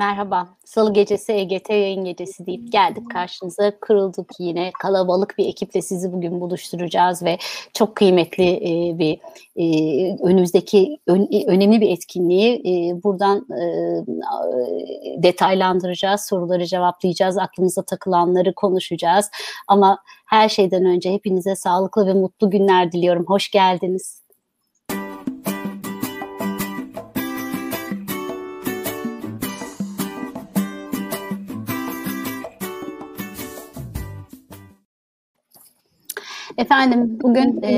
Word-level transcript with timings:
Merhaba. 0.00 0.48
Salı 0.64 0.92
gecesi 0.92 1.32
EGT 1.32 1.70
yayın 1.70 2.04
gecesi 2.04 2.46
deyip 2.46 2.72
geldik 2.72 3.10
karşınıza. 3.10 3.72
Kırıldık 3.80 4.30
yine. 4.38 4.70
Kalabalık 4.82 5.34
bir 5.38 5.46
ekiple 5.46 5.82
sizi 5.82 6.12
bugün 6.12 6.40
buluşturacağız 6.40 7.22
ve 7.22 7.38
çok 7.74 7.96
kıymetli 7.96 8.44
e, 8.44 8.98
bir 8.98 9.18
e, 9.56 9.64
önümüzdeki 10.22 10.98
ön, 11.06 11.28
önemli 11.46 11.80
bir 11.80 11.90
etkinliği 11.90 12.54
e, 12.54 13.02
buradan 13.02 13.46
e, 13.50 13.62
detaylandıracağız. 15.22 16.20
Soruları 16.20 16.66
cevaplayacağız. 16.66 17.38
Aklımıza 17.38 17.82
takılanları 17.82 18.54
konuşacağız. 18.54 19.30
Ama 19.68 19.98
her 20.26 20.48
şeyden 20.48 20.84
önce 20.84 21.12
hepinize 21.12 21.56
sağlıklı 21.56 22.06
ve 22.06 22.12
mutlu 22.12 22.50
günler 22.50 22.92
diliyorum. 22.92 23.24
Hoş 23.26 23.50
geldiniz. 23.50 24.22
Efendim 36.60 37.18
bugün 37.22 37.62
e, 37.62 37.72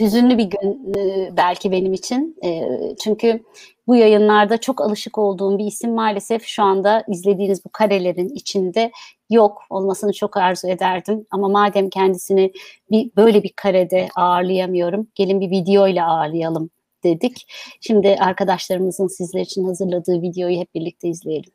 hüzünlü 0.00 0.38
bir 0.38 0.44
gün 0.50 0.94
e, 0.98 1.30
belki 1.36 1.72
benim 1.72 1.92
için. 1.92 2.36
E, 2.44 2.62
çünkü 3.04 3.42
bu 3.86 3.96
yayınlarda 3.96 4.58
çok 4.58 4.80
alışık 4.80 5.18
olduğum 5.18 5.58
bir 5.58 5.64
isim 5.64 5.94
maalesef 5.94 6.44
şu 6.44 6.62
anda 6.62 7.04
izlediğiniz 7.08 7.64
bu 7.64 7.68
karelerin 7.68 8.28
içinde 8.28 8.90
yok. 9.30 9.62
Olmasını 9.70 10.12
çok 10.12 10.36
arzu 10.36 10.68
ederdim. 10.68 11.26
Ama 11.30 11.48
madem 11.48 11.90
kendisini 11.90 12.52
bir 12.90 13.10
böyle 13.16 13.42
bir 13.42 13.52
karede 13.56 14.08
ağırlayamıyorum, 14.16 15.08
gelin 15.14 15.40
bir 15.40 15.50
video 15.50 15.88
ile 15.88 16.02
ağırlayalım 16.02 16.70
dedik. 17.04 17.46
Şimdi 17.80 18.16
arkadaşlarımızın 18.20 19.06
sizler 19.06 19.40
için 19.40 19.64
hazırladığı 19.64 20.22
videoyu 20.22 20.58
hep 20.60 20.74
birlikte 20.74 21.08
izleyelim. 21.08 21.53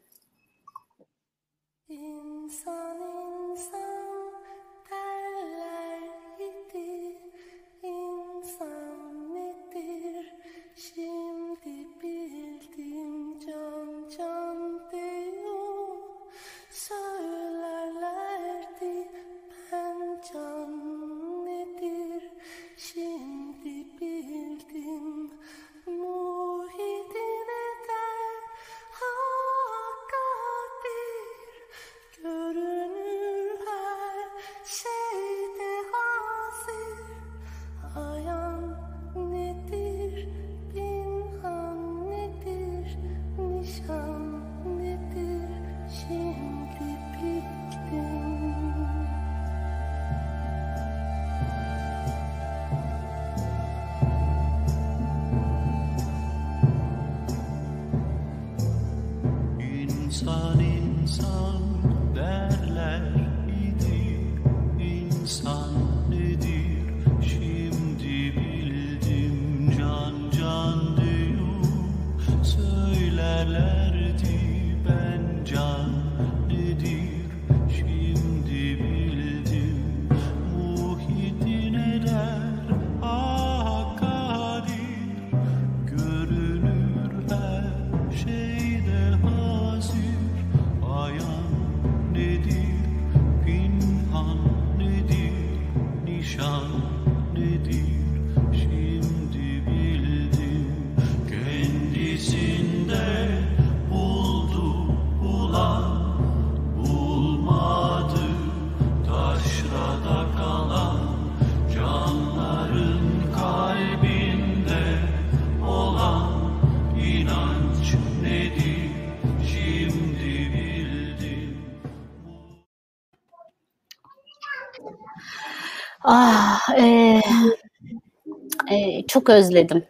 Çok 129.10 129.30
özledim. 129.30 129.84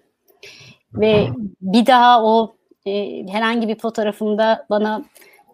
Ve 0.94 1.28
bir 1.62 1.86
daha 1.86 2.24
o 2.24 2.56
e, 2.86 3.24
herhangi 3.28 3.68
bir 3.68 3.80
fotoğrafımda 3.80 4.66
bana 4.70 5.04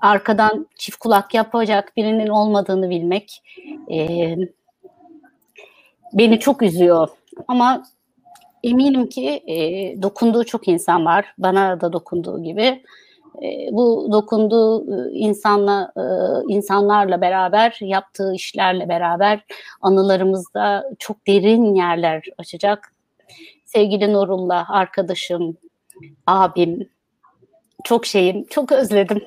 arkadan 0.01 0.67
çift 0.75 0.97
kulak 0.97 1.33
yapacak 1.33 1.97
birinin 1.97 2.27
olmadığını 2.27 2.89
bilmek 2.89 3.43
e, 3.91 4.27
beni 6.13 6.39
çok 6.39 6.61
üzüyor. 6.61 7.09
Ama 7.47 7.83
eminim 8.63 9.09
ki 9.09 9.43
e, 9.47 9.55
dokunduğu 10.01 10.43
çok 10.43 10.67
insan 10.67 11.05
var. 11.05 11.33
Bana 11.37 11.81
da 11.81 11.93
dokunduğu 11.93 12.43
gibi. 12.43 12.83
E, 13.43 13.69
bu 13.71 14.09
dokunduğu 14.11 14.95
e, 14.95 15.11
insanla 15.11 15.91
e, 15.97 16.03
insanlarla 16.53 17.21
beraber 17.21 17.77
yaptığı 17.81 18.33
işlerle 18.33 18.89
beraber 18.89 19.45
anılarımızda 19.81 20.91
çok 20.99 21.27
derin 21.27 21.73
yerler 21.75 22.23
açacak. 22.37 22.94
Sevgili 23.75 24.13
Nurullah 24.13 24.69
arkadaşım, 24.71 25.57
abim, 26.27 26.89
çok 27.83 28.05
şeyim, 28.05 28.45
çok 28.47 28.71
özledim. 28.71 29.21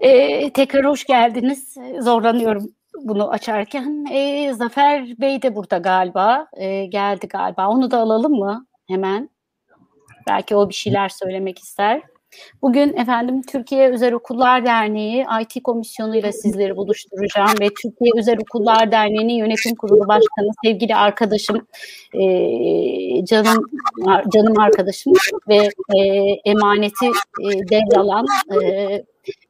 Ee, 0.00 0.50
tekrar 0.52 0.84
hoş 0.84 1.04
geldiniz. 1.04 1.76
Zorlanıyorum 2.00 2.74
bunu 2.94 3.30
açarken. 3.30 4.06
Ee, 4.12 4.52
Zafer 4.52 5.20
Bey 5.20 5.42
de 5.42 5.54
burada 5.54 5.78
galiba. 5.78 6.46
Ee, 6.56 6.86
geldi 6.86 7.28
galiba. 7.28 7.68
Onu 7.68 7.90
da 7.90 7.98
alalım 7.98 8.32
mı 8.32 8.66
hemen? 8.88 9.30
Belki 10.28 10.56
o 10.56 10.68
bir 10.68 10.74
şeyler 10.74 11.08
söylemek 11.08 11.58
ister. 11.58 12.02
Bugün 12.62 12.96
efendim 12.96 13.42
Türkiye 13.42 13.92
Özel 13.92 14.12
Okullar 14.12 14.64
Derneği 14.64 15.26
IT 15.42 15.62
Komisyonu 15.62 16.16
ile 16.16 16.32
sizleri 16.32 16.76
buluşturacağım 16.76 17.54
ve 17.60 17.68
Türkiye 17.68 18.12
Özel 18.18 18.38
Okullar 18.38 18.92
Derneği'nin 18.92 19.34
yönetim 19.34 19.74
kurulu 19.74 20.08
başkanı 20.08 20.50
sevgili 20.64 20.96
arkadaşım 20.96 21.66
e, 22.14 23.24
canım 23.24 23.70
canım 24.32 24.58
arkadaşım 24.58 25.12
ve 25.48 25.70
e, 25.96 25.98
emaneti 26.44 27.06
e, 27.06 27.68
devralan 27.68 28.26
e, 28.62 29.04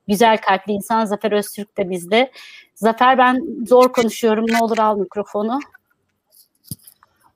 güzel 0.09 0.39
kalpli 0.39 0.73
insan 0.73 1.05
Zafer 1.05 1.33
Öztürk 1.33 1.79
de 1.79 1.91
bizde. 1.91 2.31
Zafer 2.75 3.19
ben 3.19 3.47
zor 3.67 3.93
konuşuyorum 3.93 4.47
ne 4.49 4.59
olur 4.63 4.79
al 4.79 4.99
mikrofonu. 4.99 5.61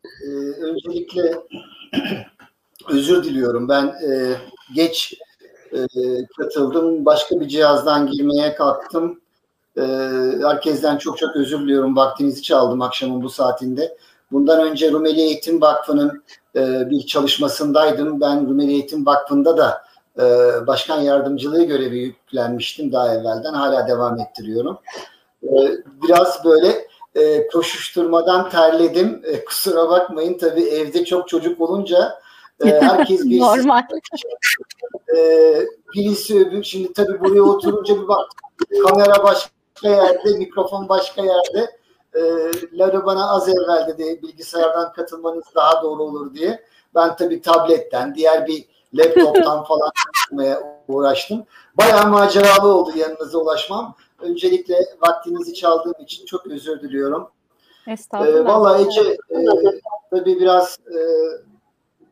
Ee, 0.04 0.28
öncelikle 0.60 1.22
özür 2.88 3.24
diliyorum. 3.24 3.69
Ben 3.69 3.86
e, 3.86 4.36
geç 4.74 5.14
e, 5.74 6.26
katıldım. 6.38 7.04
Başka 7.04 7.40
bir 7.40 7.48
cihazdan 7.48 8.06
girmeye 8.06 8.54
kalktım. 8.54 9.20
E, 9.76 9.82
herkesten 10.42 10.98
çok 10.98 11.18
çok 11.18 11.36
özür 11.36 11.60
diliyorum. 11.60 11.96
Vaktinizi 11.96 12.42
çaldım 12.42 12.82
akşamın 12.82 13.22
bu 13.22 13.30
saatinde. 13.30 13.96
Bundan 14.32 14.60
önce 14.60 14.92
Rumeli 14.92 15.20
Eğitim 15.20 15.60
Vakfı'nın 15.60 16.22
e, 16.56 16.90
bir 16.90 17.06
çalışmasındaydım. 17.06 18.20
Ben 18.20 18.48
Rumeli 18.48 18.72
Eğitim 18.72 19.06
Vakfı'nda 19.06 19.56
da 19.56 19.84
e, 20.18 20.22
başkan 20.66 21.00
yardımcılığı 21.00 21.64
görevi 21.64 21.98
yüklenmiştim 21.98 22.92
daha 22.92 23.14
evvelden. 23.14 23.52
Hala 23.52 23.88
devam 23.88 24.20
ettiriyorum. 24.20 24.78
E, 25.42 25.52
biraz 26.02 26.44
böyle 26.44 26.86
e, 27.14 27.46
koşuşturmadan 27.46 28.50
terledim. 28.50 29.22
E, 29.24 29.44
kusura 29.44 29.88
bakmayın 29.88 30.38
tabii 30.38 30.64
evde 30.64 31.04
çok 31.04 31.28
çocuk 31.28 31.60
olunca 31.60 32.23
E, 32.64 32.66
herkes 32.66 33.20
bir 33.24 33.40
Normal. 33.40 33.82
E, 35.16 35.18
birisi 35.94 36.38
öbür. 36.38 36.62
Şimdi 36.62 36.92
tabii 36.92 37.20
buraya 37.20 37.42
oturunca 37.42 38.02
bir 38.02 38.08
bak 38.08 38.28
kamera 38.88 39.24
başka 39.24 39.88
yerde, 39.88 40.38
mikrofon 40.38 40.88
başka 40.88 41.22
yerde. 41.22 41.70
E, 42.14 42.20
Lara 42.78 43.06
bana 43.06 43.30
az 43.30 43.48
evvel 43.48 43.86
dedi 43.88 44.22
bilgisayardan 44.22 44.92
katılmanız 44.92 45.44
daha 45.54 45.82
doğru 45.82 46.02
olur 46.02 46.34
diye. 46.34 46.64
Ben 46.94 47.16
tabii 47.16 47.42
tabletten, 47.42 48.14
diğer 48.14 48.46
bir 48.46 48.64
laptoptan 48.94 49.64
falan 49.68 49.90
uğraştım. 50.88 51.44
Bayağı 51.74 52.10
maceralı 52.10 52.74
oldu 52.74 52.90
yanınıza 52.96 53.38
ulaşmam. 53.38 53.94
Öncelikle 54.20 54.78
vaktinizi 55.00 55.54
çaldığım 55.54 55.94
için 55.98 56.26
çok 56.26 56.46
özür 56.46 56.80
diliyorum. 56.80 57.28
Estağfurullah. 57.86 58.38
E, 58.38 58.44
vallahi 58.44 58.86
Ece 58.86 59.00
e, 59.30 59.44
tabii 60.10 60.40
biraz 60.40 60.78
e, 60.86 60.98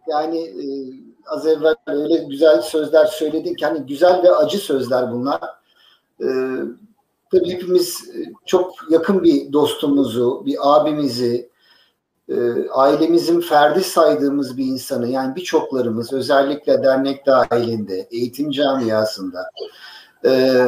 yani 0.09 0.39
e, 0.41 0.65
az 1.27 1.47
evvel 1.47 1.75
öyle 1.87 2.17
güzel 2.17 2.63
sözler 2.63 3.07
söyledin 3.07 3.55
ki 3.55 3.67
hani 3.67 3.87
güzel 3.87 4.23
ve 4.23 4.31
acı 4.31 4.59
sözler 4.59 5.13
bunlar. 5.13 5.41
E, 6.21 6.27
tabii 7.33 7.51
hepimiz 7.51 8.11
çok 8.47 8.75
yakın 8.91 9.23
bir 9.23 9.53
dostumuzu, 9.53 10.43
bir 10.47 10.57
abimizi, 10.63 11.51
e, 12.29 12.69
ailemizin 12.71 13.41
ferdi 13.41 13.85
saydığımız 13.85 14.57
bir 14.57 14.65
insanı 14.65 15.09
yani 15.09 15.37
birçoklarımız 15.37 16.13
özellikle 16.13 16.83
dernek 16.83 17.27
dahilinde, 17.27 18.09
eğitim 18.11 18.51
camiasında 18.51 19.51
e, 20.25 20.63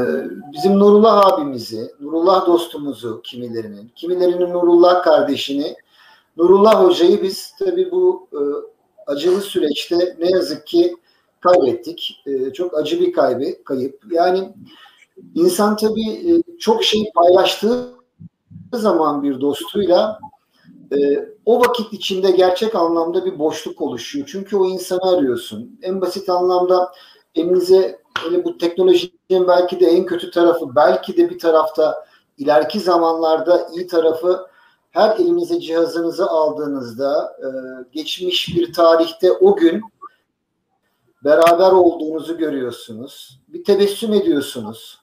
bizim 0.53 0.79
Nurullah 0.79 1.27
abimizi, 1.27 1.91
Nurullah 2.01 2.47
dostumuzu 2.47 3.23
kimilerinin, 3.23 3.93
kimilerinin 3.97 4.53
Nurullah 4.53 5.03
kardeşini, 5.03 5.77
Nurullah 6.37 6.85
hocayı 6.85 7.23
biz 7.23 7.55
tabii 7.59 7.91
bu 7.91 8.29
e, 8.33 8.41
acılı 9.06 9.41
süreçte 9.41 10.17
ne 10.19 10.31
yazık 10.31 10.67
ki 10.67 10.97
kaybettik. 11.41 12.23
E, 12.27 12.53
çok 12.53 12.79
acı 12.79 13.01
bir 13.01 13.12
kaybı, 13.12 13.65
kayıp. 13.65 14.05
Yani 14.11 14.53
insan 15.35 15.77
tabii 15.77 16.11
e, 16.11 16.43
çok 16.59 16.85
şey 16.85 17.05
paylaştığı 17.15 17.95
zaman 18.73 19.23
bir 19.23 19.41
dostuyla 19.41 20.19
e, 20.93 21.29
o 21.47 21.61
vakit 21.61 21.93
içinde 21.93 22.31
gerçek 22.31 22.75
anlamda 22.75 23.25
bir 23.25 23.39
boşluk 23.39 23.81
oluşuyor. 23.81 24.29
Çünkü 24.33 24.56
o 24.56 24.67
insanı 24.67 25.11
arıyorsun. 25.17 25.79
En 25.83 26.01
basit 26.01 26.29
anlamda 26.29 26.93
elinize 27.35 27.99
öyle 28.27 28.45
bu 28.45 28.59
teknolojinin 28.59 29.49
belki 29.49 29.81
de 29.81 29.87
en 29.87 30.06
kötü 30.06 30.31
tarafı, 30.31 30.77
belki 30.77 31.17
de 31.17 31.31
bir 31.31 31.39
tarafta 31.39 32.06
ileriki 32.39 32.81
zamanlarda 32.81 33.69
iyi 33.75 33.87
tarafı 33.87 34.47
her 34.94 35.17
elinize 35.17 35.61
cihazınızı 35.61 36.26
aldığınızda 36.26 37.37
e, 37.38 37.49
geçmiş 37.93 38.56
bir 38.56 38.73
tarihte 38.73 39.32
o 39.32 39.56
gün 39.56 39.82
beraber 41.25 41.73
olduğunuzu 41.73 42.38
görüyorsunuz. 42.38 43.41
Bir 43.49 43.64
tebessüm 43.64 44.12
ediyorsunuz. 44.12 45.00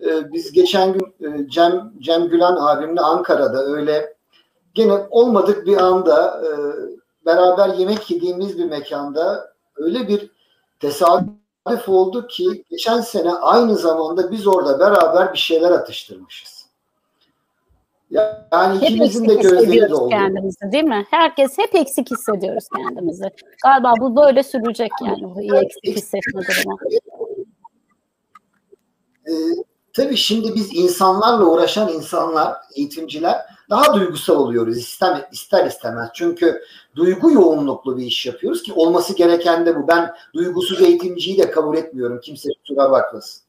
E, 0.00 0.32
biz 0.32 0.52
geçen 0.52 0.92
gün 0.92 1.14
e, 1.20 1.48
Cem, 1.48 1.92
Cem 1.98 2.28
Gülen 2.28 2.56
abimle 2.58 3.00
Ankara'da 3.00 3.64
öyle 3.64 4.14
gene 4.74 5.06
olmadık 5.10 5.66
bir 5.66 5.76
anda 5.76 6.42
beraber 7.26 7.68
yemek 7.68 8.10
yediğimiz 8.10 8.58
bir 8.58 8.64
mekanda 8.64 9.52
öyle 9.76 10.08
bir 10.08 10.30
tesadüf 10.80 11.88
oldu 11.88 12.26
ki 12.26 12.64
geçen 12.70 13.00
sene 13.00 13.32
aynı 13.32 13.76
zamanda 13.76 14.30
biz 14.30 14.46
orada 14.46 14.78
beraber 14.78 15.32
bir 15.32 15.38
şeyler 15.38 15.70
atıştırmışız. 15.70 16.53
Yani 18.52 18.80
hep 18.80 18.90
ikimizin 18.90 19.28
de 19.28 19.34
gözleri 19.34 19.90
doldu. 19.90 20.08
kendimizi 20.08 20.72
değil 20.72 20.84
mi? 20.84 21.06
Herkes 21.10 21.58
hep 21.58 21.74
eksik 21.74 22.10
hissediyoruz 22.10 22.64
kendimizi. 22.76 23.24
Galiba 23.64 23.92
bu 24.00 24.16
böyle 24.16 24.42
sürecek 24.42 24.90
yani 25.06 25.34
bu 25.34 25.40
iyi 25.40 25.54
eksik 25.54 25.96
hissetme 25.96 26.42
durumu. 26.42 26.78
Ee, 29.28 29.32
tabii 29.92 30.16
şimdi 30.16 30.54
biz 30.54 30.76
insanlarla 30.76 31.44
uğraşan 31.44 31.92
insanlar, 31.92 32.56
eğitimciler 32.76 33.36
daha 33.70 33.94
duygusal 33.94 34.36
oluyoruz 34.36 34.78
ister, 34.78 35.28
ister 35.32 35.66
istemez. 35.66 36.10
Çünkü 36.14 36.62
duygu 36.96 37.30
yoğunluklu 37.30 37.96
bir 37.96 38.06
iş 38.06 38.26
yapıyoruz 38.26 38.62
ki 38.62 38.72
olması 38.72 39.16
gereken 39.16 39.66
de 39.66 39.76
bu. 39.76 39.88
Ben 39.88 40.14
duygusuz 40.34 40.82
eğitimciyi 40.82 41.38
de 41.38 41.50
kabul 41.50 41.76
etmiyorum. 41.76 42.20
Kimse 42.20 42.48
kusura 42.60 42.90
bakmasın. 42.90 43.42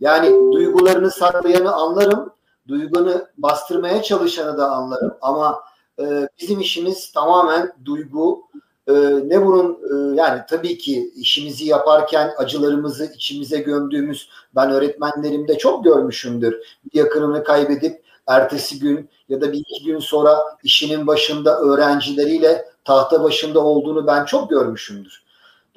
Yani 0.00 0.52
duygularını 0.52 1.10
saklayanı 1.10 1.72
anlarım 1.72 2.35
duygunu 2.68 3.26
bastırmaya 3.38 4.02
çalışanı 4.02 4.58
da 4.58 4.70
anlarım 4.70 5.14
ama 5.20 5.60
e, 6.00 6.28
bizim 6.40 6.60
işimiz 6.60 7.12
tamamen 7.12 7.72
duygu. 7.84 8.42
E, 8.88 8.92
ne 9.24 9.46
bunun 9.46 9.72
e, 9.72 10.16
yani 10.16 10.40
tabii 10.48 10.78
ki 10.78 11.12
işimizi 11.16 11.64
yaparken 11.64 12.30
acılarımızı 12.38 13.12
içimize 13.14 13.58
gömdüğümüz 13.58 14.28
ben 14.54 14.70
öğretmenlerimde 14.70 15.58
çok 15.58 15.84
görmüşümdür. 15.84 16.54
Bir 16.84 16.98
yakınını 16.98 17.44
kaybedip 17.44 18.02
ertesi 18.26 18.78
gün 18.78 19.10
ya 19.28 19.40
da 19.40 19.52
bir 19.52 19.58
iki 19.58 19.84
gün 19.84 19.98
sonra 19.98 20.38
işinin 20.62 21.06
başında 21.06 21.60
öğrencileriyle 21.60 22.64
tahta 22.84 23.24
başında 23.24 23.60
olduğunu 23.60 24.06
ben 24.06 24.24
çok 24.24 24.50
görmüşümdür. 24.50 25.22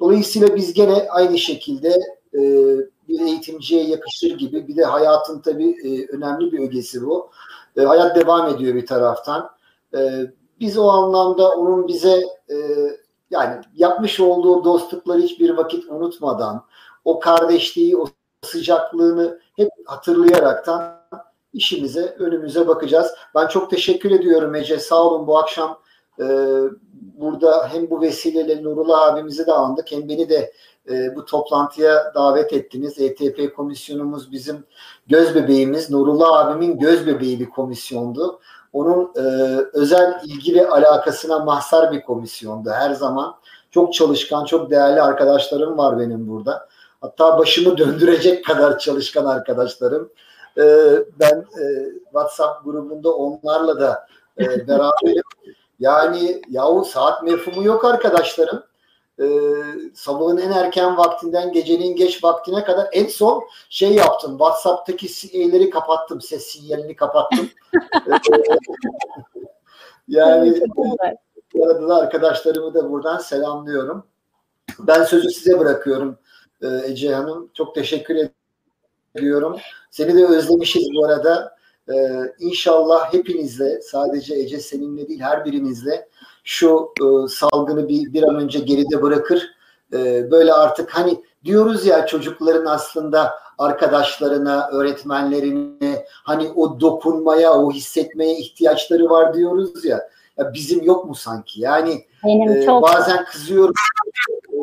Dolayısıyla 0.00 0.56
biz 0.56 0.72
gene 0.72 1.06
aynı 1.10 1.38
şekilde 1.38 1.96
e, 2.34 2.40
bir 3.10 3.20
eğitimciye 3.20 3.84
yakışır 3.84 4.38
gibi 4.38 4.68
bir 4.68 4.76
de 4.76 4.84
hayatın 4.84 5.40
tabii 5.40 5.70
e, 5.70 6.16
önemli 6.16 6.52
bir 6.52 6.58
ögesi 6.58 7.06
bu. 7.06 7.30
E, 7.76 7.82
hayat 7.82 8.16
devam 8.16 8.54
ediyor 8.54 8.74
bir 8.74 8.86
taraftan. 8.86 9.50
E, 9.94 10.20
biz 10.60 10.78
o 10.78 10.88
anlamda 10.88 11.50
onun 11.50 11.88
bize 11.88 12.22
yani 13.30 13.60
yapmış 13.76 14.20
olduğu 14.20 14.64
dostlukları 14.64 15.20
hiçbir 15.20 15.50
vakit 15.50 15.90
unutmadan 15.90 16.64
o 17.04 17.20
kardeşliği, 17.20 17.96
o 17.96 18.06
sıcaklığını 18.42 19.40
hep 19.56 19.68
hatırlayaraktan 19.84 21.00
işimize, 21.52 22.16
önümüze 22.18 22.68
bakacağız. 22.68 23.14
Ben 23.34 23.46
çok 23.46 23.70
teşekkür 23.70 24.10
ediyorum 24.10 24.54
Ece. 24.54 24.78
Sağ 24.78 25.04
olun 25.04 25.26
bu 25.26 25.38
akşam 25.38 25.78
e, 26.20 26.24
burada 26.94 27.68
hem 27.68 27.90
bu 27.90 28.00
vesileyle 28.00 28.62
Nurullah 28.62 29.02
abimizi 29.02 29.46
de 29.46 29.52
andık 29.52 29.92
hem 29.92 30.08
beni 30.08 30.28
de 30.28 30.52
e, 30.88 31.16
bu 31.16 31.24
toplantıya 31.24 32.12
davet 32.14 32.52
ettiniz. 32.52 32.98
ETP 32.98 33.56
komisyonumuz 33.56 34.32
bizim 34.32 34.64
göz 35.06 35.34
bebeğimiz. 35.34 35.90
Nurullah 35.90 36.38
abimin 36.38 36.78
göz 36.78 37.06
bebeği 37.06 37.40
bir 37.40 37.50
komisyondu. 37.50 38.40
Onun 38.72 39.12
e, 39.16 39.20
özel 39.72 40.20
ilgi 40.24 40.54
ve 40.54 40.68
alakasına 40.68 41.38
mahsar 41.38 41.92
bir 41.92 42.02
komisyondu 42.02 42.70
her 42.70 42.90
zaman. 42.90 43.36
Çok 43.70 43.94
çalışkan, 43.94 44.44
çok 44.44 44.70
değerli 44.70 45.02
arkadaşlarım 45.02 45.78
var 45.78 45.98
benim 45.98 46.28
burada. 46.28 46.68
Hatta 47.00 47.38
başımı 47.38 47.78
döndürecek 47.78 48.44
kadar 48.44 48.78
çalışkan 48.78 49.24
arkadaşlarım. 49.24 50.12
E, 50.58 50.64
ben 51.20 51.44
e, 51.62 51.64
WhatsApp 52.04 52.64
grubunda 52.64 53.14
onlarla 53.14 53.80
da 53.80 54.06
e, 54.38 54.68
beraberim. 54.68 55.22
Yani 55.80 56.42
yahu 56.48 56.84
saat 56.84 57.22
mefhumu 57.22 57.62
yok 57.64 57.84
arkadaşlarım 57.84 58.62
e, 59.20 59.26
sabahın 59.94 60.36
en 60.36 60.50
erken 60.50 60.96
vaktinden 60.96 61.52
gecenin 61.52 61.96
geç 61.96 62.24
vaktine 62.24 62.64
kadar 62.64 62.88
en 62.92 63.06
son 63.06 63.42
şey 63.68 63.94
yaptım. 63.94 64.30
WhatsApp'taki 64.30 65.08
şeyleri 65.08 65.70
kapattım. 65.70 66.20
Ses 66.20 66.46
sinyalini 66.46 66.96
kapattım. 66.96 67.50
yani 70.08 70.60
bu 71.54 71.66
arada 71.66 71.88
da 71.88 71.96
arkadaşlarımı 71.96 72.74
da 72.74 72.90
buradan 72.90 73.18
selamlıyorum. 73.18 74.06
Ben 74.78 75.04
sözü 75.04 75.30
size 75.30 75.58
bırakıyorum 75.58 76.18
Ece 76.62 77.14
Hanım. 77.14 77.50
Çok 77.54 77.74
teşekkür 77.74 78.16
ediyorum. 79.14 79.56
Seni 79.90 80.14
de 80.14 80.26
özlemişiz 80.26 80.88
bu 80.94 81.04
arada. 81.06 81.59
Ee, 81.94 82.32
inşallah 82.38 83.14
hepinizle 83.14 83.80
sadece 83.80 84.34
Ece 84.34 84.60
seninle 84.60 85.08
değil 85.08 85.20
her 85.20 85.44
birimizle 85.44 86.08
şu 86.44 86.92
e, 87.00 87.28
salgını 87.28 87.88
bir, 87.88 88.12
bir 88.12 88.22
an 88.22 88.34
önce 88.34 88.58
geride 88.58 89.02
bırakır. 89.02 89.50
E, 89.92 90.30
böyle 90.30 90.52
artık 90.52 90.90
hani 90.90 91.22
diyoruz 91.44 91.86
ya 91.86 92.06
çocukların 92.06 92.66
aslında 92.66 93.34
arkadaşlarına, 93.58 94.68
öğretmenlerine 94.72 96.04
hani 96.22 96.52
o 96.56 96.80
dokunmaya, 96.80 97.54
o 97.54 97.72
hissetmeye 97.72 98.38
ihtiyaçları 98.38 99.10
var 99.10 99.34
diyoruz 99.34 99.84
ya. 99.84 100.10
Ya 100.40 100.54
bizim 100.54 100.82
yok 100.84 101.04
mu 101.04 101.14
sanki? 101.14 101.60
Yani 101.60 102.04
e, 102.24 102.66
bazen 102.66 103.24
kızıyorum. 103.24 103.74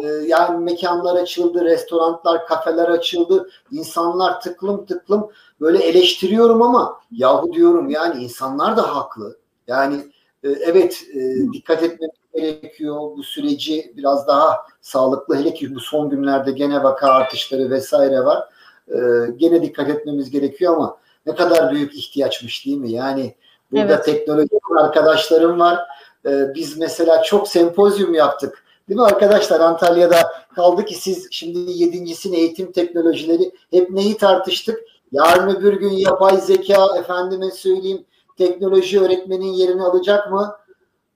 E, 0.03 0.07
yani 0.07 0.63
mekanlar 0.63 1.21
açıldı, 1.21 1.65
restoranlar, 1.65 2.45
kafeler 2.47 2.89
açıldı. 2.89 3.49
insanlar 3.71 4.41
tıklım 4.41 4.85
tıklım 4.85 5.29
böyle 5.61 5.83
eleştiriyorum 5.83 6.61
ama 6.61 6.99
yahu 7.11 7.53
diyorum 7.53 7.89
yani 7.89 8.23
insanlar 8.23 8.77
da 8.77 8.95
haklı. 8.95 9.37
Yani 9.67 10.03
ee, 10.43 10.49
evet 10.49 11.03
e, 11.13 11.53
dikkat 11.53 11.83
etmemiz 11.83 12.15
gerekiyor. 12.33 12.95
Bu 13.17 13.23
süreci 13.23 13.93
biraz 13.97 14.27
daha 14.27 14.57
sağlıklı 14.81 15.35
hele 15.35 15.53
ki 15.53 15.75
bu 15.75 15.79
son 15.79 16.09
günlerde 16.09 16.51
gene 16.51 16.83
vaka 16.83 17.07
artışları 17.11 17.69
vesaire 17.69 18.25
var. 18.25 18.49
Ee, 18.89 18.97
gene 19.37 19.61
dikkat 19.61 19.89
etmemiz 19.89 20.29
gerekiyor 20.29 20.75
ama 20.75 20.97
ne 21.25 21.35
kadar 21.35 21.71
büyük 21.71 21.95
ihtiyaçmış 21.95 22.65
değil 22.65 22.77
mi? 22.77 22.91
Yani 22.91 23.35
burada 23.71 23.93
evet. 23.93 24.05
teknoloji 24.05 24.59
arkadaşlarım 24.79 25.59
var. 25.59 25.79
Ee, 26.25 26.53
biz 26.55 26.77
mesela 26.77 27.23
çok 27.23 27.47
sempozyum 27.47 28.13
yaptık. 28.13 28.63
Değil 28.89 28.99
mi 28.99 29.05
arkadaşlar 29.05 29.59
Antalya'da 29.59 30.17
kaldı 30.55 30.85
ki 30.85 30.95
siz 30.95 31.27
şimdi 31.31 31.59
yedincisini 31.59 32.35
eğitim 32.37 32.71
teknolojileri 32.71 33.51
hep 33.71 33.89
neyi 33.89 34.17
tartıştık? 34.17 34.79
Yarın 35.11 35.55
öbür 35.55 35.73
gün 35.73 35.91
yapay 35.91 36.37
zeka 36.37 36.87
efendime 36.99 37.51
söyleyeyim 37.51 38.05
teknoloji 38.37 39.01
öğretmenin 39.01 39.53
yerini 39.53 39.83
alacak 39.83 40.31
mı? 40.31 40.55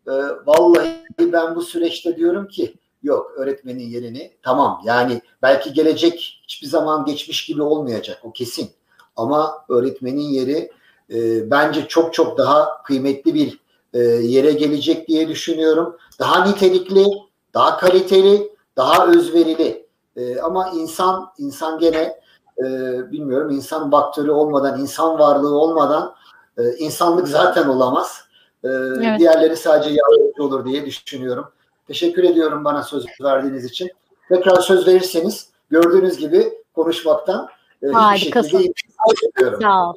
Ee, 0.07 0.11
vallahi 0.45 1.05
ben 1.19 1.55
bu 1.55 1.61
süreçte 1.61 2.15
diyorum 2.17 2.47
ki 2.47 2.75
yok 3.03 3.31
öğretmenin 3.37 3.83
yerini 3.83 4.31
tamam 4.43 4.81
yani 4.85 5.21
belki 5.41 5.73
gelecek 5.73 6.41
hiçbir 6.43 6.67
zaman 6.67 7.05
geçmiş 7.05 7.45
gibi 7.45 7.61
olmayacak 7.61 8.19
o 8.23 8.31
kesin. 8.31 8.69
Ama 9.15 9.65
öğretmenin 9.69 10.21
yeri 10.21 10.71
e, 11.13 11.51
bence 11.51 11.87
çok 11.87 12.13
çok 12.13 12.37
daha 12.37 12.83
kıymetli 12.83 13.33
bir 13.33 13.59
e, 13.93 13.99
yere 14.03 14.51
gelecek 14.51 15.07
diye 15.07 15.27
düşünüyorum. 15.27 15.97
Daha 16.19 16.45
nitelikli, 16.45 17.05
daha 17.53 17.77
kaliteli, 17.77 18.51
daha 18.77 19.07
özverili. 19.07 19.87
E, 20.15 20.39
ama 20.39 20.69
insan 20.69 21.31
insan 21.37 21.79
gene 21.79 22.21
e, 22.57 22.65
bilmiyorum 23.11 23.51
insan 23.51 23.91
faktörü 23.91 24.31
olmadan, 24.31 24.79
insan 24.79 25.19
varlığı 25.19 25.55
olmadan 25.55 26.15
e, 26.57 26.63
insanlık 26.77 27.27
zaten 27.27 27.67
olamaz. 27.67 28.21
E, 28.63 28.67
evet. 28.67 29.19
Diğerleri 29.19 29.57
sadece 29.57 29.89
yardımcı 29.89 30.43
olur 30.43 30.65
diye 30.65 30.85
düşünüyorum. 30.85 31.45
Teşekkür 31.87 32.23
ediyorum 32.23 32.65
bana 32.65 32.83
söz 32.83 33.05
verdiğiniz 33.23 33.65
için. 33.65 33.89
Tekrar 34.29 34.61
söz 34.61 34.87
verirseniz 34.87 35.49
gördüğünüz 35.69 36.17
gibi 36.17 36.53
konuşmaktan 36.75 37.49
e, 37.83 38.17
şekilde 38.17 39.61
Sağ 39.61 39.89
ol. 39.89 39.93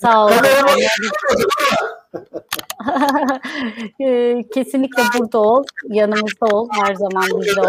Sağ 0.00 0.26
ol. 0.26 0.30
Kesinlikle 4.54 5.02
burada 5.18 5.38
ol. 5.38 5.64
Yanımızda 5.88 6.46
ol. 6.46 6.68
Her 6.72 6.94
zaman 6.94 7.24
bizde 7.40 7.60
ol. 7.60 7.66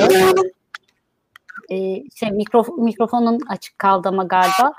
Ee, 1.72 2.04
şey, 2.16 2.32
mikrof 2.32 2.70
mikrofonun 2.78 3.40
açık 3.50 3.80
kaldı 3.80 4.08
ama 4.08 4.24
galiba. 4.24 4.74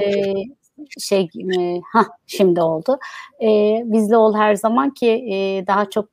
Ee, 0.00 0.34
şey 0.98 1.28
e, 1.58 1.80
ha 1.92 2.06
şimdi 2.26 2.62
oldu. 2.62 2.98
Ee, 3.42 3.82
bizde 3.84 4.16
ol 4.16 4.34
her 4.34 4.54
zaman 4.54 4.90
ki 4.90 5.10
e, 5.10 5.66
daha 5.66 5.90
çok 5.90 6.08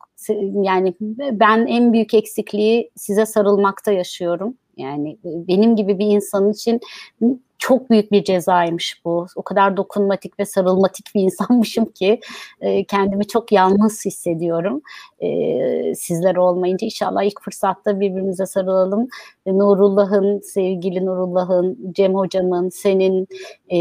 yani 0.63 0.95
ben 1.31 1.65
en 1.65 1.93
büyük 1.93 2.13
eksikliği 2.13 2.91
size 2.95 3.25
sarılmakta 3.25 3.91
yaşıyorum. 3.91 4.53
Yani 4.77 5.17
benim 5.23 5.75
gibi 5.75 5.99
bir 5.99 6.05
insan 6.05 6.51
için 6.51 6.79
çok 7.59 7.89
büyük 7.89 8.11
bir 8.11 8.23
cezaymış 8.23 9.01
bu. 9.05 9.27
O 9.35 9.41
kadar 9.41 9.77
dokunmatik 9.77 10.39
ve 10.39 10.45
sarılmatik 10.45 11.15
bir 11.15 11.21
insanmışım 11.21 11.85
ki 11.85 12.19
e, 12.61 12.83
kendimi 12.83 13.27
çok 13.27 13.51
yalnız 13.51 14.05
hissediyorum. 14.05 14.81
E, 15.19 15.95
sizler 15.95 16.35
olmayınca 16.35 16.85
inşallah 16.85 17.23
ilk 17.23 17.41
fırsatta 17.41 17.99
birbirimize 17.99 18.45
sarılalım. 18.45 19.07
E, 19.45 19.57
Nurullah'ın, 19.57 20.39
sevgili 20.39 21.05
Nurullah'ın, 21.05 21.93
Cem 21.93 22.15
Hocam'ın, 22.15 22.69
senin 22.69 23.27
e, 23.71 23.77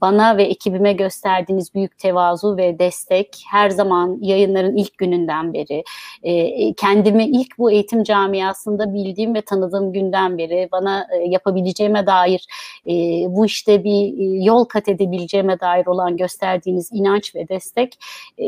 bana 0.00 0.36
ve 0.36 0.42
ekibime 0.42 0.92
gösterdiğiniz 0.92 1.74
büyük 1.74 1.98
tevazu 1.98 2.56
ve 2.56 2.78
destek 2.78 3.44
her 3.50 3.70
zaman 3.70 4.18
yayınların 4.20 4.76
ilk 4.76 4.98
gününden 4.98 5.54
beri 5.54 5.84
e, 6.22 6.72
kendimi 6.72 7.24
ilk 7.24 7.58
bu 7.58 7.70
eğitim 7.70 8.02
camiasında 8.02 8.94
bildiğim 8.94 9.34
ve 9.34 9.40
tanıdığım 9.40 9.92
günden 9.92 10.38
beri 10.38 10.68
bana 10.72 11.06
e, 11.12 11.28
yapabileceğime 11.28 12.06
dair 12.06 12.46
e, 12.86 12.92
bu 13.28 13.46
işte 13.46 13.84
bir 13.84 14.18
e, 14.18 14.44
yol 14.44 14.64
kat 14.64 14.88
edebileceğime 14.88 15.60
dair 15.60 15.86
olan 15.86 16.16
gösterdiğiniz 16.16 16.90
inanç 16.92 17.34
ve 17.34 17.48
destek 17.48 17.98
e, 18.38 18.44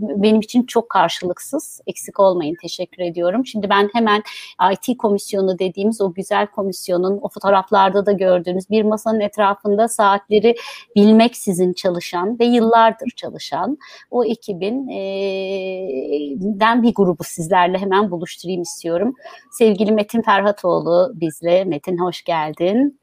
benim 0.00 0.40
için 0.40 0.62
çok 0.62 0.88
karşılıksız. 0.88 1.80
Eksik 1.86 2.20
olmayın. 2.20 2.56
Teşekkür 2.62 3.02
ediyorum. 3.02 3.46
Şimdi 3.46 3.70
ben 3.70 3.90
hemen 3.92 4.22
IT 4.72 4.98
komisyonu 4.98 5.58
dediğimiz 5.58 6.00
o 6.00 6.12
güzel 6.12 6.46
komisyonun 6.46 7.18
o 7.22 7.28
fotoğraflarda 7.28 8.06
da 8.06 8.12
gördüğünüz 8.12 8.70
bir 8.70 8.82
masanın 8.82 9.20
etrafında 9.20 9.88
saatleri 9.88 10.54
bilmeksizin 10.96 11.72
çalışan 11.72 12.38
ve 12.40 12.44
yıllardır 12.44 13.10
çalışan 13.16 13.78
o 14.10 14.24
ekibin 14.24 14.88
e, 14.88 15.00
den 16.40 16.82
bir 16.82 16.94
grubu 16.94 17.24
sizlerle 17.24 17.78
hemen 17.78 18.10
buluşturayım 18.10 18.62
istiyorum. 18.62 19.14
Sevgili 19.52 19.92
Metin 19.92 20.22
Ferhatoğlu 20.22 21.12
bizle. 21.14 21.64
Metin 21.64 21.98
hoş 21.98 22.24
geldin. 22.24 23.00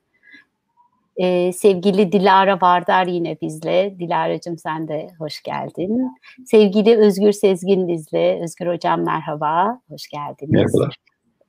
Ee, 1.18 1.54
sevgili 1.54 2.12
Dilara 2.12 2.62
Vardar 2.62 3.08
yine 3.08 3.38
bizle. 3.42 3.96
Dilara'cığım 4.00 4.58
sen 4.58 4.88
de 4.88 5.08
hoş 5.20 5.44
geldin. 5.44 6.12
Sevgili 6.46 6.98
Özgür 6.98 7.32
Sezgin 7.32 7.88
bizle. 7.88 8.44
Özgür 8.44 8.68
Hocam 8.68 9.06
merhaba, 9.06 9.82
hoş 9.90 10.08
geldiniz. 10.08 10.52
Merhabalar. 10.52 10.96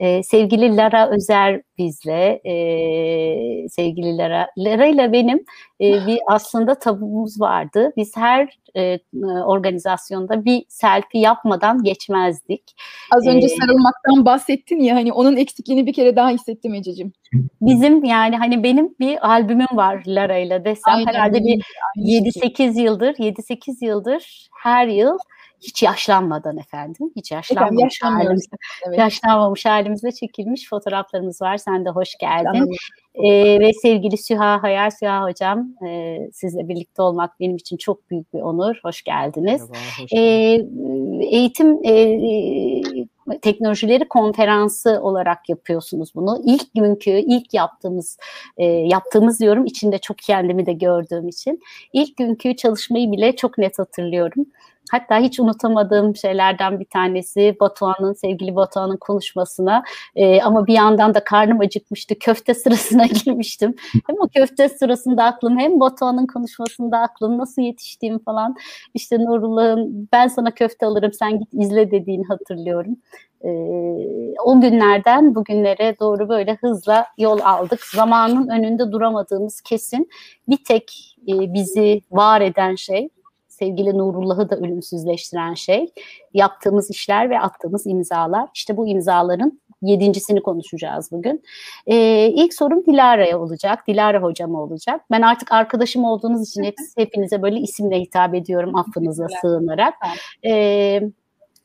Ee, 0.02 0.22
sevgili 0.22 0.76
Lara 0.76 1.10
Özer 1.10 1.62
bizle. 1.78 2.40
Ee, 2.44 3.68
sevgili 3.68 4.16
Lara. 4.16 4.48
Lara 4.58 4.86
ile 4.86 5.12
benim 5.12 5.44
e, 5.80 6.06
bir 6.06 6.18
aslında 6.26 6.78
tabumuz 6.78 7.40
vardı. 7.40 7.92
Biz 7.96 8.16
her 8.16 8.58
e, 8.76 8.98
organizasyonda 9.44 10.44
bir 10.44 10.64
selfie 10.68 11.20
yapmadan 11.20 11.82
geçmezdik. 11.82 12.62
Az 13.10 13.26
önce 13.26 13.46
ee, 13.46 13.48
sarılmaktan 13.48 14.24
bahsettin 14.24 14.80
ya 14.80 14.96
hani 14.96 15.12
onun 15.12 15.36
eksikliğini 15.36 15.86
bir 15.86 15.92
kere 15.92 16.16
daha 16.16 16.30
hissettim 16.30 16.74
Ececiğim. 16.74 17.12
Bizim 17.60 18.04
yani 18.04 18.36
hani 18.36 18.62
benim 18.62 18.94
bir 19.00 19.28
albümüm 19.28 19.66
var 19.72 20.02
Lara 20.06 20.38
ile 20.38 20.64
desem 20.64 20.94
Aynen, 20.94 21.06
herhalde 21.06 21.38
bir 21.38 21.62
7-8 21.96 22.80
yıldır 22.80 23.14
7-8 23.14 23.84
yıldır 23.84 24.48
her 24.62 24.86
yıl 24.86 25.18
hiç 25.62 25.82
yaşlanmadan 25.82 26.56
efendim, 26.56 27.12
hiç 27.16 27.32
yaşlanmamış 27.32 28.02
halimizde, 28.02 28.56
evet. 28.86 28.98
yaşlanmamış 28.98 29.66
halimizde 29.66 30.12
çekilmiş 30.12 30.68
fotoğraflarımız 30.68 31.42
var. 31.42 31.56
Sen 31.56 31.84
de 31.84 31.90
hoş 31.90 32.08
geldin. 32.20 32.70
Ee, 33.14 33.60
ve 33.60 33.72
sevgili 33.72 34.16
Süha 34.16 34.62
Hayal 34.62 34.90
Süha 34.90 35.22
Hocam, 35.22 35.68
e, 35.86 36.18
sizle 36.32 36.68
birlikte 36.68 37.02
olmak 37.02 37.40
benim 37.40 37.56
için 37.56 37.76
çok 37.76 38.10
büyük 38.10 38.34
bir 38.34 38.40
onur. 38.40 38.80
Hoş 38.84 39.02
geldiniz. 39.02 39.70
Merhaba, 39.70 40.02
hoş 40.02 40.12
ee, 40.12 40.66
eğitim 41.20 41.84
e, 41.84 42.20
teknolojileri 43.42 44.08
konferansı 44.08 45.00
olarak 45.02 45.48
yapıyorsunuz 45.48 46.12
bunu. 46.14 46.42
İlk 46.44 46.74
günkü, 46.74 47.10
ilk 47.10 47.54
yaptığımız, 47.54 48.18
e, 48.56 48.64
yaptığımız 48.64 49.40
diyorum 49.40 49.66
içinde 49.66 49.98
çok 49.98 50.18
kendimi 50.18 50.66
de 50.66 50.72
gördüğüm 50.72 51.28
için. 51.28 51.60
ilk 51.92 52.16
günkü 52.16 52.56
çalışmayı 52.56 53.12
bile 53.12 53.36
çok 53.36 53.58
net 53.58 53.78
hatırlıyorum. 53.78 54.46
Hatta 54.92 55.18
hiç 55.18 55.40
unutamadığım 55.40 56.16
şeylerden 56.16 56.80
bir 56.80 56.84
tanesi 56.84 57.56
Batuhan'ın, 57.60 58.12
sevgili 58.12 58.56
Batuhan'ın 58.56 58.96
konuşmasına 58.96 59.82
e, 60.16 60.42
ama 60.42 60.66
bir 60.66 60.74
yandan 60.74 61.14
da 61.14 61.24
karnım 61.24 61.60
acıkmıştı. 61.60 62.18
Köfte 62.18 62.54
sırasına 62.54 63.06
girmiştim. 63.24 63.74
Hem 64.06 64.16
o 64.20 64.28
köfte 64.28 64.68
sırasında 64.68 65.24
aklım 65.24 65.58
hem 65.58 65.80
Batuhan'ın 65.80 66.26
konuşmasında 66.26 66.98
aklım 66.98 67.38
nasıl 67.38 67.62
yetiştiğim 67.62 68.18
falan. 68.18 68.56
İşte 68.94 69.18
Nurullah'ın 69.18 70.08
ben 70.12 70.28
sana 70.28 70.50
köfte 70.50 70.86
alırım 70.86 71.12
sen 71.12 71.38
git 71.38 71.48
izle 71.52 71.90
dediğini 71.90 72.24
hatırlıyorum. 72.24 72.96
Ee, 73.44 73.48
o 74.44 74.60
günlerden 74.60 75.34
bugünlere 75.34 75.96
doğru 76.00 76.28
böyle 76.28 76.54
hızla 76.60 77.06
yol 77.18 77.40
aldık. 77.40 77.84
Zamanın 77.84 78.48
önünde 78.48 78.92
duramadığımız 78.92 79.60
kesin. 79.60 80.08
Bir 80.48 80.64
tek 80.64 81.16
e, 81.28 81.54
bizi 81.54 82.00
var 82.10 82.40
eden 82.40 82.74
şey 82.74 83.08
sevgili 83.62 83.98
Nurullah'ı 83.98 84.50
da 84.50 84.56
ölümsüzleştiren 84.56 85.54
şey 85.54 85.92
yaptığımız 86.34 86.90
işler 86.90 87.30
ve 87.30 87.40
attığımız 87.40 87.86
imzalar. 87.86 88.48
İşte 88.54 88.76
bu 88.76 88.88
imzaların 88.88 89.60
yedincisini 89.82 90.42
konuşacağız 90.42 91.12
bugün. 91.12 91.42
Ee, 91.86 92.28
ilk 92.34 92.54
sorum 92.54 92.86
Dilara'ya 92.86 93.40
olacak. 93.40 93.86
Dilara 93.88 94.22
hocama 94.22 94.62
olacak. 94.62 95.00
Ben 95.10 95.22
artık 95.22 95.52
arkadaşım 95.52 96.04
olduğunuz 96.04 96.48
için 96.48 96.62
hep, 96.62 96.74
hepinize 96.96 97.42
böyle 97.42 97.60
isimle 97.60 98.00
hitap 98.00 98.34
ediyorum 98.34 98.76
affınıza 98.76 99.26
sığınarak. 99.40 99.94
Ee, 100.44 101.00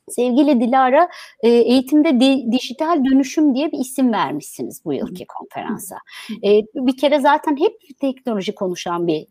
Sevgili 0.08 0.60
Dilara, 0.60 1.08
e, 1.42 1.48
eğitimde 1.48 2.20
di, 2.20 2.52
dijital 2.52 3.04
dönüşüm 3.04 3.54
diye 3.54 3.72
bir 3.72 3.78
isim 3.78 4.12
vermişsiniz 4.12 4.84
bu 4.84 4.92
yılki 4.92 5.26
konferansa. 5.26 5.96
E, 6.44 6.62
bir 6.74 6.96
kere 6.96 7.20
zaten 7.20 7.56
hep 7.56 7.98
teknoloji 8.00 8.54
konuşan 8.54 9.06
bir 9.06 9.26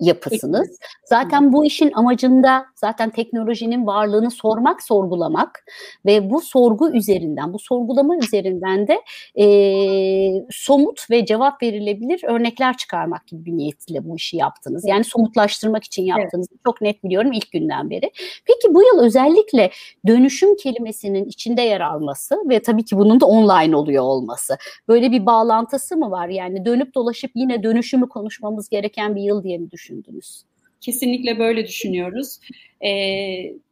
yapısınız. 0.00 0.78
Zaten 1.04 1.52
bu 1.52 1.64
işin 1.64 1.92
amacında 1.92 2.66
zaten 2.74 3.10
teknolojinin 3.10 3.86
varlığını 3.86 4.30
sormak, 4.30 4.82
sorgulamak 4.82 5.64
ve 6.06 6.30
bu 6.30 6.40
sorgu 6.40 6.90
üzerinden, 6.90 7.52
bu 7.52 7.58
sorgulama 7.58 8.16
üzerinden 8.16 8.88
de 8.88 9.00
e, 9.36 10.46
somut 10.50 11.10
ve 11.10 11.26
cevap 11.26 11.62
verilebilir 11.62 12.20
örnekler 12.24 12.76
çıkarmak 12.76 13.26
gibi 13.26 13.44
bir 13.44 13.52
niyetle 13.52 14.08
bu 14.08 14.16
işi 14.16 14.36
yaptınız. 14.36 14.84
Yani 14.86 15.04
somutlaştırmak 15.04 15.84
için 15.84 16.02
yaptınız. 16.02 16.48
Evet. 16.50 16.60
Çok 16.66 16.80
net 16.80 17.04
biliyorum 17.04 17.32
ilk 17.32 17.52
günden 17.52 17.90
beri. 17.90 18.10
Peki 18.46 18.74
bu 18.74 18.82
yıl 18.82 19.00
özellikle 19.00 19.70
dönüşüm 20.06 20.56
kelimesinin 20.56 21.24
içinde 21.24 21.62
yer 21.62 21.80
alması 21.80 22.36
ve 22.48 22.62
tabii 22.62 22.84
ki 22.84 22.96
bunun 22.96 23.20
da 23.20 23.26
online 23.26 23.76
oluyor 23.76 24.02
olması. 24.04 24.56
Böyle 24.88 25.12
bir 25.12 25.26
bağlantısı 25.26 25.96
mı 25.96 26.10
var? 26.10 26.28
Yani 26.28 26.64
dönüp 26.64 26.94
dolaşıp 26.94 27.30
yine 27.34 27.62
dönüşümü 27.62 28.08
konuşmamız 28.08 28.68
gereken 28.68 29.16
bir 29.16 29.22
yıl 29.22 29.42
diye 29.42 29.58
mi 29.58 29.70
düşündünüz? 29.74 30.44
kesinlikle 30.84 31.38
böyle 31.38 31.66
düşünüyoruz. 31.66 32.38
E, 32.84 32.90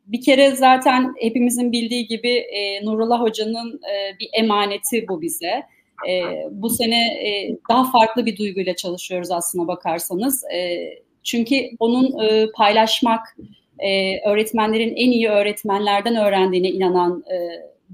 bir 0.07 0.21
kere 0.21 0.51
zaten 0.51 1.15
hepimizin 1.21 1.73
bildiği 1.73 2.07
gibi 2.07 2.29
e, 2.29 2.85
Nurullah 2.85 3.21
Hoca'nın 3.21 3.73
e, 3.75 4.19
bir 4.21 4.29
emaneti 4.33 5.09
bu 5.09 5.23
bize. 5.23 5.63
E, 6.09 6.23
bu 6.51 6.71
sene 6.71 7.07
e, 7.07 7.57
daha 7.71 7.91
farklı 7.91 8.27
bir 8.27 8.37
duyguyla 8.37 8.77
çalışıyoruz 8.77 9.31
aslına 9.31 9.69
bakarsanız. 9.69 10.45
E, 10.45 10.89
çünkü 11.23 11.55
onun 11.79 12.25
e, 12.25 12.47
paylaşmak, 12.55 13.37
e, 13.79 14.21
öğretmenlerin 14.29 14.97
en 14.97 15.11
iyi 15.11 15.29
öğretmenlerden 15.29 16.17
öğrendiğine 16.17 16.69
inanan 16.69 17.25
e, 17.31 17.37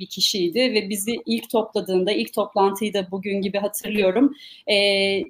bir 0.01 0.07
kişiydi 0.07 0.61
ve 0.61 0.89
bizi 0.89 1.17
ilk 1.27 1.51
topladığında, 1.51 2.13
ilk 2.13 2.33
toplantıyı 2.33 2.95
da 2.95 3.11
bugün 3.11 3.43
gibi 3.43 3.59
hatırlıyorum. 3.59 4.35
E, 4.67 4.75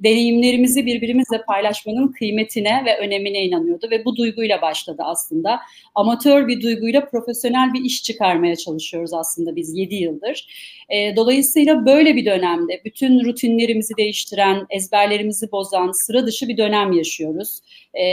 deneyimlerimizi 0.04 0.86
birbirimizle 0.86 1.42
paylaşmanın 1.42 2.08
kıymetine 2.08 2.82
ve 2.86 2.98
önemine 2.98 3.44
inanıyordu 3.44 3.88
ve 3.90 4.04
bu 4.04 4.16
duyguyla 4.16 4.62
başladı 4.62 5.02
aslında. 5.04 5.60
Amatör 5.94 6.48
bir 6.48 6.62
duyguyla 6.62 7.04
profesyonel 7.04 7.72
bir 7.72 7.84
iş 7.84 8.02
çıkarmaya 8.02 8.56
çalışıyoruz 8.56 9.14
aslında 9.14 9.56
biz 9.56 9.74
7 9.74 9.94
yıldır. 9.94 10.46
E, 10.88 11.16
dolayısıyla 11.16 11.86
böyle 11.86 12.16
bir 12.16 12.24
dönemde 12.24 12.80
bütün 12.84 13.24
rutinlerimizi 13.24 13.96
değiştiren, 13.96 14.66
ezberlerimizi 14.70 15.52
bozan, 15.52 15.92
sıra 15.92 16.26
dışı 16.26 16.48
bir 16.48 16.56
dönem 16.56 16.92
yaşıyoruz 16.92 17.60
e, 17.94 18.04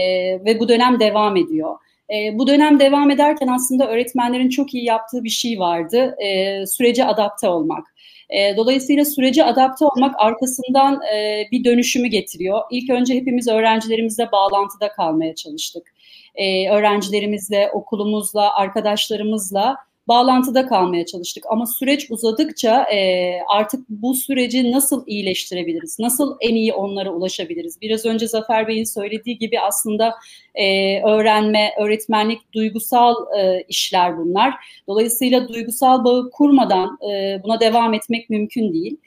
ve 0.45 0.59
bu 0.59 0.69
dönem 0.69 1.00
devam 1.00 1.38
ediyor. 1.38 1.75
E, 2.13 2.38
bu 2.38 2.47
dönem 2.47 2.79
devam 2.79 3.12
ederken 3.12 3.47
aslında 3.47 3.88
öğretmenlerin 3.88 4.50
çok 4.50 4.74
iyi 4.74 4.85
yaptığı 4.85 5.24
bir 5.24 5.29
şey 5.29 5.59
vardı. 5.59 6.15
E, 6.19 6.65
sürece 6.65 7.05
adapte 7.05 7.47
olmak. 7.47 7.95
E, 8.29 8.57
dolayısıyla 8.57 9.05
sürece 9.05 9.45
adapte 9.45 9.85
olmak 9.85 10.15
arkasından 10.17 11.01
e, 11.15 11.43
bir 11.51 11.63
dönüşümü 11.63 12.07
getiriyor. 12.07 12.62
İlk 12.71 12.89
önce 12.89 13.15
hepimiz 13.15 13.47
öğrencilerimizle 13.47 14.31
bağlantıda 14.31 14.91
kalmaya 14.91 15.35
çalıştık. 15.35 15.93
E, 16.35 16.69
öğrencilerimizle, 16.69 17.69
okulumuzla, 17.74 18.55
arkadaşlarımızla 18.55 19.75
bağlantıda 20.07 20.67
kalmaya 20.67 21.05
çalıştık. 21.05 21.43
Ama 21.50 21.65
süreç 21.65 22.12
uzadıkça 22.12 22.83
e, 22.83 23.31
artık 23.47 23.89
bu 23.89 24.13
süreci 24.13 24.71
nasıl 24.71 25.03
iyileştirebiliriz? 25.07 26.00
Nasıl 26.00 26.38
en 26.41 26.55
iyi 26.55 26.74
onlara 26.74 27.13
ulaşabiliriz? 27.13 27.81
Biraz 27.81 28.05
önce 28.05 28.27
Zafer 28.27 28.67
Bey'in 28.67 28.83
söylediği 28.83 29.38
gibi 29.38 29.59
aslında 29.59 30.15
e, 30.55 31.01
öğrenme, 31.01 31.71
öğretmenlik 31.79 32.53
duygusal 32.53 33.15
e, 33.39 33.63
işler 33.69 34.17
bunlar. 34.17 34.53
Dolayısıyla 34.88 35.47
duygusal 35.47 36.03
bağı 36.03 36.29
kurmadan 36.31 36.97
e, 37.12 37.43
buna 37.43 37.59
devam 37.59 37.93
etmek 37.93 38.29
mümkün 38.29 38.74
değil. 38.74 38.97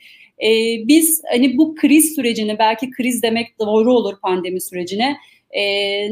E, 0.42 0.48
biz 0.88 1.22
hani 1.30 1.56
bu 1.58 1.74
kriz 1.74 2.14
sürecini 2.14 2.58
belki 2.58 2.90
kriz 2.90 3.22
demek 3.22 3.58
doğru 3.58 3.92
olur 3.92 4.20
pandemi 4.22 4.60
sürecine 4.60 5.16
e, 5.50 5.62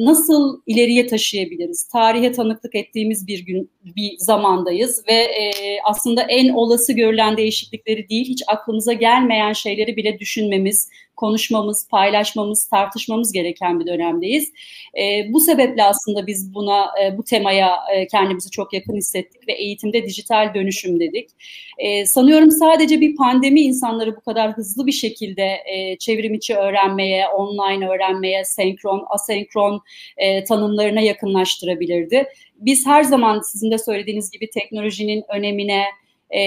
nasıl 0.04 0.60
ileriye 0.66 1.06
taşıyabiliriz? 1.06 1.88
Tarihe 1.88 2.32
tanıklık 2.32 2.74
ettiğimiz 2.74 3.26
bir 3.26 3.38
gün, 3.46 3.70
bir 3.84 4.16
zamandayız 4.18 5.04
ve 5.08 5.14
e, 5.14 5.52
aslında 5.84 6.22
en 6.22 6.48
olası 6.48 6.92
görülen 6.92 7.36
değişiklikleri 7.36 8.08
değil, 8.08 8.28
hiç 8.28 8.42
aklımıza 8.46 8.92
gelmeyen 8.92 9.52
şeyleri 9.52 9.96
bile 9.96 10.18
düşünmemiz, 10.18 10.90
konuşmamız, 11.16 11.88
paylaşmamız, 11.88 12.68
tartışmamız 12.68 13.32
gereken 13.32 13.80
bir 13.80 13.86
dönemdeyiz. 13.86 14.52
E, 14.98 15.32
bu 15.32 15.40
sebeple 15.40 15.84
aslında 15.84 16.26
biz 16.26 16.54
buna, 16.54 16.86
e, 17.02 17.18
bu 17.18 17.24
temaya 17.24 17.76
e, 17.94 18.06
kendimizi 18.06 18.50
çok 18.50 18.72
yakın 18.72 18.96
hissettik 18.96 19.48
ve 19.48 19.52
eğitimde 19.52 20.04
dijital 20.04 20.54
dönüşüm 20.54 21.00
dedik. 21.00 21.30
E, 21.78 22.06
sanıyorum 22.06 22.50
sadece 22.50 23.00
bir 23.00 23.16
pandemi 23.16 23.60
insanları 23.60 24.16
bu 24.16 24.20
kadar 24.20 24.52
hızlı 24.52 24.86
bir 24.86 24.92
şekilde 24.92 25.58
e, 25.66 25.98
çevrim 25.98 26.34
içi 26.34 26.54
öğrenmeye, 26.54 27.28
online 27.28 27.88
öğrenmeye, 27.88 28.44
senkron, 28.44 29.04
asenkron 29.08 29.82
e, 30.16 30.44
tanımlarına 30.44 31.00
yakınlaştırabilirdi. 31.00 32.26
Biz 32.56 32.86
her 32.86 33.02
zaman 33.02 33.40
sizin 33.40 33.70
de 33.70 33.78
söylediğiniz 33.78 34.30
gibi 34.30 34.50
teknolojinin 34.50 35.24
önemine, 35.28 35.84
e, 36.30 36.40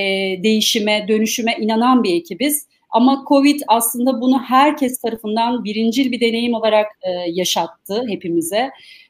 değişime, 0.44 1.06
dönüşüme 1.08 1.56
inanan 1.60 2.04
bir 2.04 2.16
ekibiz. 2.16 2.68
Ama 2.90 3.26
Covid 3.28 3.62
aslında 3.68 4.22
bunu 4.22 4.40
herkes 4.44 5.02
tarafından 5.02 5.64
birincil 5.64 6.12
bir 6.12 6.20
deneyim 6.22 6.54
olarak 6.54 6.88
e, 7.02 7.10
yaşattı 7.32 8.06
hepimize. 8.10 8.70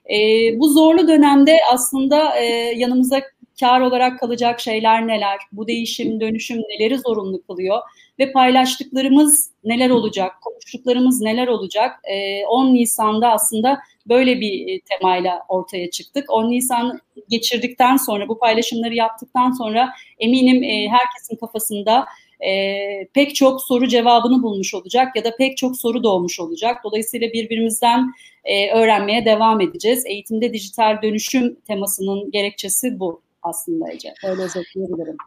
E, 0.09 0.19
bu 0.59 0.69
zorlu 0.69 1.07
dönemde 1.07 1.57
aslında 1.73 2.35
e, 2.39 2.45
yanımıza 2.75 3.21
kar 3.59 3.81
olarak 3.81 4.19
kalacak 4.19 4.59
şeyler 4.59 5.07
neler, 5.07 5.37
bu 5.51 5.67
değişim, 5.67 6.21
dönüşüm 6.21 6.57
neleri 6.57 6.97
zorunlu 6.97 7.41
kılıyor 7.41 7.79
ve 8.19 8.31
paylaştıklarımız 8.31 9.51
neler 9.63 9.89
olacak, 9.89 10.31
konuştuklarımız 10.41 11.21
neler 11.21 11.47
olacak. 11.47 11.99
E, 12.03 12.45
10 12.45 12.73
Nisan'da 12.73 13.31
aslında 13.31 13.79
böyle 14.09 14.41
bir 14.41 14.67
e, 14.67 14.79
temayla 14.79 15.41
ortaya 15.47 15.89
çıktık. 15.89 16.25
10 16.29 16.51
Nisan 16.51 16.99
geçirdikten 17.29 17.97
sonra, 17.97 18.27
bu 18.27 18.39
paylaşımları 18.39 18.95
yaptıktan 18.95 19.51
sonra 19.51 19.89
eminim 20.19 20.63
e, 20.63 20.89
herkesin 20.89 21.35
kafasında 21.35 22.05
e, 22.39 23.07
pek 23.13 23.35
çok 23.35 23.61
soru 23.61 23.87
cevabını 23.87 24.43
bulmuş 24.43 24.73
olacak 24.73 25.15
ya 25.15 25.23
da 25.23 25.35
pek 25.35 25.57
çok 25.57 25.77
soru 25.77 26.03
doğmuş 26.03 26.39
olacak. 26.39 26.77
Dolayısıyla 26.83 27.33
birbirimizden 27.33 28.13
e, 28.43 28.71
öğrenmeye 28.71 29.25
devam 29.25 29.61
edeceğiz. 29.61 30.05
Eğitimde 30.05 30.53
dijital 30.53 31.01
dönüşüm 31.01 31.55
temasının 31.67 32.31
gerekçesi 32.31 32.99
bu 32.99 33.21
aslında 33.43 33.91
Ece. 33.91 34.13
Öyle 34.23 34.41
özetleyebilirim. 34.41 35.17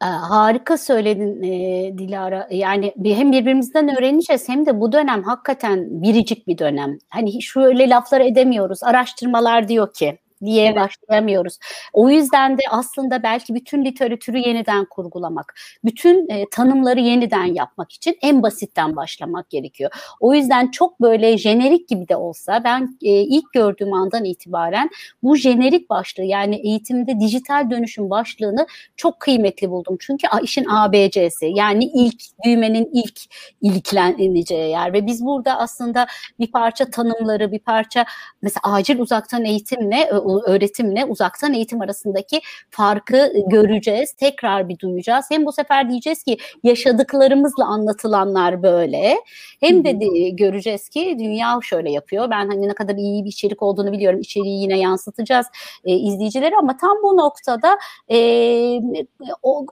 Harika 0.00 0.78
söyledin 0.78 1.42
e, 1.42 1.98
Dilara. 1.98 2.48
Yani 2.50 2.92
hem 3.04 3.32
birbirimizden 3.32 3.98
öğreneceğiz 3.98 4.48
hem 4.48 4.66
de 4.66 4.80
bu 4.80 4.92
dönem 4.92 5.22
hakikaten 5.22 6.02
biricik 6.02 6.46
bir 6.46 6.58
dönem. 6.58 6.98
Hani 7.08 7.42
şöyle 7.42 7.88
laflar 7.88 8.20
edemiyoruz. 8.20 8.82
Araştırmalar 8.82 9.68
diyor 9.68 9.92
ki 9.92 10.18
diye 10.44 10.66
evet. 10.66 10.76
başlayamıyoruz. 10.76 11.58
O 11.92 12.10
yüzden 12.10 12.58
de 12.58 12.62
aslında 12.70 13.22
belki 13.22 13.54
bütün 13.54 13.84
literatürü 13.84 14.38
yeniden 14.38 14.84
kurgulamak, 14.84 15.54
bütün 15.84 16.28
e, 16.28 16.48
tanımları 16.50 17.00
yeniden 17.00 17.44
yapmak 17.44 17.92
için 17.92 18.18
en 18.22 18.42
basitten 18.42 18.96
başlamak 18.96 19.50
gerekiyor. 19.50 19.90
O 20.20 20.34
yüzden 20.34 20.70
çok 20.70 21.00
böyle 21.00 21.38
jenerik 21.38 21.88
gibi 21.88 22.08
de 22.08 22.16
olsa 22.16 22.64
ben 22.64 22.98
e, 23.02 23.10
ilk 23.10 23.52
gördüğüm 23.52 23.92
andan 23.92 24.24
itibaren 24.24 24.90
bu 25.22 25.36
jenerik 25.36 25.90
başlığı 25.90 26.24
yani 26.24 26.56
eğitimde 26.56 27.20
dijital 27.20 27.70
dönüşüm 27.70 28.10
başlığını 28.10 28.66
çok 28.96 29.20
kıymetli 29.20 29.70
buldum. 29.70 29.96
Çünkü 30.00 30.26
işin 30.42 30.66
ABC'si 30.68 31.46
yani 31.54 31.84
ilk 31.84 32.22
düğmenin 32.44 32.90
ilk 32.92 33.20
ilkleneceği 33.60 34.70
yer 34.70 34.92
ve 34.92 35.06
biz 35.06 35.24
burada 35.24 35.58
aslında 35.58 36.06
bir 36.38 36.52
parça 36.52 36.90
tanımları, 36.90 37.52
bir 37.52 37.58
parça 37.58 38.04
mesela 38.42 38.60
acil 38.64 38.98
uzaktan 38.98 39.44
eğitimle 39.44 40.10
öğretimle 40.40 41.04
uzaktan 41.04 41.54
eğitim 41.54 41.80
arasındaki 41.80 42.40
farkı 42.70 43.32
göreceğiz. 43.46 44.12
Tekrar 44.12 44.68
bir 44.68 44.78
duyacağız. 44.78 45.26
Hem 45.30 45.46
bu 45.46 45.52
sefer 45.52 45.90
diyeceğiz 45.90 46.22
ki 46.22 46.36
yaşadıklarımızla 46.62 47.64
anlatılanlar 47.64 48.62
böyle. 48.62 49.16
Hem 49.60 49.84
de, 49.84 50.00
de 50.00 50.28
göreceğiz 50.28 50.88
ki 50.88 51.16
dünya 51.18 51.58
şöyle 51.62 51.90
yapıyor. 51.90 52.30
Ben 52.30 52.48
hani 52.48 52.68
ne 52.68 52.74
kadar 52.74 52.94
iyi 52.94 53.24
bir 53.24 53.30
içerik 53.30 53.62
olduğunu 53.62 53.92
biliyorum. 53.92 54.20
İçeriği 54.20 54.62
yine 54.62 54.78
yansıtacağız 54.78 55.46
e, 55.84 55.94
izleyicileri 55.94 56.56
ama 56.56 56.76
tam 56.76 56.98
bu 57.02 57.16
noktada 57.16 57.78
e, 58.10 58.16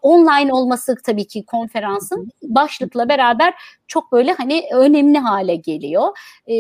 online 0.03 0.53
olması 0.53 0.96
tabii 1.05 1.27
ki 1.27 1.44
konferansın 1.44 2.31
başlıkla 2.42 3.09
beraber 3.09 3.55
çok 3.90 4.12
böyle 4.12 4.33
hani 4.33 4.62
önemli 4.73 5.18
hale 5.18 5.57
geliyor. 5.57 6.18
E, 6.49 6.55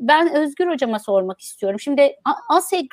ben 0.00 0.34
Özgür 0.34 0.66
hocama 0.66 0.98
sormak 0.98 1.40
istiyorum. 1.40 1.80
Şimdi 1.80 2.16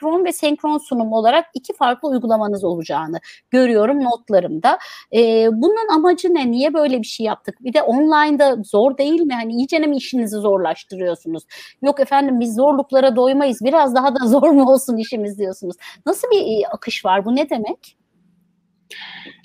asenkron 0.04 0.26
ve 0.26 0.32
senkron 0.32 0.78
sunum 0.78 1.14
olarak 1.14 1.46
iki 1.54 1.74
farklı 1.74 2.10
uygulamanız 2.10 2.64
olacağını 2.64 3.20
görüyorum 3.52 4.04
notlarımda. 4.04 4.78
E, 5.16 5.50
bunun 5.52 5.96
amacı 5.96 6.34
ne? 6.34 6.52
Niye 6.52 6.74
böyle 6.74 7.00
bir 7.00 7.08
şey 7.08 7.26
yaptık? 7.26 7.56
Bir 7.62 7.74
de 7.74 7.82
online'da 7.82 8.58
zor 8.64 8.98
değil 8.98 9.22
mi? 9.22 9.34
Hani 9.34 9.54
iyice 9.54 9.80
mi 9.80 9.98
işinizi 9.98 10.38
zorlaştırıyorsunuz? 10.38 11.44
Yok 11.82 12.00
efendim 12.00 12.40
biz 12.40 12.56
zorluklara 12.56 13.16
doymayız. 13.16 13.60
Biraz 13.64 13.96
daha 13.96 14.16
da 14.16 14.20
zor 14.28 14.50
mu 14.50 14.72
olsun 14.72 14.98
işimiz 14.98 15.40
diyorsunuz. 15.40 15.76
Nasıl 16.06 16.28
bir 16.32 16.64
akış 16.72 17.06
var? 17.06 17.26
Bu 17.26 17.36
ne 17.36 17.50
demek? 17.50 17.98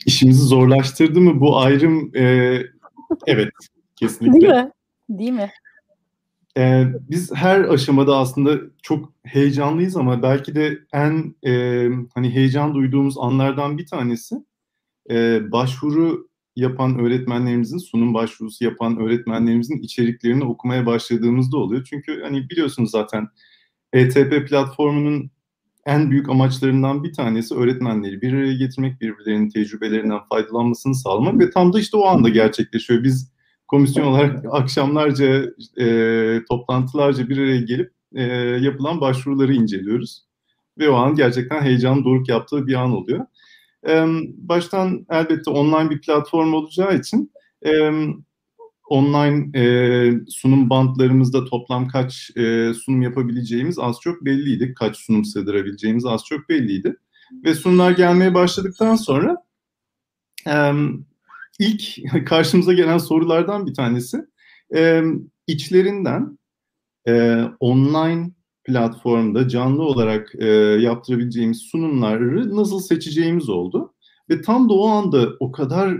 İşimizi 0.07 0.43
zorlaştırdı 0.43 1.21
mı 1.21 1.41
bu 1.41 1.59
ayrım 1.59 2.17
e, 2.17 2.57
evet 3.27 3.49
Kesinlikle. 3.97 4.41
Değil 4.41 4.53
mi? 4.53 4.71
Değil 5.09 5.33
mi? 5.33 5.51
Ee, 6.59 6.87
biz 7.11 7.35
her 7.35 7.61
aşamada 7.61 8.17
aslında 8.17 8.61
çok 8.83 9.13
heyecanlıyız 9.25 9.97
ama 9.97 10.23
belki 10.23 10.55
de 10.55 10.79
en 10.93 11.35
e, 11.47 11.85
hani 12.15 12.31
heyecan 12.35 12.75
duyduğumuz 12.75 13.19
anlardan 13.19 13.79
bir 13.79 13.87
tanesi 13.87 14.37
e, 15.11 15.41
başvuru 15.53 16.29
yapan 16.57 16.99
öğretmenlerimizin 16.99 17.79
sunum 17.79 18.15
başvurusu 18.15 18.65
yapan 18.65 19.01
öğretmenlerimizin 19.01 19.79
içeriklerini 19.83 20.45
okumaya 20.45 20.87
başladığımızda 20.87 21.57
oluyor. 21.57 21.87
Çünkü 21.91 22.23
hani 22.23 22.51
biliyorsunuz 22.51 22.91
zaten 22.91 23.29
ETP 23.93 24.49
platformunun 24.49 25.31
en 25.87 26.11
büyük 26.11 26.29
amaçlarından 26.29 27.05
bir 27.05 27.13
tanesi 27.13 27.55
öğretmenleri 27.55 28.23
bir 28.23 28.33
araya 28.33 28.55
getirmek, 28.55 29.01
birbirlerinin 29.01 29.51
tecrübelerinden 29.51 30.21
faydalanmasını 30.29 30.95
sağlamak 30.95 31.39
ve 31.41 31.51
tam 31.51 31.73
da 31.73 31.81
işte 31.81 31.97
o 31.97 32.07
anda 32.07 32.29
gerçekleşiyor. 32.29 33.05
Biz 33.05 33.38
komisyon 33.69 34.05
olarak 34.13 34.45
akşamlarca 34.51 35.47
e, 35.81 35.87
toplantılarca 36.49 37.29
bir 37.29 37.39
araya 37.39 37.61
gelip 37.61 37.93
e, 38.15 38.23
yapılan 38.61 39.01
başvuruları 39.01 39.55
inceliyoruz. 39.55 40.25
Ve 40.79 40.89
o 40.89 40.95
an 40.95 41.15
gerçekten 41.15 41.63
heyecanın 41.63 42.05
doruk 42.05 42.29
yaptığı 42.29 42.67
bir 42.67 42.75
an 42.75 42.93
oluyor. 42.93 43.27
E, 43.89 44.05
baştan 44.37 45.07
elbette 45.11 45.51
online 45.51 45.91
bir 45.91 46.01
platform 46.01 46.55
olacağı 46.55 46.97
için 46.97 47.33
e, 47.67 47.91
online 48.89 49.59
e, 49.59 50.13
sunum 50.29 50.71
bantlarımızda 50.71 51.45
toplam 51.45 51.89
kaç 51.89 52.31
e, 52.37 52.73
sunum 52.75 53.03
yapabileceğimiz 53.03 53.79
az 53.79 53.97
çok 54.01 54.25
belliydi. 54.25 54.75
Kaç 54.75 54.97
sunum 54.97 55.25
sığdırabileceğimiz 55.25 56.07
az 56.07 56.25
çok 56.25 56.49
belliydi. 56.49 56.97
Ve 57.45 57.55
sunumlar 57.55 57.91
gelmeye 57.91 58.35
başladıktan 58.35 58.95
sonra 58.95 59.37
e, 60.47 60.73
ilk 61.59 61.99
karşımıza 62.27 62.73
gelen 62.73 62.99
sorulardan 62.99 63.67
bir 63.67 63.75
tanesi 63.75 64.25
e, 64.77 65.03
içlerinden 65.47 66.39
e, 67.09 67.43
online 67.61 68.31
platformda 68.65 69.49
canlı 69.49 69.83
olarak 69.83 70.35
e, 70.39 70.47
yaptırabileceğimiz 70.81 71.59
sunumları 71.59 72.57
nasıl 72.57 72.81
seçeceğimiz 72.81 73.49
oldu. 73.49 73.95
Ve 74.31 74.43
tam 74.43 74.69
da 74.69 74.75
o 74.75 74.89
anda 74.89 75.29
o 75.41 75.53
kadar 75.53 75.99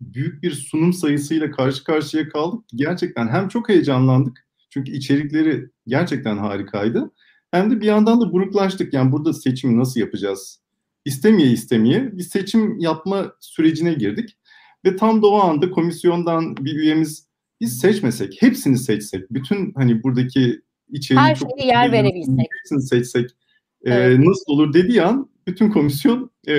büyük 0.00 0.42
bir 0.42 0.50
sunum 0.50 0.92
sayısıyla 0.92 1.50
karşı 1.50 1.84
karşıya 1.84 2.28
kaldık 2.28 2.68
ki 2.68 2.76
gerçekten 2.76 3.28
hem 3.28 3.48
çok 3.48 3.68
heyecanlandık 3.68 4.46
çünkü 4.70 4.92
içerikleri 4.92 5.70
gerçekten 5.86 6.38
harikaydı. 6.38 7.10
Hem 7.50 7.70
de 7.70 7.80
bir 7.80 7.86
yandan 7.86 8.20
da 8.20 8.32
buruklaştık. 8.32 8.94
Yani 8.94 9.12
burada 9.12 9.32
seçimi 9.32 9.78
nasıl 9.78 10.00
yapacağız? 10.00 10.60
İstemeye 11.04 11.50
istemeye 11.50 12.18
bir 12.18 12.22
seçim 12.22 12.78
yapma 12.78 13.32
sürecine 13.40 13.94
girdik. 13.94 14.36
Ve 14.84 14.96
tam 14.96 15.22
da 15.22 15.26
o 15.26 15.40
anda 15.40 15.70
komisyondan 15.70 16.56
bir 16.56 16.74
üyemiz 16.74 17.26
biz 17.60 17.78
seçmesek, 17.78 18.42
hepsini 18.42 18.78
seçsek, 18.78 19.30
bütün 19.30 19.72
hani 19.74 20.02
buradaki 20.02 20.62
içeriği 20.88 21.20
Her 21.20 21.34
şeyi 21.34 21.66
yer 21.66 21.92
verebilsek. 21.92 22.46
Hepsini 22.60 22.82
seçsek 22.82 23.30
e, 23.84 23.94
Evet. 23.94 24.18
nasıl 24.18 24.52
olur 24.52 24.72
dediği 24.72 25.02
an 25.02 25.30
bütün 25.46 25.70
komisyon 25.70 26.30
e, 26.48 26.54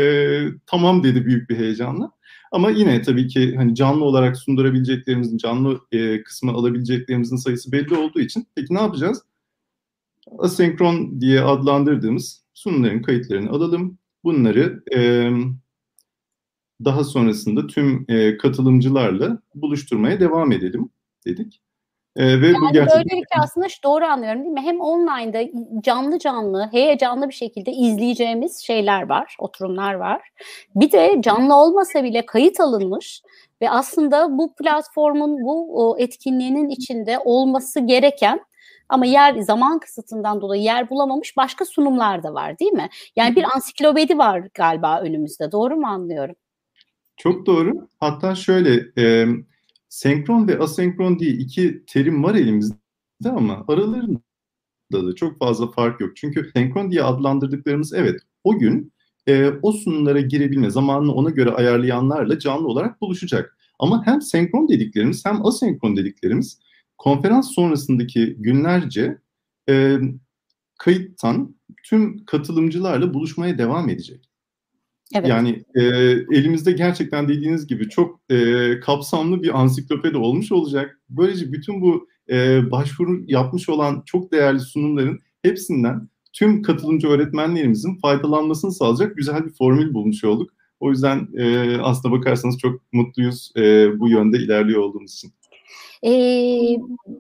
tamam 0.66 1.04
dedi 1.04 1.26
büyük 1.26 1.50
bir 1.50 1.58
heyecanla. 1.58 2.12
Ama 2.52 2.70
yine 2.70 3.02
tabii 3.02 3.28
ki 3.28 3.56
hani 3.56 3.76
canlı 3.76 4.06
olarak 4.06 4.38
sundurabileceklerimizin, 4.38 5.38
canlı 5.38 5.80
e, 5.92 6.24
kısmı 6.24 6.52
alabileceklerimizin 6.52 7.36
sayısı 7.36 7.72
belli 7.72 7.96
olduğu 7.96 8.20
için 8.20 8.48
peki 8.56 8.74
ne 8.74 8.82
yapacağız? 8.82 9.22
Asenkron 10.40 11.22
diye 11.22 11.42
adlandırdığımız 11.42 12.44
sunumların 12.54 13.02
kayıtlarını 13.02 13.50
alalım. 13.50 13.98
Bunları 14.24 14.84
e, 14.96 15.30
daha 16.86 17.04
sonrasında 17.04 17.68
tüm 17.68 18.06
e, 18.10 18.38
katılımcılarla 18.38 19.38
buluşturmaya 19.56 20.20
devam 20.20 20.52
edelim 20.52 20.90
dedik. 21.26 21.62
E, 22.16 22.42
ve 22.42 22.42
bu 22.42 22.64
Yani 22.64 22.74
gerçekten 22.74 22.98
böylelikle 22.98 23.36
aslında 23.40 23.70
şu 23.70 23.84
doğru 23.84 24.06
anlıyorum 24.06 24.42
değil 24.42 24.54
mi? 24.54 24.62
Hem 24.62 24.82
online'da 24.82 25.44
canlı 25.82 26.20
canlı, 26.20 26.70
heyecanlı 26.72 27.30
bir 27.30 27.34
şekilde 27.34 27.72
izleyeceğimiz 27.72 28.58
şeyler 28.60 29.10
var, 29.10 29.36
oturumlar 29.40 29.94
var. 29.94 30.22
Bir 30.76 30.92
de 30.92 31.22
canlı 31.22 31.56
olmasa 31.56 32.04
bile 32.04 32.26
kayıt 32.26 32.60
alınmış 32.60 33.22
ve 33.62 33.70
aslında 33.70 34.38
bu 34.38 34.56
platformun, 34.56 35.42
bu 35.42 35.96
etkinliğinin 36.00 36.70
içinde 36.70 37.20
olması 37.26 37.80
gereken 37.80 38.40
ama 38.90 39.06
yer 39.06 39.40
zaman 39.40 39.80
kısıtından 39.80 40.42
dolayı 40.42 40.62
yer 40.62 40.90
bulamamış 40.90 41.38
başka 41.38 41.66
sunumlar 41.66 42.24
da 42.24 42.34
var 42.34 42.60
değil 42.60 42.74
mi? 42.74 42.90
Yani 43.16 43.36
bir 43.36 43.44
ansiklopedi 43.56 44.18
var 44.18 44.44
galiba 44.54 45.02
önümüzde. 45.02 45.52
Doğru 45.52 45.76
mu 45.76 45.88
anlıyorum? 45.88 46.36
Çok 47.18 47.46
doğru. 47.46 47.88
Hatta 48.00 48.36
şöyle 48.36 48.92
e, 48.98 49.28
senkron 49.90 50.48
ve 50.48 50.60
asenkron 50.60 51.20
diye 51.20 51.32
iki 51.32 51.84
terim 51.88 52.24
var 52.24 52.36
elimizde 52.36 52.76
ama 53.26 53.66
aralarında 53.68 54.20
da 54.94 55.16
çok 55.16 55.40
fazla 55.40 55.72
fark 55.72 56.02
yok. 56.02 56.18
Çünkü 56.18 56.52
senkron 56.54 56.92
diye 56.92 57.04
adlandırdıklarımız 57.04 57.94
evet 57.94 58.20
o 58.44 58.60
gün 58.60 58.94
e, 59.28 59.50
o 59.62 59.72
sunumlara 59.72 60.22
girebilme 60.22 60.70
zamanını 60.70 61.14
ona 61.14 61.30
göre 61.30 61.52
ayarlayanlarla 61.52 62.40
canlı 62.40 62.68
olarak 62.68 63.02
buluşacak. 63.02 63.58
Ama 63.80 64.06
hem 64.06 64.22
senkron 64.22 64.70
dediklerimiz 64.70 65.26
hem 65.26 65.46
asenkron 65.46 65.98
dediklerimiz 65.98 66.60
konferans 66.98 67.52
sonrasındaki 67.56 68.36
günlerce 68.40 69.18
e, 69.70 69.98
kayıttan 70.78 71.56
tüm 71.84 72.26
katılımcılarla 72.26 73.14
buluşmaya 73.14 73.58
devam 73.58 73.90
edecek. 73.90 74.30
Evet. 75.14 75.28
Yani 75.30 75.64
e, 75.76 75.82
elimizde 76.38 76.72
gerçekten 76.72 77.28
dediğiniz 77.28 77.68
gibi 77.68 77.90
çok 77.90 78.20
e, 78.30 78.80
kapsamlı 78.80 79.44
bir 79.44 79.60
ansiklopedi 79.60 80.18
olmuş 80.18 80.52
olacak. 80.52 81.00
Böylece 81.10 81.52
bütün 81.52 81.82
bu 81.82 82.08
e, 82.30 82.72
başvuru 82.72 83.24
yapmış 83.28 83.70
olan 83.70 84.04
çok 84.06 84.32
değerli 84.32 84.60
sunumların 84.60 85.20
hepsinden 85.42 86.10
tüm 86.34 86.62
katılımcı 86.62 87.08
öğretmenlerimizin 87.08 87.96
faydalanmasını 87.96 88.72
sağlayacak 88.72 89.18
güzel 89.18 89.46
bir 89.46 89.54
formül 89.54 89.94
bulmuş 89.94 90.24
olduk. 90.24 90.52
O 90.80 90.90
yüzden 90.90 91.28
e, 91.38 91.78
aslına 91.78 92.14
bakarsanız 92.14 92.58
çok 92.58 92.82
mutluyuz 92.94 93.52
e, 93.58 93.90
bu 94.00 94.10
yönde 94.10 94.38
ilerliyor 94.38 94.82
olduğumuz 94.82 95.14
için. 95.14 95.34
Ee, 96.06 96.78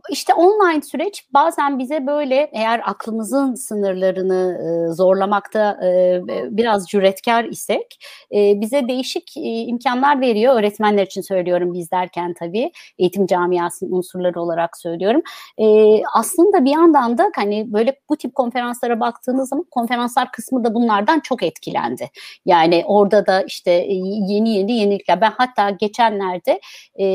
işte 0.10 0.34
online 0.34 0.82
süreç 0.82 1.26
bazen 1.34 1.80
bize 1.80 2.08
böyle 2.08 2.50
eğer 2.54 2.82
aklımızın 2.86 3.56
sınırlarını 3.56 4.58
e, 4.62 4.94
zorlamakta 4.94 5.80
e, 5.86 6.22
biraz 6.58 6.88
cüretkar 6.88 7.44
isek 7.44 8.00
e, 8.36 8.62
bize 8.62 8.88
değişik 8.88 9.38
e, 9.38 9.42
imkanlar 9.42 10.22
veriyor. 10.22 10.56
Öğretmenler 10.56 11.06
için 11.06 11.22
söylüyorum 11.22 11.74
biz 11.74 11.92
derken 11.92 12.34
tabii 12.40 12.72
eğitim 13.00 13.26
camiasının 13.26 13.92
unsurları 13.92 14.42
olarak 14.42 14.78
söylüyorum. 14.78 15.22
E, 15.58 15.66
aslında 16.14 16.66
bir 16.66 16.72
yandan 16.72 17.18
da 17.18 17.32
hani 17.36 17.74
böyle 17.74 18.00
bu 18.10 18.18
tip 18.18 18.36
konferanslara 18.36 19.00
baktığınız 19.00 19.50
zaman 19.50 19.66
konferanslar 19.72 20.32
kısmı 20.32 20.64
da 20.64 20.74
bunlardan 20.74 21.20
çok 21.20 21.44
etkilendi. 21.44 22.10
Yani 22.46 22.84
orada 22.88 23.26
da 23.26 23.42
işte 23.42 23.72
yeni 23.72 24.50
yeni 24.58 24.72
yenilikler. 24.72 25.22
Ben 25.22 25.34
hatta 25.38 25.70
geçenlerde 25.70 26.62
e, 27.00 27.06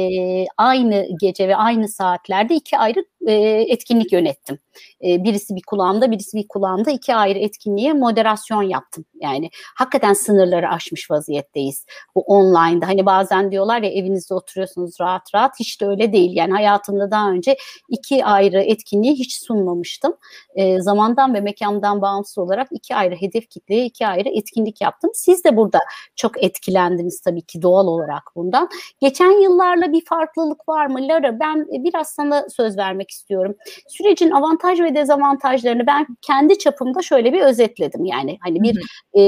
aynı 0.56 1.08
gece 1.20 1.48
ve 1.48 1.57
aynı 1.58 1.88
saatlerde 1.88 2.54
iki 2.54 2.78
ayrı 2.78 3.04
e, 3.26 3.32
etkinlik 3.68 4.12
yönettim. 4.12 4.58
E, 5.04 5.24
birisi 5.24 5.56
bir 5.56 5.62
kulağımda, 5.66 6.10
birisi 6.10 6.36
bir 6.36 6.48
kulağımda 6.48 6.90
iki 6.90 7.14
ayrı 7.14 7.38
etkinliğe 7.38 7.92
moderasyon 7.92 8.62
yaptım. 8.62 9.04
Yani 9.14 9.50
hakikaten 9.76 10.12
sınırları 10.12 10.68
aşmış 10.68 11.10
vaziyetteyiz. 11.10 11.86
Bu 12.14 12.20
online'da 12.20 12.86
hani 12.86 13.06
bazen 13.06 13.50
diyorlar 13.50 13.82
ya 13.82 13.90
evinizde 13.90 14.34
oturuyorsunuz 14.34 15.00
rahat 15.00 15.34
rahat 15.34 15.60
hiç 15.60 15.80
de 15.80 15.86
öyle 15.86 16.12
değil. 16.12 16.36
Yani 16.36 16.52
hayatımda 16.52 17.10
daha 17.10 17.30
önce 17.30 17.56
iki 17.88 18.24
ayrı 18.24 18.60
etkinliği 18.60 19.12
hiç 19.12 19.46
sunmamıştım. 19.46 20.16
E, 20.54 20.80
zamandan 20.80 21.34
ve 21.34 21.40
mekandan 21.40 22.02
bağımsız 22.02 22.38
olarak 22.38 22.68
iki 22.70 22.94
ayrı 22.94 23.14
hedef 23.14 23.50
kitleye 23.50 23.84
iki 23.84 24.06
ayrı 24.06 24.28
etkinlik 24.28 24.80
yaptım. 24.80 25.10
Siz 25.14 25.44
de 25.44 25.56
burada 25.56 25.78
çok 26.16 26.44
etkilendiniz 26.44 27.20
tabii 27.20 27.42
ki 27.42 27.62
doğal 27.62 27.86
olarak 27.86 28.22
bundan. 28.36 28.68
Geçen 29.00 29.42
yıllarla 29.42 29.92
bir 29.92 30.04
farklılık 30.04 30.68
var 30.68 30.86
mı 30.86 31.08
Lara? 31.08 31.40
Ben 31.40 31.47
biraz 31.56 32.08
sana 32.08 32.46
söz 32.48 32.78
vermek 32.78 33.10
istiyorum. 33.10 33.54
Sürecin 33.88 34.30
avantaj 34.30 34.80
ve 34.80 34.94
dezavantajlarını 34.94 35.86
ben 35.86 36.06
kendi 36.22 36.58
çapımda 36.58 37.02
şöyle 37.02 37.32
bir 37.32 37.40
özetledim. 37.40 38.04
Yani 38.04 38.38
hani 38.40 38.62
bir 38.62 38.78
e, 39.14 39.22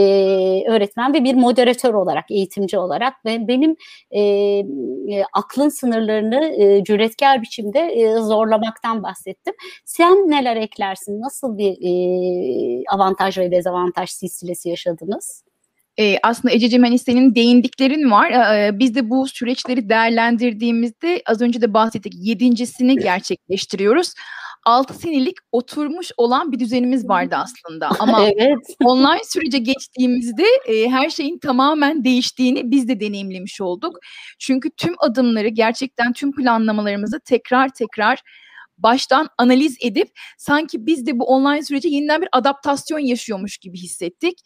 öğretmen 0.71 1.15
ve 1.15 1.25
bir 1.25 1.35
moderatör 1.35 1.95
olarak, 1.95 2.31
eğitimci 2.31 2.79
olarak 2.79 3.25
ve 3.25 3.49
benim 3.49 3.77
e, 4.11 4.21
e, 4.21 5.25
aklın 5.33 5.69
sınırlarını 5.69 6.45
e, 6.45 6.85
cüretkar 6.85 7.43
biçimde 7.43 7.81
e, 7.81 8.15
zorlamaktan 8.15 9.03
bahsettim. 9.03 9.55
Sen 9.85 10.31
neler 10.31 10.57
eklersin? 10.57 11.21
Nasıl 11.21 11.59
bir 11.59 11.73
e, 11.83 12.83
avantaj 12.93 13.39
ve 13.39 13.51
dezavantaj 13.51 14.11
silsilesi 14.11 14.69
yaşadınız? 14.69 15.50
E, 16.01 16.19
aslında 16.23 16.55
Ececiğim 16.55 16.83
hani 16.83 16.99
senin 16.99 17.35
değindiklerin 17.35 18.11
var. 18.11 18.31
E, 18.31 18.79
biz 18.79 18.95
de 18.95 19.11
bu 19.11 19.27
süreçleri 19.27 19.89
değerlendirdiğimizde 19.89 21.23
az 21.27 21.41
önce 21.41 21.61
de 21.61 21.75
bahsettik 21.75 22.13
yedincisini 22.17 22.97
gerçekleştiriyoruz. 22.97 24.15
6 24.67 24.95
senelik 24.95 25.37
oturmuş 25.53 26.11
olan 26.17 26.53
bir 26.53 26.59
düzenimiz 26.59 27.09
vardı 27.09 27.37
aslında. 27.39 27.91
Ama 27.99 28.29
evet. 28.37 28.59
online 28.85 29.25
sürece 29.25 29.59
geçtiğimizde 29.59 30.45
e, 30.67 30.89
her 30.89 31.11
şeyin 31.11 31.39
tamamen 31.39 32.05
değiştiğini 32.05 32.71
biz 32.71 32.89
de 32.89 33.01
deneyimlemiş 33.01 33.61
olduk. 33.61 33.99
Çünkü 34.39 34.71
tüm 34.71 34.95
adımları 34.99 35.49
gerçekten 35.49 36.13
tüm 36.13 36.33
planlamalarımızı 36.33 37.21
tekrar 37.25 37.69
tekrar 37.69 38.23
baştan 38.83 39.29
analiz 39.39 39.77
edip 39.81 40.09
sanki 40.39 40.87
biz 40.87 41.07
de 41.07 41.19
bu 41.19 41.25
online 41.25 41.63
sürece 41.63 41.89
yeniden 41.89 42.21
bir 42.23 42.29
adaptasyon 42.33 42.99
yaşıyormuş 42.99 43.59
gibi 43.59 43.79
hissettik. 43.79 44.39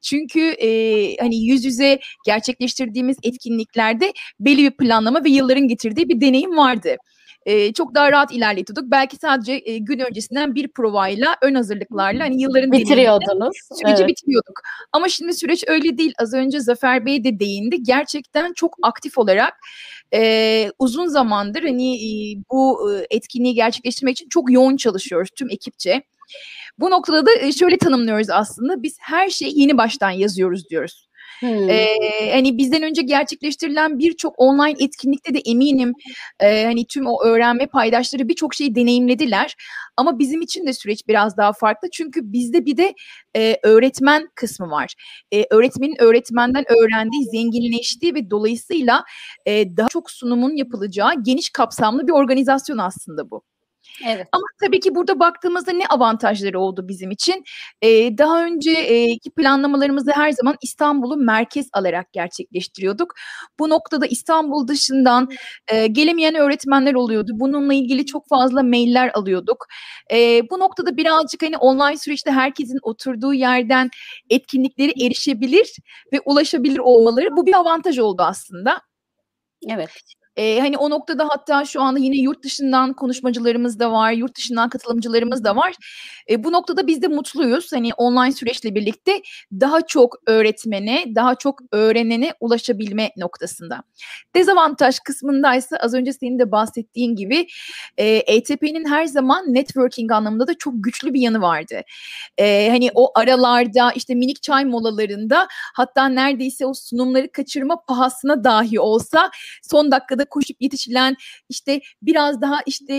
Çünkü 0.00 0.40
e, 0.40 0.68
hani 1.16 1.44
yüz 1.44 1.64
yüze 1.64 1.98
gerçekleştirdiğimiz 2.26 3.16
etkinliklerde 3.22 4.12
belli 4.40 4.64
bir 4.64 4.76
planlama 4.76 5.24
ve 5.24 5.30
yılların 5.30 5.68
getirdiği 5.68 6.08
bir 6.08 6.20
deneyim 6.20 6.56
vardı. 6.56 6.96
E, 7.46 7.72
çok 7.72 7.94
daha 7.94 8.12
rahat 8.12 8.32
ilerletiyorduk. 8.32 8.90
Belki 8.90 9.16
sadece 9.16 9.62
e, 9.64 9.78
gün 9.78 9.98
öncesinden 9.98 10.54
bir 10.54 10.68
provayla, 10.68 11.36
ön 11.42 11.54
hazırlıklarla 11.54 12.24
hani 12.24 12.42
yılların 12.42 12.72
bitiriyordunuz. 12.72 13.56
Süreci 13.80 14.02
evet. 14.02 14.08
bitiriyorduk. 14.08 14.60
Ama 14.92 15.08
şimdi 15.08 15.34
süreç 15.34 15.64
öyle 15.66 15.98
değil. 15.98 16.14
Az 16.18 16.34
önce 16.34 16.60
Zafer 16.60 17.06
Bey 17.06 17.24
de 17.24 17.38
değindi. 17.40 17.82
Gerçekten 17.82 18.52
çok 18.52 18.76
aktif 18.82 19.18
olarak 19.18 19.54
e, 20.14 20.70
uzun 20.78 21.06
zamandır 21.06 21.62
hani 21.62 21.96
e, 21.96 22.38
bu 22.50 22.92
etkinliği 23.10 23.54
gerçekleştirmek 23.54 24.12
için 24.12 24.28
çok 24.28 24.52
yoğun 24.52 24.76
çalışıyoruz 24.76 25.30
tüm 25.36 25.50
ekipçe. 25.50 26.02
Bu 26.78 26.90
noktada 26.90 27.26
da 27.26 27.52
şöyle 27.52 27.78
tanımlıyoruz 27.78 28.30
aslında. 28.30 28.82
Biz 28.82 28.96
her 29.00 29.28
şeyi 29.28 29.60
yeni 29.60 29.78
baştan 29.78 30.10
yazıyoruz 30.10 30.68
diyoruz. 30.68 31.08
Hani 32.32 32.58
bizden 32.58 32.82
önce 32.82 33.02
gerçekleştirilen 33.02 33.98
birçok 33.98 34.34
online 34.36 34.84
etkinlikte 34.84 35.34
de 35.34 35.38
eminim 35.38 35.92
e, 36.40 36.64
hani 36.64 36.86
tüm 36.86 37.06
o 37.06 37.24
öğrenme 37.24 37.66
paydaşları 37.66 38.28
birçok 38.28 38.54
şeyi 38.54 38.74
deneyimlediler. 38.74 39.54
Ama 39.96 40.18
bizim 40.18 40.42
için 40.42 40.66
de 40.66 40.72
süreç 40.72 41.08
biraz 41.08 41.36
daha 41.36 41.52
farklı 41.52 41.88
çünkü 41.92 42.20
bizde 42.32 42.66
bir 42.66 42.76
de 42.76 42.94
e, 43.36 43.56
öğretmen 43.62 44.28
kısmı 44.34 44.70
var. 44.70 44.94
E, 45.32 45.44
öğretmenin 45.50 46.02
öğretmenden 46.02 46.64
öğrendiği, 46.68 47.24
zenginleştiği 47.24 48.14
ve 48.14 48.30
dolayısıyla 48.30 49.04
e, 49.46 49.76
daha 49.76 49.88
çok 49.88 50.10
sunumun 50.10 50.56
yapılacağı 50.56 51.22
geniş 51.22 51.50
kapsamlı 51.50 52.06
bir 52.06 52.12
organizasyon 52.12 52.78
aslında 52.78 53.30
bu. 53.30 53.42
Evet. 54.06 54.28
Ama 54.32 54.44
tabii 54.64 54.80
ki 54.80 54.94
burada 54.94 55.20
baktığımızda 55.20 55.72
ne 55.72 55.86
avantajları 55.86 56.60
oldu 56.60 56.88
bizim 56.88 57.10
için? 57.10 57.44
Ee, 57.82 58.18
daha 58.18 58.44
önceki 58.44 59.30
planlamalarımızı 59.36 60.10
her 60.12 60.32
zaman 60.32 60.56
İstanbul'u 60.62 61.16
merkez 61.16 61.68
alarak 61.72 62.12
gerçekleştiriyorduk. 62.12 63.14
Bu 63.58 63.70
noktada 63.70 64.06
İstanbul 64.06 64.68
dışından 64.68 65.28
e, 65.72 65.86
gelemeyen 65.86 66.34
öğretmenler 66.34 66.94
oluyordu. 66.94 67.32
Bununla 67.34 67.74
ilgili 67.74 68.06
çok 68.06 68.28
fazla 68.28 68.62
mailler 68.62 69.10
alıyorduk. 69.14 69.66
E, 70.12 70.50
bu 70.50 70.58
noktada 70.58 70.96
birazcık 70.96 71.42
hani 71.42 71.56
online 71.56 71.96
süreçte 71.96 72.30
herkesin 72.30 72.78
oturduğu 72.82 73.34
yerden 73.34 73.90
etkinlikleri 74.30 75.06
erişebilir 75.06 75.76
ve 76.12 76.20
ulaşabilir 76.24 76.78
olmaları 76.78 77.36
bu 77.36 77.46
bir 77.46 77.54
avantaj 77.54 77.98
oldu 77.98 78.22
aslında. 78.22 78.80
Evet. 79.68 80.21
E, 80.36 80.60
hani 80.60 80.78
o 80.78 80.90
noktada 80.90 81.28
hatta 81.28 81.64
şu 81.64 81.82
anda 81.82 81.98
yine 81.98 82.16
yurt 82.16 82.44
dışından 82.44 82.92
konuşmacılarımız 82.92 83.78
da 83.78 83.92
var, 83.92 84.12
yurt 84.12 84.36
dışından 84.36 84.68
katılımcılarımız 84.68 85.44
da 85.44 85.56
var. 85.56 85.74
E, 86.30 86.44
bu 86.44 86.52
noktada 86.52 86.86
biz 86.86 87.02
de 87.02 87.08
mutluyuz. 87.08 87.72
Hani 87.72 87.94
online 87.94 88.32
süreçle 88.32 88.74
birlikte 88.74 89.22
daha 89.52 89.80
çok 89.86 90.16
öğretmene, 90.26 91.04
daha 91.14 91.34
çok 91.34 91.60
öğrenene 91.72 92.34
ulaşabilme 92.40 93.10
noktasında. 93.16 93.82
Dezavantaj 94.36 94.98
kısmındaysa 94.98 95.76
az 95.76 95.94
önce 95.94 96.12
senin 96.12 96.38
de 96.38 96.52
bahsettiğin 96.52 97.16
gibi 97.16 97.46
e, 97.96 98.06
ETP'nin 98.06 98.84
her 98.84 99.04
zaman 99.04 99.54
networking 99.54 100.12
anlamında 100.12 100.46
da 100.46 100.54
çok 100.58 100.74
güçlü 100.76 101.14
bir 101.14 101.20
yanı 101.20 101.40
vardı. 101.40 101.80
E, 102.38 102.68
hani 102.70 102.90
o 102.94 103.18
aralarda 103.18 103.92
işte 103.92 104.14
minik 104.14 104.42
çay 104.42 104.64
molalarında 104.64 105.48
hatta 105.74 106.08
neredeyse 106.08 106.66
o 106.66 106.74
sunumları 106.74 107.32
kaçırma 107.32 107.84
pahasına 107.88 108.44
dahi 108.44 108.80
olsa 108.80 109.30
son 109.62 109.90
dakikada 109.90 110.21
dakikada 110.22 110.28
koşup 110.28 110.56
yetişilen 110.60 111.16
işte 111.48 111.80
biraz 112.02 112.40
daha 112.40 112.60
işte 112.66 112.94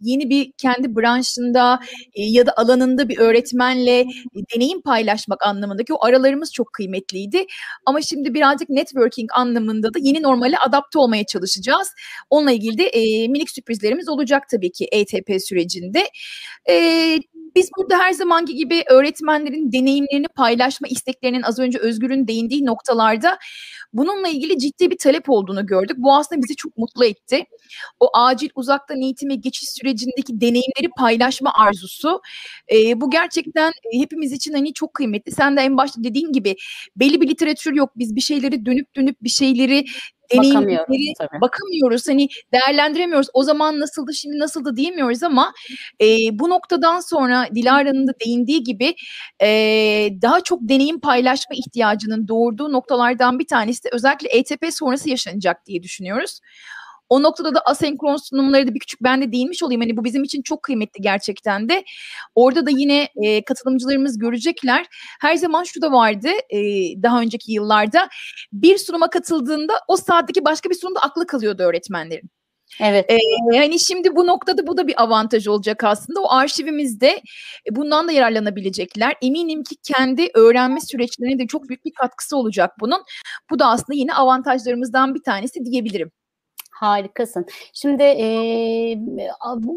yeni 0.00 0.30
bir 0.30 0.52
kendi 0.58 0.96
branşında 0.96 1.80
ya 2.16 2.46
da 2.46 2.52
alanında 2.56 3.08
bir 3.08 3.18
öğretmenle 3.18 4.06
deneyim 4.54 4.82
paylaşmak 4.82 5.46
anlamındaki 5.46 5.94
o 5.94 6.06
aralarımız 6.06 6.52
çok 6.52 6.72
kıymetliydi. 6.72 7.46
Ama 7.86 8.00
şimdi 8.00 8.34
birazcık 8.34 8.68
networking 8.68 9.30
anlamında 9.34 9.94
da 9.94 9.98
yeni 10.00 10.22
normale 10.22 10.56
adapte 10.58 10.98
olmaya 10.98 11.24
çalışacağız. 11.24 11.88
Onunla 12.30 12.52
ilgili 12.52 12.78
de 12.78 12.86
e, 12.86 13.28
minik 13.28 13.50
sürprizlerimiz 13.50 14.08
olacak 14.08 14.42
tabii 14.50 14.72
ki 14.72 14.88
ETP 14.92 15.42
sürecinde. 15.42 16.10
E, 16.68 17.18
biz 17.56 17.70
burada 17.78 17.98
her 17.98 18.12
zamanki 18.12 18.54
gibi 18.54 18.84
öğretmenlerin 18.90 19.72
deneyimlerini 19.72 20.28
paylaşma 20.28 20.88
isteklerinin 20.88 21.42
az 21.42 21.58
önce 21.58 21.78
Özgür'ün 21.78 22.28
değindiği 22.28 22.66
noktalarda 22.66 23.38
bununla 23.96 24.28
ilgili 24.28 24.58
ciddi 24.58 24.90
bir 24.90 24.98
talep 24.98 25.30
olduğunu 25.30 25.66
gördük. 25.66 25.96
Bu 25.98 26.14
aslında 26.14 26.42
bizi 26.42 26.56
çok 26.56 26.76
mutlu 26.76 27.04
etti. 27.04 27.44
O 28.00 28.10
acil 28.14 28.48
uzaktan 28.54 29.00
eğitime 29.00 29.34
geçiş 29.34 29.68
sürecindeki 29.70 30.40
deneyimleri 30.40 30.88
paylaşma 30.98 31.52
arzusu. 31.54 32.20
E, 32.72 33.00
bu 33.00 33.10
gerçekten 33.10 33.72
hepimiz 33.92 34.32
için 34.32 34.52
hani 34.52 34.72
çok 34.72 34.94
kıymetli. 34.94 35.32
Sen 35.32 35.56
de 35.56 35.60
en 35.60 35.76
başta 35.76 36.04
dediğin 36.04 36.32
gibi 36.32 36.56
belli 36.96 37.20
bir 37.20 37.28
literatür 37.28 37.74
yok. 37.74 37.90
Biz 37.96 38.16
bir 38.16 38.20
şeyleri 38.20 38.66
dönüp 38.66 38.96
dönüp 38.96 39.16
bir 39.22 39.28
şeyleri 39.28 39.84
deneyimleri 40.32 41.12
bakamıyoruz. 41.40 42.08
Hani 42.08 42.28
değerlendiremiyoruz. 42.52 43.28
O 43.34 43.42
zaman 43.42 43.80
nasıldı, 43.80 44.14
şimdi 44.14 44.38
nasıldı 44.38 44.76
diyemiyoruz 44.76 45.22
ama 45.22 45.52
e, 46.00 46.06
bu 46.32 46.50
noktadan 46.50 47.00
sonra 47.00 47.46
Dilara'nın 47.54 48.06
da 48.06 48.12
değindiği 48.26 48.62
gibi 48.64 48.94
e, 49.42 49.48
daha 50.22 50.40
çok 50.40 50.60
deneyim 50.62 51.00
paylaşma 51.00 51.56
ihtiyacının 51.56 52.28
doğurduğu 52.28 52.72
noktalardan 52.72 53.38
bir 53.38 53.46
tanesi 53.46 53.85
de 53.86 53.90
özellikle 53.92 54.28
ETP 54.28 54.66
sonrası 54.70 55.10
yaşanacak 55.10 55.66
diye 55.66 55.82
düşünüyoruz. 55.82 56.40
O 57.08 57.22
noktada 57.22 57.54
da 57.54 57.60
asenkron 57.60 58.16
sunumları 58.16 58.68
da 58.68 58.74
bir 58.74 58.80
küçük 58.80 59.02
ben 59.02 59.22
de 59.22 59.32
değinmiş 59.32 59.62
olayım. 59.62 59.80
Hani 59.80 59.96
bu 59.96 60.04
bizim 60.04 60.24
için 60.24 60.42
çok 60.42 60.62
kıymetli 60.62 61.02
gerçekten 61.02 61.68
de. 61.68 61.84
Orada 62.34 62.66
da 62.66 62.70
yine 62.70 63.08
e, 63.24 63.44
katılımcılarımız 63.44 64.18
görecekler. 64.18 64.86
Her 65.20 65.36
zaman 65.36 65.64
şu 65.64 65.82
da 65.82 65.92
vardı 65.92 66.28
e, 66.50 66.58
daha 67.02 67.20
önceki 67.20 67.52
yıllarda. 67.52 68.08
Bir 68.52 68.78
sunuma 68.78 69.10
katıldığında 69.10 69.72
o 69.88 69.96
saatteki 69.96 70.44
başka 70.44 70.70
bir 70.70 70.74
sunumda 70.74 71.00
aklı 71.00 71.26
kalıyordu 71.26 71.62
öğretmenlerin. 71.62 72.30
Evet. 72.80 73.10
Ee, 73.10 73.18
yani 73.56 73.80
şimdi 73.80 74.16
bu 74.16 74.26
noktada 74.26 74.66
bu 74.66 74.76
da 74.76 74.86
bir 74.86 75.02
avantaj 75.02 75.46
olacak 75.48 75.84
aslında. 75.84 76.20
O 76.20 76.30
arşivimizde 76.30 77.08
e, 77.70 77.76
bundan 77.76 78.08
da 78.08 78.12
yararlanabilecekler. 78.12 79.14
Eminim 79.22 79.62
ki 79.62 79.76
kendi 79.82 80.28
öğrenme 80.34 80.80
süreçlerine 80.80 81.38
de 81.38 81.46
çok 81.46 81.68
büyük 81.68 81.84
bir 81.84 81.92
katkısı 82.00 82.36
olacak 82.36 82.70
bunun. 82.80 83.02
Bu 83.50 83.58
da 83.58 83.66
aslında 83.66 83.96
yine 83.98 84.14
avantajlarımızdan 84.14 85.14
bir 85.14 85.22
tanesi 85.22 85.64
diyebilirim. 85.64 86.10
Harikasın. 86.76 87.46
Şimdi 87.72 88.02
e, 88.02 88.98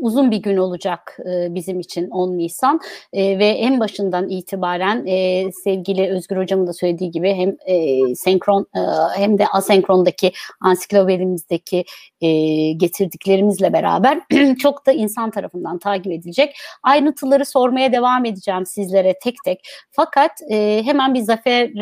uzun 0.01 0.31
bir 0.31 0.37
gün 0.37 0.57
olacak 0.57 1.17
e, 1.25 1.55
bizim 1.55 1.79
için 1.79 2.09
10 2.09 2.37
Nisan 2.37 2.79
e, 3.13 3.39
ve 3.39 3.47
en 3.47 3.79
başından 3.79 4.29
itibaren 4.29 5.05
e, 5.05 5.51
sevgili 5.51 6.09
Özgür 6.09 6.37
Hocam'ın 6.37 6.67
da 6.67 6.73
söylediği 6.73 7.11
gibi 7.11 7.33
hem 7.33 7.55
e, 7.65 8.15
senkron 8.15 8.67
e, 8.75 8.79
hem 9.15 9.37
de 9.37 9.47
asenkrondaki 9.47 10.31
ansiklopedimizdeki 10.61 11.85
e, 12.21 12.29
getirdiklerimizle 12.71 13.73
beraber 13.73 14.21
çok 14.59 14.85
da 14.85 14.91
insan 14.91 15.31
tarafından 15.31 15.77
takip 15.79 16.11
edilecek. 16.11 16.55
Ayrıntıları 16.83 17.45
sormaya 17.45 17.91
devam 17.91 18.25
edeceğim 18.25 18.65
sizlere 18.65 19.13
tek 19.23 19.35
tek. 19.45 19.69
Fakat 19.91 20.31
e, 20.51 20.81
hemen 20.85 21.13
bir 21.13 21.21
zafere 21.21 21.73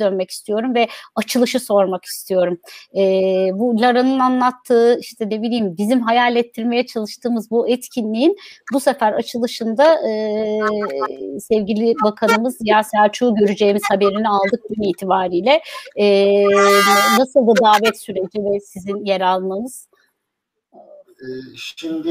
dönmek 0.00 0.30
istiyorum 0.30 0.74
ve 0.74 0.88
açılışı 1.14 1.60
sormak 1.60 2.04
istiyorum. 2.04 2.58
E, 2.96 3.02
bu 3.54 3.80
Lara'nın 3.80 4.18
anlattığı 4.18 4.45
anlattığı 4.46 4.98
işte 5.00 5.28
ne 5.30 5.42
bileyim 5.42 5.76
bizim 5.78 6.00
hayal 6.00 6.36
ettirmeye 6.36 6.86
çalıştığımız 6.86 7.50
bu 7.50 7.68
etkinliğin 7.68 8.36
bu 8.72 8.80
sefer 8.80 9.12
açılışında 9.12 10.08
e, 10.08 10.60
sevgili 11.40 11.94
bakanımız 12.04 12.56
ya 12.60 12.82
Selçuk'u 12.82 13.34
göreceğimiz 13.34 13.82
haberini 13.90 14.28
aldık 14.28 14.60
gün 14.68 14.82
itibariyle. 14.82 15.62
E, 15.96 16.44
nasıldı 17.18 17.52
davet 17.62 18.00
süreci 18.00 18.38
ve 18.38 18.60
sizin 18.60 19.04
yer 19.04 19.20
almanız? 19.20 19.88
Şimdi 21.56 22.10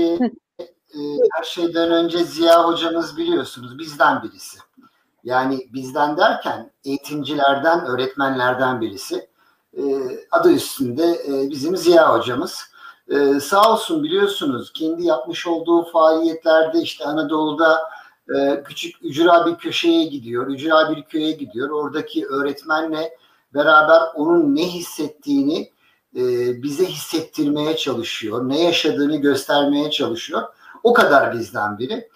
e, 0.59 0.99
her 1.37 1.43
şeyden 1.43 1.91
önce 1.91 2.23
Ziya 2.23 2.67
hocamız 2.67 3.17
biliyorsunuz 3.17 3.79
bizden 3.79 4.23
birisi. 4.23 4.57
Yani 5.23 5.59
bizden 5.73 6.17
derken 6.17 6.71
eğitimcilerden, 6.85 7.85
öğretmenlerden 7.85 8.81
birisi. 8.81 9.34
E, 9.77 9.83
adı 10.31 10.51
üstünde 10.51 11.21
e, 11.27 11.49
bizim 11.49 11.77
Ziya 11.77 12.17
hocamız. 12.17 12.61
E, 13.09 13.39
sağ 13.39 13.73
olsun 13.73 14.03
biliyorsunuz 14.03 14.73
kendi 14.73 15.05
yapmış 15.05 15.47
olduğu 15.47 15.83
faaliyetlerde 15.83 16.81
işte 16.81 17.05
Anadolu'da 17.05 17.95
küçük 18.65 18.95
ücra 19.05 19.45
bir 19.45 19.55
köşeye 19.55 20.05
gidiyor, 20.05 20.47
ücra 20.47 20.91
bir 20.95 21.03
köye 21.03 21.31
gidiyor. 21.31 21.69
Oradaki 21.69 22.25
öğretmenle 22.25 23.17
beraber 23.53 24.01
onun 24.15 24.55
ne 24.55 24.67
hissettiğini 24.67 25.71
bize 26.63 26.85
hissettirmeye 26.85 27.77
çalışıyor. 27.77 28.49
Ne 28.49 28.63
yaşadığını 28.63 29.17
göstermeye 29.17 29.91
çalışıyor. 29.91 30.43
O 30.83 30.93
kadar 30.93 31.33
bizden 31.33 31.77
biri. 31.77 32.09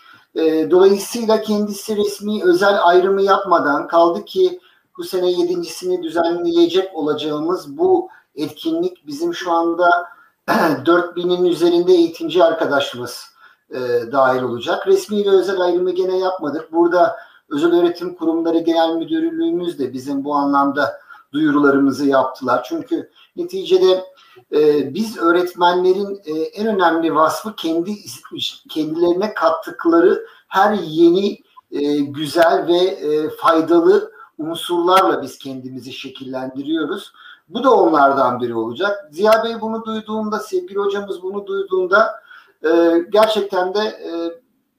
dolayısıyla 0.71 1.41
kendisi 1.41 1.97
resmi 1.97 2.43
özel 2.43 2.87
ayrımı 2.87 3.21
yapmadan 3.21 3.87
kaldı 3.87 4.25
ki 4.25 4.59
bu 4.99 5.03
sene 5.03 5.31
yedincisini 5.31 6.03
düzenleyecek 6.03 6.95
olacağımız 6.95 7.77
bu 7.77 8.09
etkinlik 8.35 9.07
bizim 9.07 9.33
şu 9.33 9.51
anda 9.51 9.89
4000'in 10.47 11.45
üzerinde 11.45 11.93
eğitimci 11.93 12.43
arkadaşımız 12.43 13.25
e, 13.69 13.79
dahil 14.11 14.41
olacak. 14.41 14.87
Resmi 14.87 15.25
ve 15.25 15.29
özel 15.29 15.59
ayrımı 15.59 15.91
gene 15.91 16.17
yapmadık. 16.17 16.73
Burada 16.73 17.17
Özel 17.49 17.79
Öğretim 17.79 18.15
Kurumları 18.15 18.59
Genel 18.59 18.95
Müdürlüğümüz 18.95 19.79
de 19.79 19.93
bizim 19.93 20.23
bu 20.23 20.35
anlamda 20.35 20.99
duyurularımızı 21.33 22.05
yaptılar. 22.05 22.65
Çünkü 22.69 23.09
neticede 23.35 24.05
e, 24.51 24.93
biz 24.93 25.17
öğretmenlerin 25.17 26.21
e, 26.25 26.31
en 26.31 26.67
önemli 26.67 27.15
vasfı 27.15 27.55
kendi 27.55 27.95
kendilerine 28.69 29.33
kattıkları 29.33 30.25
her 30.47 30.73
yeni 30.73 31.37
e, 31.71 31.97
güzel 31.99 32.67
ve 32.67 32.77
e, 32.77 33.29
faydalı 33.29 34.18
unsurlarla 34.39 35.21
biz 35.21 35.37
kendimizi 35.37 35.93
şekillendiriyoruz. 35.93 37.13
Bu 37.49 37.63
da 37.63 37.75
onlardan 37.75 38.41
biri 38.41 38.55
olacak. 38.55 39.09
Ziya 39.11 39.43
Bey 39.43 39.61
bunu 39.61 39.85
duyduğunda, 39.85 40.39
sevgili 40.39 40.79
hocamız 40.79 41.23
bunu 41.23 41.47
duyduğunda 41.47 42.21
e, 42.65 42.99
gerçekten 43.09 43.73
de 43.73 43.79
e, 43.79 44.11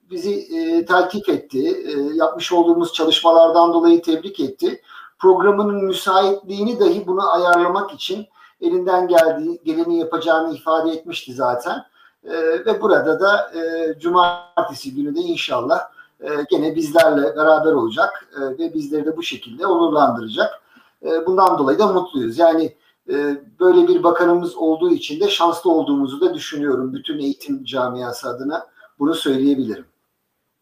bizi 0.09 0.33
e, 0.57 0.85
taltif 0.85 1.29
etti. 1.29 1.67
E, 1.87 2.15
yapmış 2.15 2.51
olduğumuz 2.51 2.93
çalışmalardan 2.93 3.73
dolayı 3.73 4.01
tebrik 4.01 4.39
etti. 4.39 4.81
Programının 5.19 5.85
müsaitliğini 5.85 6.79
dahi 6.79 7.07
bunu 7.07 7.31
ayarlamak 7.31 7.93
için 7.93 8.27
elinden 8.61 9.07
geldiği, 9.07 9.61
geleni 9.63 9.99
yapacağını 9.99 10.55
ifade 10.55 10.91
etmişti 10.91 11.33
zaten. 11.33 11.83
E, 12.23 12.31
ve 12.65 12.81
burada 12.81 13.19
da 13.19 13.51
e, 13.55 13.99
cumartesi 13.99 14.95
günü 14.95 15.15
de 15.15 15.19
inşallah 15.19 15.90
e, 16.21 16.29
gene 16.49 16.75
bizlerle 16.75 17.35
beraber 17.35 17.73
olacak 17.73 18.29
e, 18.37 18.57
ve 18.57 18.73
bizleri 18.73 19.05
de 19.05 19.17
bu 19.17 19.23
şekilde 19.23 19.67
onurlandıracak. 19.67 20.61
E, 21.05 21.25
bundan 21.25 21.57
dolayı 21.57 21.79
da 21.79 21.87
mutluyuz. 21.87 22.37
Yani 22.37 22.75
e, 23.09 23.43
böyle 23.59 23.87
bir 23.87 24.03
bakanımız 24.03 24.55
olduğu 24.55 24.91
için 24.91 25.19
de 25.19 25.29
şanslı 25.29 25.71
olduğumuzu 25.71 26.21
da 26.21 26.33
düşünüyorum 26.33 26.93
bütün 26.93 27.19
eğitim 27.19 27.63
camiası 27.63 28.29
adına. 28.29 28.67
Bunu 28.99 29.15
söyleyebilirim. 29.15 29.85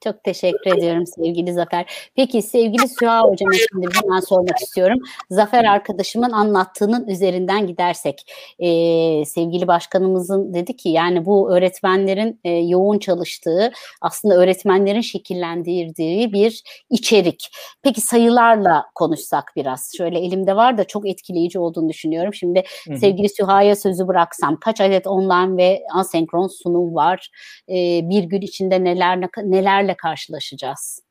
Çok 0.04 0.24
teşekkür 0.24 0.78
ediyorum 0.78 1.04
sevgili 1.08 1.54
Zafer. 1.54 2.12
Peki 2.16 2.42
sevgili 2.42 2.88
Süha 2.88 3.22
Hocam'a 3.22 3.54
şimdi 3.72 3.88
hemen 4.04 4.20
sormak 4.20 4.62
istiyorum. 4.62 5.00
Zafer 5.30 5.64
arkadaşımın 5.64 6.32
anlattığının 6.32 7.08
üzerinden 7.08 7.68
gidersek. 7.68 8.34
Ee, 8.60 9.26
sevgili 9.26 9.68
başkanımızın 9.68 10.54
dedi 10.54 10.78
ki 10.78 10.90
yani 10.90 11.26
bu 11.26 11.52
öğretmenlerin 11.56 12.40
e, 12.44 12.52
yoğun 12.52 13.00
çalıştığı 13.00 13.72
aslında 14.02 14.36
öğretmenlerin 14.36 15.02
şekillendirdiği 15.02 16.34
bir 16.34 16.64
içerik. 16.90 17.50
Peki 17.84 18.02
sayılarla 18.02 18.86
konuşsak 18.96 19.52
biraz. 19.56 19.92
Şöyle 19.98 20.20
elimde 20.20 20.56
var 20.56 20.78
da 20.78 20.84
çok 20.84 21.08
etkileyici 21.08 21.60
olduğunu 21.60 21.90
düşünüyorum. 21.90 22.34
Şimdi 22.34 22.64
Hı-hı. 22.88 22.98
sevgili 22.98 23.30
Süha'ya 23.30 23.76
sözü 23.76 24.08
bıraksam 24.08 24.60
kaç 24.60 24.82
adet 24.82 25.08
online 25.08 25.58
ve 25.58 25.82
asenkron 25.96 26.48
sunum 26.48 26.96
var? 26.96 27.30
Ee, 27.70 28.02
bir 28.04 28.24
gün 28.24 28.42
içinde 28.42 28.84
neler 28.84 29.30
neler 29.44 29.89
nelerle 29.90 29.98
karşılaşacağız? 29.98 31.02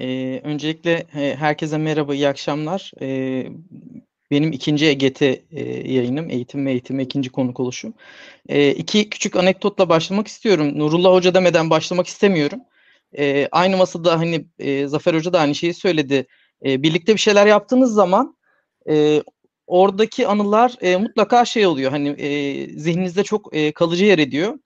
Ee, 0.00 0.40
öncelikle 0.44 1.06
e, 1.14 1.36
herkese 1.36 1.78
merhaba, 1.78 2.14
iyi 2.14 2.28
akşamlar. 2.28 2.92
Ee, 3.00 3.46
benim 4.30 4.52
ikinci 4.52 4.86
EGT 4.86 5.22
e, 5.22 5.42
yayınım, 5.92 6.30
eğitim 6.30 6.66
ve 6.66 6.70
eğitime 6.70 7.02
ikinci 7.02 7.30
konuk 7.30 7.60
oluşum. 7.60 7.94
Ee, 8.48 8.70
iki 8.70 9.10
küçük 9.10 9.36
anekdotla 9.36 9.88
başlamak 9.88 10.26
istiyorum. 10.26 10.78
Nurullah 10.78 11.12
Hoca 11.12 11.34
demeden 11.34 11.70
başlamak 11.70 12.06
istemiyorum. 12.06 12.60
Ee, 13.18 13.48
aynı 13.52 13.76
masada 13.76 14.18
hani 14.18 14.46
e, 14.58 14.86
Zafer 14.86 15.14
Hoca 15.14 15.32
da 15.32 15.40
aynı 15.40 15.54
şeyi 15.54 15.74
söyledi. 15.74 16.26
E, 16.64 16.82
birlikte 16.82 17.12
bir 17.14 17.20
şeyler 17.20 17.46
yaptığınız 17.46 17.94
zaman 17.94 18.36
e, 18.88 19.22
oradaki 19.66 20.26
anılar 20.26 20.76
e, 20.80 20.96
mutlaka 20.96 21.44
şey 21.44 21.66
oluyor. 21.66 21.90
Hani 21.90 22.08
e, 22.08 22.28
zihninizde 22.78 23.22
çok 23.22 23.56
e, 23.56 23.72
kalıcı 23.72 24.04
yer 24.04 24.18
ediyor 24.18 24.58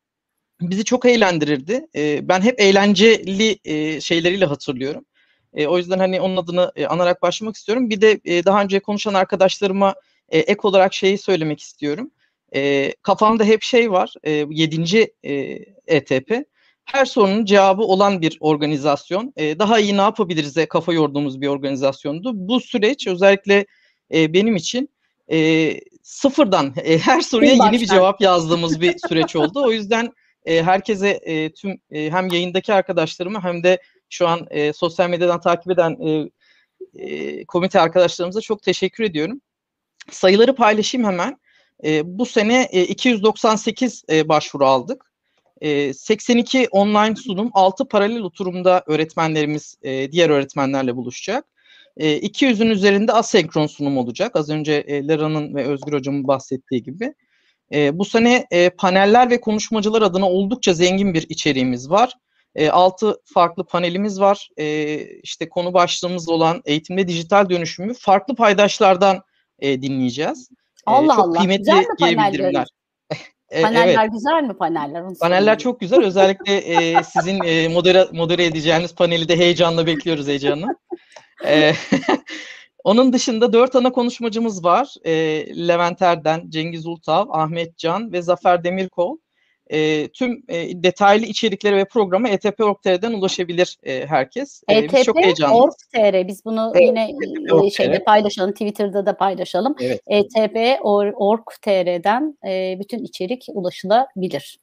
bizi 0.60 0.84
çok 0.84 1.04
eğlendirirdi. 1.04 1.86
E, 1.96 2.28
ben 2.28 2.40
hep 2.40 2.60
eğlenceli 2.60 3.58
e, 3.64 4.00
şeyleriyle 4.00 4.44
hatırlıyorum. 4.44 5.04
E, 5.54 5.66
o 5.66 5.78
yüzden 5.78 5.98
hani 5.98 6.20
onun 6.20 6.36
adını 6.36 6.72
e, 6.76 6.86
anarak 6.86 7.22
başlamak 7.22 7.56
istiyorum. 7.56 7.90
Bir 7.90 8.00
de 8.00 8.20
e, 8.24 8.44
daha 8.44 8.62
önce 8.62 8.80
konuşan 8.80 9.14
arkadaşlarıma 9.14 9.94
e, 10.28 10.38
ek 10.38 10.60
olarak 10.62 10.94
şeyi 10.94 11.18
söylemek 11.18 11.60
istiyorum. 11.60 12.10
E, 12.54 12.92
kafamda 13.02 13.44
hep 13.44 13.62
şey 13.62 13.90
var. 13.90 14.14
E, 14.24 14.46
7. 14.50 15.12
E, 15.22 15.32
ETP. 15.86 16.32
Her 16.84 17.04
sorunun 17.04 17.44
cevabı 17.44 17.82
olan 17.82 18.22
bir 18.22 18.36
organizasyon. 18.40 19.32
E, 19.36 19.58
daha 19.58 19.78
iyi 19.78 19.96
ne 19.96 20.00
yapabiliriz'e 20.00 20.66
kafa 20.66 20.92
yorduğumuz 20.92 21.40
bir 21.40 21.46
organizasyondu. 21.46 22.32
Bu 22.34 22.60
süreç 22.60 23.06
özellikle 23.06 23.66
e, 24.14 24.32
benim 24.32 24.56
için 24.56 24.88
e, 25.30 25.70
sıfırdan 26.02 26.74
e, 26.84 26.98
her 26.98 27.20
soruya 27.20 27.52
yeni 27.52 27.80
bir 27.80 27.86
cevap 27.86 28.20
yazdığımız 28.20 28.80
bir 28.80 28.96
süreç 29.08 29.36
oldu. 29.36 29.62
O 29.64 29.70
yüzden 29.70 30.12
e, 30.44 30.62
herkese 30.62 31.08
e, 31.08 31.52
tüm 31.52 31.80
e, 31.90 32.10
hem 32.10 32.28
yayındaki 32.28 32.72
arkadaşlarıma 32.72 33.44
hem 33.44 33.62
de 33.62 33.78
şu 34.10 34.28
an 34.28 34.46
e, 34.50 34.72
sosyal 34.72 35.10
medyadan 35.10 35.40
takip 35.40 35.72
eden 35.72 35.96
e, 36.06 36.30
e, 36.94 37.44
komite 37.44 37.80
arkadaşlarımıza 37.80 38.40
çok 38.40 38.62
teşekkür 38.62 39.04
ediyorum. 39.04 39.40
Sayıları 40.10 40.54
paylaşayım 40.54 41.06
hemen. 41.06 41.38
E, 41.84 42.18
bu 42.18 42.26
sene 42.26 42.68
e, 42.72 42.82
298 42.82 44.02
e, 44.10 44.28
başvuru 44.28 44.66
aldık. 44.66 45.12
E, 45.60 45.92
82 45.94 46.68
online 46.70 47.16
sunum, 47.16 47.50
6 47.52 47.88
paralel 47.88 48.22
oturumda 48.22 48.84
öğretmenlerimiz 48.86 49.76
e, 49.82 50.12
diğer 50.12 50.30
öğretmenlerle 50.30 50.96
buluşacak. 50.96 51.44
E, 51.96 52.18
200'ün 52.18 52.70
üzerinde 52.70 53.12
asenkron 53.12 53.66
sunum 53.66 53.98
olacak. 53.98 54.36
Az 54.36 54.50
önce 54.50 54.72
e, 54.72 55.08
Lera'nın 55.08 55.54
ve 55.54 55.64
Özgür 55.64 55.92
Hocam'ın 55.92 56.28
bahsettiği 56.28 56.82
gibi. 56.82 57.14
E, 57.72 57.98
bu 57.98 58.04
sene 58.04 58.46
e, 58.50 58.70
paneller 58.70 59.30
ve 59.30 59.40
konuşmacılar 59.40 60.02
adına 60.02 60.28
oldukça 60.30 60.74
zengin 60.74 61.14
bir 61.14 61.26
içeriğimiz 61.28 61.90
var. 61.90 62.12
E, 62.54 62.70
6 62.70 63.16
farklı 63.24 63.64
panelimiz 63.64 64.20
var. 64.20 64.48
E, 64.56 64.98
işte 65.22 65.48
konu 65.48 65.74
başlığımız 65.74 66.28
olan 66.28 66.62
eğitimde 66.64 67.08
dijital 67.08 67.50
dönüşümü 67.50 67.94
farklı 67.94 68.34
paydaşlardan 68.34 69.22
e, 69.58 69.82
dinleyeceğiz. 69.82 70.48
Allah 70.86 71.12
e, 71.12 71.16
çok 71.16 71.24
Allah. 71.24 71.38
Kıymetli 71.38 71.58
güzel 71.58 71.78
mi 71.78 71.96
paneller? 71.98 72.66
e, 73.50 73.62
paneller 73.62 74.02
evet. 74.02 74.12
güzel 74.12 74.42
mi 74.42 74.56
paneller? 74.56 75.00
Onu 75.00 75.18
paneller 75.20 75.58
çok 75.58 75.80
güzel. 75.80 76.04
Özellikle 76.04 76.56
e, 76.56 77.02
sizin 77.02 77.40
e, 77.44 77.68
modere, 77.68 78.06
modere 78.12 78.44
edeceğiniz 78.44 78.94
paneli 78.94 79.28
de 79.28 79.36
heyecanla 79.36 79.86
bekliyoruz 79.86 80.26
heyecanla. 80.26 80.68
e, 81.46 81.72
Onun 82.88 83.12
dışında 83.12 83.52
dört 83.52 83.76
ana 83.76 83.92
konuşmacımız 83.92 84.64
var. 84.64 84.94
E, 85.04 85.12
Levent 85.68 86.02
Erden, 86.02 86.50
Cengiz 86.50 86.86
Ultav, 86.86 87.26
Ahmet 87.30 87.78
Can 87.78 88.12
ve 88.12 88.22
Zafer 88.22 88.64
Demirkol. 88.64 89.16
E, 89.70 90.08
tüm 90.08 90.42
e, 90.48 90.82
detaylı 90.82 91.26
içeriklere 91.26 91.76
ve 91.76 91.84
programa 91.84 92.28
etp.org.tr'den 92.28 93.12
ulaşabilir 93.12 93.76
e, 93.82 94.06
herkes. 94.06 94.62
E, 94.70 94.92
biz 94.92 95.04
çok 95.04 95.16
heyecanlıyız. 95.16 95.74
Biz 96.28 96.44
bunu 96.44 96.72
evet, 96.74 96.88
yine 96.88 97.10
e, 97.66 97.70
şeyde 97.70 98.04
paylaşalım, 98.04 98.52
Twitter'da 98.52 99.06
da 99.06 99.16
paylaşalım. 99.16 99.74
Evet. 99.80 100.00
etp.org.tr'den 100.06 101.18
e, 102.48 102.76
bütün 102.80 103.04
içerik 103.04 103.46
ulaşılabilir. 103.48 104.58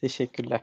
Teşekkürler. 0.00 0.60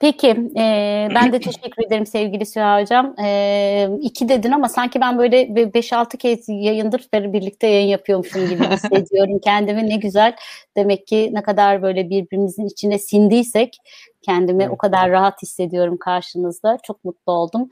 Peki, 0.00 0.28
e, 0.56 1.08
ben 1.14 1.32
de 1.32 1.40
teşekkür 1.40 1.86
ederim 1.86 2.06
sevgili 2.06 2.46
Süha 2.46 2.80
Hocam. 2.80 3.14
E, 3.20 3.88
iki 4.00 4.28
dedin 4.28 4.52
ama 4.52 4.68
sanki 4.68 5.00
ben 5.00 5.18
böyle 5.18 5.42
5-6 5.42 6.16
kez 6.18 6.48
yayındır 6.48 7.08
birlikte 7.14 7.66
yayın 7.66 7.88
yapıyormuşum 7.88 8.48
gibi 8.48 8.64
hissediyorum 8.70 9.40
kendimi. 9.44 9.88
Ne 9.88 9.96
güzel. 9.96 10.36
Demek 10.76 11.06
ki 11.06 11.30
ne 11.32 11.42
kadar 11.42 11.82
böyle 11.82 12.10
birbirimizin 12.10 12.66
içine 12.66 12.98
sindiysek 12.98 13.76
kendimi 14.22 14.62
evet. 14.62 14.72
o 14.72 14.76
kadar 14.78 15.10
rahat 15.10 15.42
hissediyorum 15.42 15.96
karşınızda. 15.96 16.78
Çok 16.82 17.04
mutlu 17.04 17.32
oldum. 17.32 17.68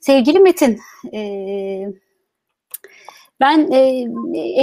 Sevgili 0.00 0.38
Metin, 0.38 0.80
e, 1.14 1.22
ben 3.42 3.72
e, 3.72 4.04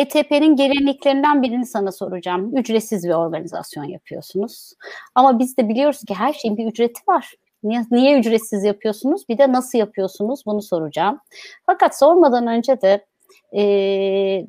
ETP'nin 0.01 0.55
gelenliklerinden 0.55 1.41
birini 1.41 1.65
sana 1.65 1.91
soracağım. 1.91 2.57
Ücretsiz 2.57 3.03
bir 3.03 3.13
organizasyon 3.13 3.83
yapıyorsunuz. 3.83 4.73
Ama 5.15 5.39
biz 5.39 5.57
de 5.57 5.69
biliyoruz 5.69 6.03
ki 6.07 6.13
her 6.13 6.33
şeyin 6.33 6.57
bir 6.57 6.65
ücreti 6.65 7.01
var. 7.07 7.33
Niye, 7.63 7.81
niye 7.91 8.19
ücretsiz 8.19 8.63
yapıyorsunuz? 8.63 9.29
Bir 9.29 9.37
de 9.37 9.51
nasıl 9.51 9.77
yapıyorsunuz? 9.77 10.43
Bunu 10.45 10.61
soracağım. 10.61 11.19
Fakat 11.65 11.99
sormadan 11.99 12.47
önce 12.47 12.81
de 12.81 13.05
e, 13.53 13.61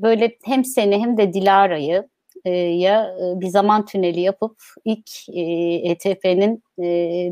böyle 0.02 0.36
hem 0.44 0.64
seni 0.64 0.98
hem 0.98 1.16
de 1.16 1.32
Dilara'yı 1.32 1.96
e, 1.96 2.08
ya 2.48 3.14
e, 3.20 3.40
bir 3.40 3.46
zaman 3.46 3.84
tüneli 3.84 4.20
yapıp 4.20 4.56
ilk 4.84 5.10
e, 5.28 5.40
ETF'nin 5.90 6.62
e, 6.78 6.84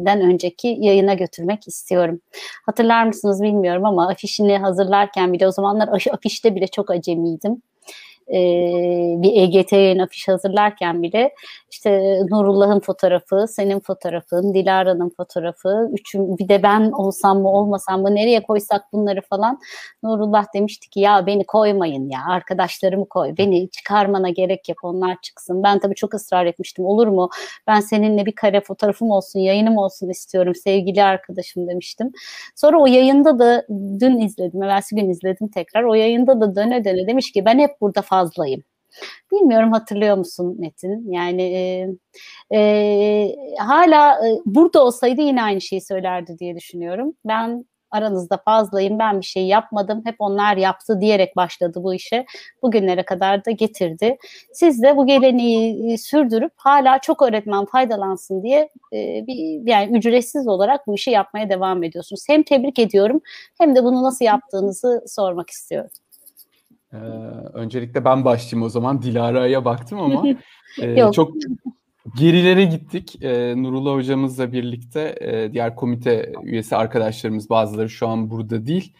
den 0.06 0.20
önceki 0.20 0.76
yayına 0.80 1.14
götürmek 1.14 1.68
istiyorum. 1.68 2.20
Hatırlar 2.66 3.06
mısınız 3.06 3.42
bilmiyorum 3.42 3.84
ama 3.84 4.08
afişini 4.08 4.58
hazırlarken 4.58 5.32
bile 5.32 5.46
o 5.46 5.50
zamanlar 5.50 5.88
afişte 6.12 6.54
bile 6.54 6.66
çok 6.66 6.90
acemiydim 6.90 7.62
e, 8.28 8.38
bir 9.22 9.42
EGT 9.42 9.72
yayın 9.72 9.98
afiş 9.98 10.28
hazırlarken 10.28 11.02
bile 11.02 11.34
işte 11.70 12.20
Nurullah'ın 12.30 12.80
fotoğrafı, 12.80 13.46
senin 13.48 13.80
fotoğrafın, 13.80 14.54
Dilara'nın 14.54 15.10
fotoğrafı, 15.16 15.88
üçün, 15.92 16.38
bir 16.38 16.48
de 16.48 16.62
ben 16.62 16.90
olsam 16.90 17.40
mı 17.42 17.48
olmasam 17.52 18.02
mı 18.02 18.14
nereye 18.14 18.42
koysak 18.42 18.92
bunları 18.92 19.20
falan 19.20 19.58
Nurullah 20.02 20.44
demişti 20.54 20.90
ki 20.90 21.00
ya 21.00 21.26
beni 21.26 21.46
koymayın 21.46 22.10
ya 22.10 22.20
arkadaşlarımı 22.28 23.08
koy 23.08 23.34
beni 23.38 23.70
çıkarmana 23.70 24.30
gerek 24.30 24.68
yok 24.68 24.78
onlar 24.82 25.16
çıksın. 25.22 25.62
Ben 25.62 25.78
tabii 25.78 25.94
çok 25.94 26.14
ısrar 26.14 26.46
etmiştim 26.46 26.84
olur 26.84 27.06
mu 27.06 27.28
ben 27.66 27.80
seninle 27.80 28.26
bir 28.26 28.34
kare 28.34 28.60
fotoğrafım 28.60 29.10
olsun 29.10 29.40
yayınım 29.40 29.76
olsun 29.76 30.08
istiyorum 30.08 30.54
sevgili 30.54 31.02
arkadaşım 31.02 31.68
demiştim. 31.68 32.12
Sonra 32.56 32.80
o 32.80 32.86
yayında 32.86 33.38
da 33.38 33.66
dün 34.00 34.18
izledim 34.18 34.62
evvelsi 34.62 34.94
gün 34.96 35.10
izledim 35.10 35.48
tekrar 35.48 35.84
o 35.84 35.94
yayında 35.94 36.40
da 36.40 36.56
döne 36.56 36.84
döne 36.84 37.06
demiş 37.06 37.32
ki 37.32 37.44
ben 37.44 37.58
hep 37.58 37.80
burada 37.80 38.02
fazla 38.02 38.17
fazlayım. 38.18 38.62
Bilmiyorum 39.32 39.72
hatırlıyor 39.72 40.16
musun 40.16 40.56
Metin? 40.58 41.12
Yani 41.12 41.42
e, 41.42 41.88
e, 42.58 43.36
hala 43.58 44.26
e, 44.26 44.38
burada 44.46 44.84
olsaydı 44.84 45.20
yine 45.20 45.42
aynı 45.42 45.60
şeyi 45.60 45.80
söylerdi 45.80 46.38
diye 46.38 46.56
düşünüyorum. 46.56 47.14
Ben 47.24 47.64
aranızda 47.90 48.36
fazlayım 48.44 48.98
ben 48.98 49.20
bir 49.20 49.26
şey 49.26 49.46
yapmadım 49.46 50.02
hep 50.04 50.16
onlar 50.18 50.56
yaptı 50.56 51.00
diyerek 51.00 51.36
başladı 51.36 51.80
bu 51.82 51.94
işe 51.94 52.26
bugünlere 52.62 53.02
kadar 53.04 53.44
da 53.44 53.50
getirdi. 53.50 54.16
Siz 54.52 54.82
de 54.82 54.96
bu 54.96 55.06
geleneği 55.06 55.92
e, 55.92 55.98
sürdürüp 55.98 56.52
hala 56.56 56.98
çok 56.98 57.22
öğretmen 57.22 57.64
faydalansın 57.64 58.42
diye 58.42 58.68
e, 58.92 59.26
bir 59.26 59.68
yani 59.68 59.98
ücretsiz 59.98 60.48
olarak 60.48 60.86
bu 60.86 60.94
işi 60.94 61.10
yapmaya 61.10 61.50
devam 61.50 61.82
ediyorsunuz. 61.82 62.24
Hem 62.28 62.42
tebrik 62.42 62.78
ediyorum 62.78 63.20
hem 63.58 63.76
de 63.76 63.84
bunu 63.84 64.02
nasıl 64.02 64.24
yaptığınızı 64.24 65.04
sormak 65.06 65.50
istiyorum. 65.50 65.90
Ee, 66.92 66.96
öncelikle 67.52 68.04
ben 68.04 68.24
başlayayım 68.24 68.66
o 68.66 68.68
zaman. 68.68 69.02
Dilara'ya 69.02 69.64
baktım 69.64 70.00
ama 70.00 70.24
e, 70.82 71.12
çok 71.12 71.32
gerilere 72.18 72.64
gittik. 72.64 73.22
E, 73.22 73.54
Nurullah 73.62 73.94
hocamızla 73.94 74.52
birlikte 74.52 75.14
e, 75.20 75.52
diğer 75.52 75.76
komite 75.76 76.32
üyesi 76.42 76.76
arkadaşlarımız 76.76 77.50
bazıları 77.50 77.90
şu 77.90 78.08
an 78.08 78.30
burada 78.30 78.66
değil. 78.66 78.92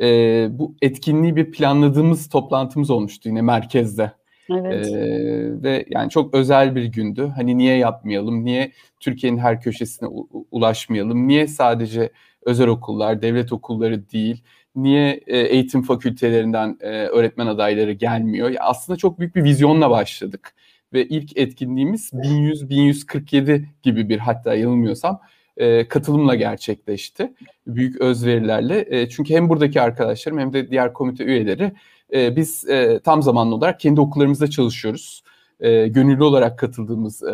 E, 0.00 0.06
bu 0.50 0.74
etkinliği 0.82 1.36
bir 1.36 1.50
planladığımız 1.50 2.28
toplantımız 2.28 2.90
olmuştu 2.90 3.28
yine 3.28 3.42
merkezde. 3.42 4.12
Evet. 4.50 4.86
Ee, 4.86 5.62
ve 5.62 5.84
yani 5.90 6.10
çok 6.10 6.34
özel 6.34 6.74
bir 6.74 6.84
gündü. 6.84 7.32
Hani 7.36 7.58
niye 7.58 7.76
yapmayalım? 7.76 8.44
Niye 8.44 8.72
Türkiye'nin 9.00 9.38
her 9.38 9.60
köşesine 9.60 10.08
ulaşmayalım? 10.50 11.28
Niye 11.28 11.46
sadece 11.46 12.10
özel 12.42 12.68
okullar, 12.68 13.22
devlet 13.22 13.52
okulları 13.52 14.10
değil? 14.10 14.42
Niye 14.76 15.20
e, 15.26 15.38
eğitim 15.38 15.82
fakültelerinden 15.82 16.78
e, 16.80 16.88
öğretmen 16.88 17.46
adayları 17.46 17.92
gelmiyor? 17.92 18.54
Aslında 18.60 18.96
çok 18.96 19.18
büyük 19.18 19.36
bir 19.36 19.44
vizyonla 19.44 19.90
başladık 19.90 20.54
ve 20.92 21.06
ilk 21.08 21.36
etkinliğimiz 21.36 22.12
1100-1147 22.12 23.64
gibi 23.82 24.08
bir 24.08 24.18
hatta 24.18 24.54
yanılmıyorsam 24.54 25.20
e, 25.56 25.88
katılımla 25.88 26.34
gerçekleşti. 26.34 27.32
Büyük 27.66 28.00
özverilerle. 28.00 29.08
Çünkü 29.08 29.34
hem 29.34 29.48
buradaki 29.48 29.80
arkadaşlarım 29.80 30.38
hem 30.38 30.52
de 30.52 30.70
diğer 30.70 30.92
komite 30.92 31.24
üyeleri 31.24 31.72
biz 32.12 32.66
tam 33.04 33.22
zamanlı 33.22 33.54
olarak 33.54 33.80
kendi 33.80 34.00
okullarımızda 34.00 34.50
çalışıyoruz. 34.50 35.22
E, 35.60 35.88
gönüllü 35.88 36.24
olarak 36.24 36.58
katıldığımız 36.58 37.22
e, 37.22 37.32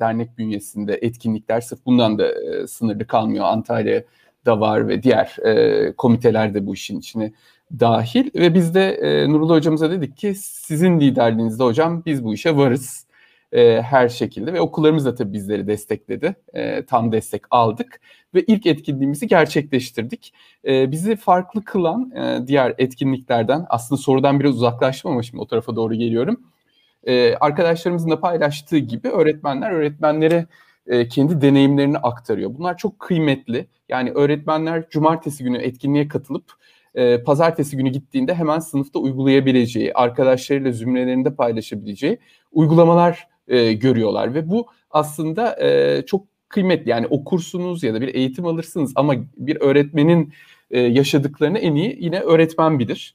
dernek 0.00 0.38
bünyesinde 0.38 0.98
etkinlikler 1.02 1.60
sırf 1.60 1.86
bundan 1.86 2.18
da 2.18 2.32
e, 2.32 2.66
sınırlı 2.66 3.06
kalmıyor. 3.06 3.44
Antalya'da 4.46 4.60
var 4.60 4.88
ve 4.88 5.02
diğer 5.02 5.36
e, 5.46 5.92
komiteler 5.92 6.54
de 6.54 6.66
bu 6.66 6.74
işin 6.74 6.98
içine 6.98 7.32
dahil 7.80 8.30
ve 8.34 8.54
biz 8.54 8.74
de 8.74 8.90
e, 8.90 9.28
Nurullah 9.28 9.54
hocamıza 9.54 9.90
dedik 9.90 10.16
ki 10.16 10.34
sizin 10.34 11.00
liderliğinizde 11.00 11.64
hocam 11.64 12.02
biz 12.06 12.24
bu 12.24 12.34
işe 12.34 12.56
varız 12.56 13.06
e, 13.52 13.82
her 13.82 14.08
şekilde 14.08 14.52
ve 14.52 14.60
okullarımız 14.60 15.04
da 15.04 15.14
tabii 15.14 15.32
bizleri 15.32 15.66
destekledi. 15.66 16.36
E, 16.54 16.84
tam 16.86 17.12
destek 17.12 17.42
aldık 17.50 18.00
ve 18.34 18.42
ilk 18.42 18.66
etkinliğimizi 18.66 19.26
gerçekleştirdik. 19.26 20.32
E, 20.66 20.90
bizi 20.90 21.16
farklı 21.16 21.64
kılan 21.64 22.10
e, 22.16 22.46
diğer 22.46 22.74
etkinliklerden 22.78 23.66
aslında 23.68 24.00
sorudan 24.00 24.40
biraz 24.40 24.56
uzaklaştım 24.56 25.10
ama 25.10 25.22
şimdi 25.22 25.42
o 25.42 25.46
tarafa 25.46 25.76
doğru 25.76 25.94
geliyorum. 25.94 26.40
E, 27.04 27.34
arkadaşlarımızın 27.34 28.10
da 28.10 28.20
paylaştığı 28.20 28.78
gibi 28.78 29.08
öğretmenler 29.08 29.70
öğretmenlere 29.70 30.46
e, 30.90 31.08
kendi 31.08 31.40
deneyimlerini 31.40 31.98
aktarıyor. 31.98 32.54
Bunlar 32.58 32.76
çok 32.76 32.98
kıymetli. 32.98 33.66
Yani 33.88 34.10
öğretmenler 34.10 34.88
cumartesi 34.90 35.44
günü 35.44 35.58
etkinliğe 35.58 36.08
katılıp 36.08 36.52
e, 36.94 37.22
pazartesi 37.22 37.76
günü 37.76 37.88
gittiğinde 37.88 38.34
hemen 38.34 38.58
sınıfta 38.58 38.98
uygulayabileceği, 38.98 39.94
arkadaşlarıyla 39.94 40.72
zümrelerinde 40.72 41.34
paylaşabileceği 41.34 42.18
uygulamalar 42.52 43.28
e, 43.48 43.72
görüyorlar 43.72 44.34
ve 44.34 44.50
bu 44.50 44.66
aslında 44.90 45.56
çok 46.06 46.26
kıymetli. 46.48 46.90
Yani 46.90 47.06
okursunuz 47.06 47.82
ya 47.82 47.94
da 47.94 48.00
bir 48.00 48.14
eğitim 48.14 48.46
alırsınız 48.46 48.92
ama 48.96 49.14
bir 49.36 49.56
öğretmenin 49.60 50.32
yaşadıklarını 50.70 51.58
en 51.58 51.74
iyi 51.74 51.96
yine 52.00 52.20
öğretmen 52.20 52.78
bilir. 52.78 53.14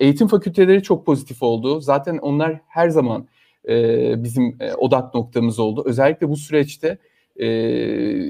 Eğitim 0.00 0.28
fakülteleri 0.28 0.82
çok 0.82 1.06
pozitif 1.06 1.42
oldu. 1.42 1.80
Zaten 1.80 2.18
onlar 2.18 2.60
her 2.66 2.88
zaman 2.88 3.26
e, 3.68 4.24
bizim 4.24 4.56
e, 4.60 4.74
odak 4.74 5.14
noktamız 5.14 5.58
oldu. 5.58 5.82
Özellikle 5.86 6.28
bu 6.28 6.36
süreçte 6.36 6.98
e, 7.40 7.46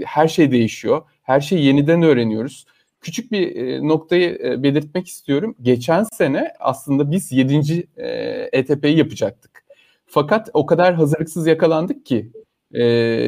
her 0.05 0.29
şey 0.29 0.51
değişiyor. 0.51 1.03
Her 1.23 1.41
şeyi 1.41 1.65
yeniden 1.65 2.03
öğreniyoruz. 2.03 2.67
Küçük 3.01 3.33
bir 3.33 3.81
noktayı 3.89 4.63
belirtmek 4.63 5.09
istiyorum. 5.09 5.55
Geçen 5.63 6.03
sene 6.03 6.53
aslında 6.61 7.11
biz 7.11 7.33
7. 7.33 7.89
E, 7.97 8.09
ETP'yi 8.53 8.99
yapacaktık. 8.99 9.65
Fakat 10.07 10.51
o 10.55 10.67
kadar 10.67 10.95
hazırlıksız 10.95 11.47
yakalandık 11.47 12.07
ki 12.07 12.33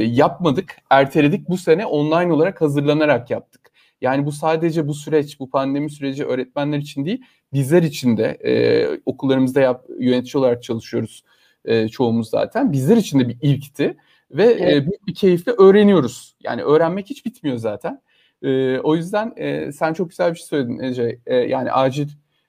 yapmadık, 0.06 0.76
erteledik. 0.90 1.48
Bu 1.48 1.56
sene 1.56 1.86
online 1.86 2.32
olarak 2.32 2.60
hazırlanarak 2.60 3.30
yaptık. 3.30 3.72
Yani 4.00 4.26
bu 4.26 4.32
sadece 4.32 4.88
bu 4.88 4.94
süreç, 4.94 5.40
bu 5.40 5.50
pandemi 5.50 5.90
süreci 5.90 6.24
öğretmenler 6.24 6.78
için 6.78 7.04
değil, 7.04 7.24
bizler 7.52 7.82
için 7.82 8.16
de 8.16 8.24
e, 8.24 8.52
okullarımızda 9.06 9.60
yap, 9.60 9.86
yönetici 9.98 10.40
olarak 10.40 10.62
çalışıyoruz 10.62 11.24
e, 11.64 11.88
çoğumuz 11.88 12.30
zaten. 12.30 12.72
Bizler 12.72 12.96
için 12.96 13.20
de 13.20 13.28
bir 13.28 13.36
ilkti 13.42 13.96
ve 14.30 14.44
evet. 14.44 14.72
e, 14.72 14.86
büyük 14.86 15.06
bir 15.06 15.14
keyifle 15.14 15.52
öğreniyoruz. 15.52 16.36
Yani 16.40 16.62
öğrenmek 16.62 17.10
hiç 17.10 17.26
bitmiyor 17.26 17.56
zaten. 17.56 18.02
E, 18.42 18.78
o 18.78 18.96
yüzden 18.96 19.32
e, 19.36 19.72
sen 19.72 19.92
çok 19.92 20.10
güzel 20.10 20.30
bir 20.30 20.38
şey 20.38 20.46
söyledin 20.46 20.78
Ece. 20.78 21.18
E, 21.26 21.36
yani 21.36 21.72
acil 21.72 22.08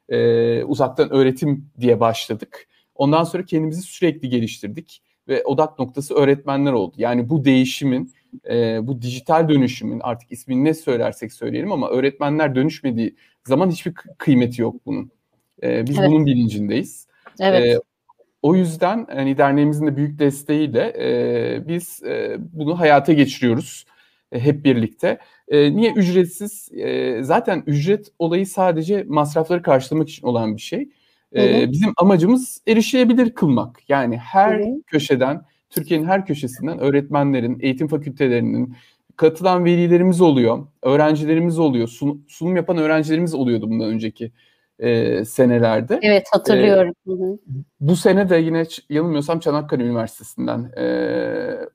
e, 0.10 0.64
uzaktan 0.64 1.14
öğretim 1.14 1.70
diye 1.80 2.00
başladık. 2.00 2.68
Ondan 2.96 3.24
sonra 3.24 3.46
kendimizi 3.46 3.82
sürekli 3.82 4.30
geliştirdik 4.30 5.02
ve 5.28 5.44
odak 5.44 5.80
noktası 5.80 6.14
öğretmenler 6.14 6.72
oldu. 6.72 6.96
Yani 6.98 7.30
bu 7.30 7.46
değişimin, 7.46 8.14
e, 8.50 8.88
bu 8.88 9.02
dijital 9.02 9.50
dönüşümün 9.50 10.00
artık 10.00 10.32
ismini 10.32 10.64
ne 10.64 10.74
söylersek 10.74 11.34
söyleyelim 11.34 11.72
ama 11.72 11.90
öğretmenler 11.90 12.56
dönüşmediği 12.56 13.16
zaman 13.48 13.70
hiçbir 13.70 13.94
kıymeti 13.94 14.62
yok 14.62 14.76
bunun. 14.86 15.12
E, 15.64 15.88
biz 15.88 16.00
evet. 16.00 16.10
bunun 16.10 16.26
bilincindeyiz. 16.26 17.08
Evet. 17.40 17.66
E, 17.66 17.80
o 18.44 18.56
yüzden 18.56 19.08
hani 19.10 19.38
derneğimizin 19.38 19.88
de 19.88 19.98
büyük 19.98 20.20
desteğiyle 20.20 20.94
e, 21.00 21.68
biz 21.68 22.04
e, 22.04 22.38
bunu 22.40 22.80
hayata 22.80 23.14
geçiriyoruz 23.14 23.86
e, 24.32 24.40
hep 24.40 24.66
birlikte. 24.66 25.20
E, 25.48 25.76
niye 25.76 25.92
ücretsiz? 25.94 26.70
E, 26.74 27.24
zaten 27.24 27.64
ücret 27.68 28.08
olayı 28.20 28.48
sadece 28.48 29.04
masrafları 29.08 29.62
karşılamak 29.62 30.10
için 30.10 30.28
olan 30.28 30.56
bir 30.56 30.62
şey. 30.62 30.90
E, 31.36 31.72
bizim 31.72 31.94
amacımız 31.98 32.62
erişilebilir 32.68 33.34
kılmak. 33.34 33.90
Yani 33.90 34.18
her 34.18 34.60
Hı-hı. 34.60 34.82
köşeden, 34.88 35.46
Türkiye'nin 35.70 36.06
her 36.06 36.26
köşesinden 36.26 36.80
öğretmenlerin, 36.80 37.58
eğitim 37.62 37.88
fakültelerinin, 37.88 38.76
katılan 39.16 39.66
velilerimiz 39.66 40.22
oluyor, 40.22 40.68
öğrencilerimiz 40.82 41.60
oluyor, 41.60 41.88
sun, 41.88 42.26
sunum 42.28 42.56
yapan 42.56 42.78
öğrencilerimiz 42.78 43.34
oluyordu 43.34 43.70
bundan 43.70 43.90
önceki 43.90 44.32
e, 44.80 45.26
senelerde. 45.26 46.00
Evet 46.02 46.28
hatırlıyorum. 46.32 46.94
E, 47.08 47.14
bu 47.80 47.96
sene 47.96 48.30
de 48.30 48.36
yine 48.36 48.66
yanılmıyorsam 48.90 49.40
Çanakkale 49.40 49.84
Üniversitesi'nden 49.84 50.72
e, 50.78 50.84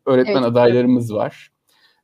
öğretmen 0.06 0.34
evet. 0.34 0.44
adaylarımız 0.44 1.14
var. 1.14 1.50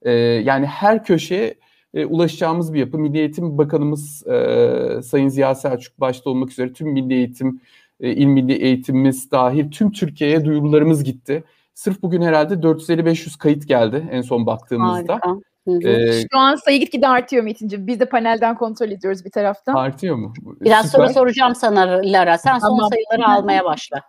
E, 0.02 0.12
yani 0.12 0.66
her 0.66 1.04
köşeye 1.04 1.54
e, 1.94 2.06
ulaşacağımız 2.06 2.74
bir 2.74 2.78
yapı. 2.78 2.98
Milli 2.98 3.18
Eğitim 3.18 3.58
Bakanımız 3.58 4.26
e, 4.26 5.02
Sayın 5.02 5.28
Ziya 5.28 5.54
Selçuk 5.54 6.00
başta 6.00 6.30
olmak 6.30 6.50
üzere 6.50 6.72
tüm 6.72 6.88
milli 6.88 7.14
eğitim, 7.14 7.60
e, 8.00 8.10
il 8.10 8.26
milli 8.26 8.52
eğitimimiz 8.52 9.30
dahil 9.30 9.70
tüm 9.70 9.92
Türkiye'ye 9.92 10.44
duyurularımız 10.44 11.04
gitti. 11.04 11.44
Sırf 11.74 12.02
bugün 12.02 12.22
herhalde 12.22 12.54
450-500 12.54 13.38
kayıt 13.38 13.68
geldi 13.68 14.08
en 14.10 14.20
son 14.20 14.46
baktığımızda. 14.46 15.12
Harika. 15.12 15.53
Ee, 15.66 16.22
Şu 16.32 16.38
an 16.38 16.54
sayı 16.54 16.80
gitgide 16.80 17.08
artıyor 17.08 17.44
Metin'ciğim. 17.44 17.86
Biz 17.86 18.00
de 18.00 18.04
panelden 18.08 18.54
kontrol 18.54 18.90
ediyoruz 18.90 19.24
bir 19.24 19.30
taraftan. 19.30 19.74
Artıyor 19.74 20.16
mu? 20.16 20.32
Biraz 20.60 20.86
Süper. 20.86 20.98
sonra 20.98 21.08
soracağım 21.08 21.54
sana 21.54 22.00
Lara. 22.04 22.38
Sen 22.38 22.58
tamam. 22.58 22.78
son 22.80 22.88
sayıları 22.88 23.28
almaya 23.28 23.64
başla. 23.64 24.00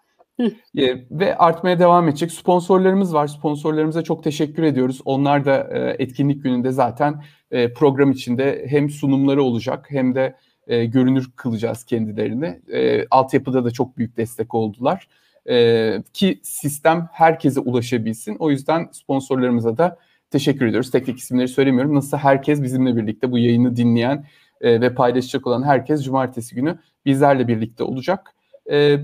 e, 0.78 0.96
ve 1.12 1.38
artmaya 1.38 1.80
devam 1.80 2.08
edecek. 2.10 2.32
Sponsorlarımız 2.32 3.14
var. 3.14 3.28
Sponsorlarımıza 3.28 4.04
çok 4.04 4.24
teşekkür 4.24 4.64
ediyoruz. 4.64 5.02
Onlar 5.06 5.46
da 5.46 5.68
e, 5.72 5.96
etkinlik 6.04 6.44
gününde 6.44 6.72
zaten 6.72 7.24
e, 7.52 7.74
program 7.74 8.12
içinde 8.12 8.66
hem 8.70 8.90
sunumları 8.90 9.44
olacak 9.44 9.86
hem 9.90 10.16
de 10.16 10.36
e, 10.68 10.86
görünür 10.86 11.30
kılacağız 11.36 11.84
kendilerini. 11.84 12.60
E, 12.74 13.08
altyapıda 13.12 13.66
da 13.66 13.72
çok 13.72 13.98
büyük 13.98 14.18
destek 14.18 14.54
oldular. 14.54 15.08
E, 15.50 16.04
ki 16.14 16.40
sistem 16.44 17.10
herkese 17.12 17.60
ulaşabilsin. 17.60 18.36
O 18.40 18.52
yüzden 18.52 18.90
sponsorlarımıza 18.92 19.78
da 19.78 19.98
teşekkür 20.32 20.66
ediyoruz. 20.66 20.92
Tek 20.92 21.06
tek 21.06 21.18
isimleri 21.18 21.48
söylemiyorum. 21.48 21.96
Nasıl 21.96 22.18
herkes 22.18 22.64
bizimle 22.64 22.96
birlikte 22.96 23.32
bu 23.32 23.38
yayını 23.38 23.76
dinleyen 23.76 24.26
e, 24.62 24.82
ve 24.82 24.94
paylaşacak 24.94 25.48
olan 25.48 25.64
herkes 25.64 26.04
cumartesi 26.04 26.56
günü 26.56 26.80
bizlerle 27.06 27.48
birlikte 27.48 27.84
olacak. 27.84 28.36
E, 28.72 29.00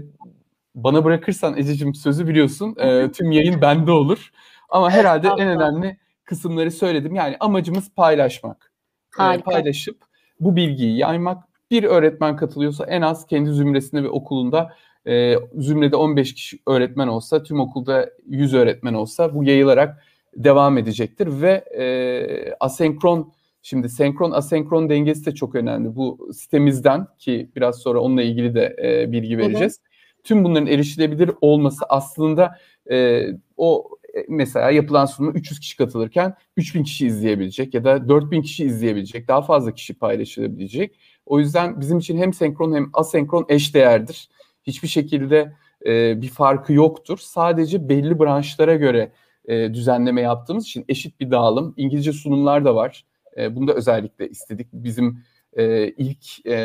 bana 0.76 1.06
bırakırsan 1.06 1.58
Ececiğim 1.58 1.96
sözü 1.96 2.28
biliyorsun. 2.28 2.76
E, 2.80 3.12
tüm 3.18 3.32
yayın 3.32 3.62
bende 3.62 3.92
olur. 3.92 4.32
Ama 4.70 4.92
herhalde 4.92 5.28
en 5.28 5.48
önemli 5.48 5.98
kısımları 6.24 6.72
söyledim. 6.72 7.16
Yani 7.16 7.38
amacımız 7.40 7.92
paylaşmak. 7.96 8.72
E, 9.20 9.38
paylaşıp 9.38 9.98
bu 10.40 10.56
bilgiyi 10.56 10.98
yaymak. 10.98 11.44
Bir 11.72 11.84
öğretmen 11.84 12.36
katılıyorsa 12.36 12.86
en 12.86 13.02
az 13.02 13.28
kendi 13.28 13.50
zümresinde 13.50 14.04
ve 14.04 14.10
okulunda 14.10 14.74
e, 15.08 15.36
zümrede 15.58 15.96
15 15.96 16.34
kişi 16.34 16.60
öğretmen 16.68 17.08
olsa, 17.08 17.44
tüm 17.44 17.60
okulda 17.60 18.10
100 18.28 18.54
öğretmen 18.54 18.94
olsa 18.94 19.36
bu 19.36 19.44
yayılarak 19.44 20.04
devam 20.36 20.78
edecektir 20.78 21.42
ve 21.42 21.52
e, 21.78 22.54
asenkron 22.60 23.34
Şimdi 23.64 23.90
senkron 23.90 24.32
asenkron 24.32 24.90
dengesi 24.90 25.26
de 25.26 25.36
çok 25.36 25.56
önemli. 25.56 25.96
Bu 25.96 26.30
sitemizden 26.34 27.08
ki 27.20 27.52
biraz 27.56 27.80
sonra 27.80 28.00
onunla 28.00 28.24
ilgili 28.24 28.56
de 28.56 28.76
e, 28.84 29.12
bilgi 29.12 29.38
vereceğiz. 29.38 29.78
Hı 29.78 29.82
hı. 29.84 30.24
Tüm 30.24 30.44
bunların 30.44 30.68
erişilebilir 30.68 31.32
olması 31.42 31.86
aslında 31.90 32.58
e, 32.92 33.26
o 33.58 33.90
e, 34.16 34.26
mesela 34.30 34.72
yapılan 34.72 35.06
sunumu 35.06 35.38
300 35.38 35.60
kişi 35.60 35.78
katılırken 35.78 36.36
3000 36.58 36.84
kişi 36.84 37.08
izleyebilecek 37.08 37.74
ya 37.74 37.84
da 37.84 38.10
4000 38.10 38.42
kişi 38.42 38.66
izleyebilecek, 38.66 39.28
daha 39.28 39.42
fazla 39.42 39.74
kişi 39.74 39.94
paylaşılabilecek. 39.94 41.00
O 41.26 41.40
yüzden 41.40 41.82
bizim 41.82 41.98
için 41.98 42.18
hem 42.18 42.34
senkron 42.34 42.76
hem 42.76 42.90
asenkron 42.94 43.46
eş 43.50 43.76
değerdir. 43.76 44.30
Hiçbir 44.64 44.88
şekilde 44.88 45.54
e, 45.86 46.22
bir 46.22 46.30
farkı 46.30 46.74
yoktur. 46.74 47.18
Sadece 47.18 47.90
belli 47.90 48.20
branşlara 48.20 48.76
göre 48.76 49.12
e, 49.46 49.74
düzenleme 49.74 50.22
yaptığımız 50.22 50.64
için 50.64 50.86
eşit 50.88 51.20
bir 51.20 51.32
dağılım. 51.32 51.74
İngilizce 51.78 52.14
sunumlar 52.14 52.66
da 52.66 52.76
var. 52.76 53.06
E, 53.38 53.56
bunu 53.56 53.68
da 53.68 53.74
özellikle 53.74 54.30
istedik. 54.30 54.68
Bizim 54.74 55.24
e, 55.54 55.88
ilk 55.88 56.46
e, 56.46 56.56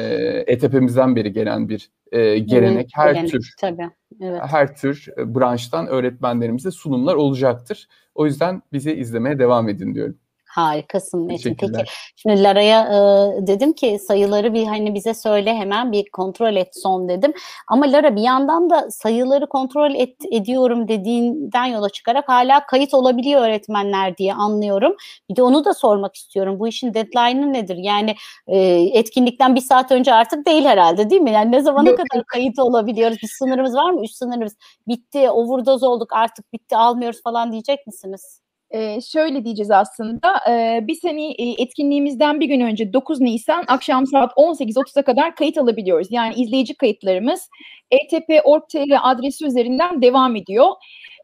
ETP'mizden 0.47 1.17
beri 1.17 1.33
gelen 1.33 1.69
bir 1.69 1.91
e, 2.13 2.39
gelenek. 2.39 2.91
Her 2.95 3.13
gelenek, 3.13 3.31
tür 3.31 3.55
tabii. 3.61 3.91
Evet. 4.21 4.41
her 4.45 4.77
tür 4.77 5.07
e, 5.19 5.35
branştan 5.35 5.87
öğretmenlerimize 5.87 6.71
sunumlar 6.71 7.15
olacaktır. 7.15 7.89
O 8.15 8.27
yüzden 8.27 8.63
bizi 8.73 8.93
izlemeye 8.93 9.39
devam 9.39 9.69
edin 9.69 9.95
diyorum. 9.95 10.19
Harikasın 10.57 11.27
Metin. 11.27 11.55
Peki 11.55 11.85
şimdi 12.17 12.43
Lara'ya 12.43 12.83
e, 12.83 13.47
dedim 13.47 13.73
ki 13.73 13.99
sayıları 13.99 14.55
bir 14.55 14.67
hani 14.67 14.95
bize 14.95 15.15
söyle 15.15 15.55
hemen 15.55 15.93
bir 15.93 16.11
kontrol 16.11 16.57
et 16.57 16.69
son 16.83 17.09
dedim. 17.09 17.33
Ama 17.69 17.93
Lara 17.93 18.17
bir 18.17 18.21
yandan 18.21 18.71
da 18.71 18.91
sayıları 18.91 19.47
kontrol 19.47 19.95
et, 19.95 20.17
ediyorum 20.33 20.89
dediğinden 20.89 21.65
yola 21.65 21.89
çıkarak 21.89 22.29
hala 22.29 22.67
kayıt 22.67 22.95
olabiliyor 22.95 23.41
öğretmenler 23.41 24.17
diye 24.17 24.35
anlıyorum. 24.35 24.97
Bir 25.31 25.37
de 25.37 25.43
onu 25.43 25.65
da 25.65 25.75
sormak 25.75 26.17
istiyorum. 26.17 26.61
Bu 26.61 26.69
işin 26.69 26.95
deadline'ı 26.95 27.53
nedir? 27.53 27.77
Yani 27.77 28.15
e, 28.47 28.59
etkinlikten 28.93 29.55
bir 29.55 29.61
saat 29.61 29.93
önce 29.93 30.15
artık 30.15 30.47
değil 30.47 30.65
herhalde 30.65 31.11
değil 31.11 31.23
mi? 31.23 31.31
Yani 31.31 31.53
ne 31.53 31.61
zamana 31.61 31.89
Yok. 31.89 31.99
kadar 31.99 32.25
kayıt 32.25 32.59
olabiliyoruz? 32.59 33.19
Bir 33.23 33.29
sınırımız 33.29 33.75
var 33.75 33.91
mı? 33.91 34.05
Üç 34.05 34.13
sınırımız 34.13 34.57
bitti, 34.89 35.31
overdose 35.31 35.87
olduk 35.87 36.13
artık 36.13 36.53
bitti 36.53 36.77
almıyoruz 36.77 37.23
falan 37.23 37.53
diyecek 37.53 37.87
misiniz? 37.87 38.46
E, 38.71 39.01
şöyle 39.01 39.45
diyeceğiz 39.45 39.71
aslında. 39.71 40.35
E, 40.51 40.81
biz 40.87 41.05
hani 41.05 41.35
etkinliğimizden 41.59 42.41
bir 42.41 42.47
gün 42.47 42.61
önce 42.61 42.93
9 42.93 43.21
Nisan 43.21 43.65
akşam 43.69 44.07
saat 44.07 44.33
18.30'a 44.33 45.03
kadar 45.03 45.35
kayıt 45.35 45.59
alabiliyoruz. 45.59 46.09
Yani 46.11 46.35
izleyici 46.35 46.75
kayıtlarımız 46.75 47.49
etp.org.tr 47.91 48.99
adresi 49.03 49.47
üzerinden 49.47 50.03
devam 50.03 50.37
ediyor. 50.37 50.67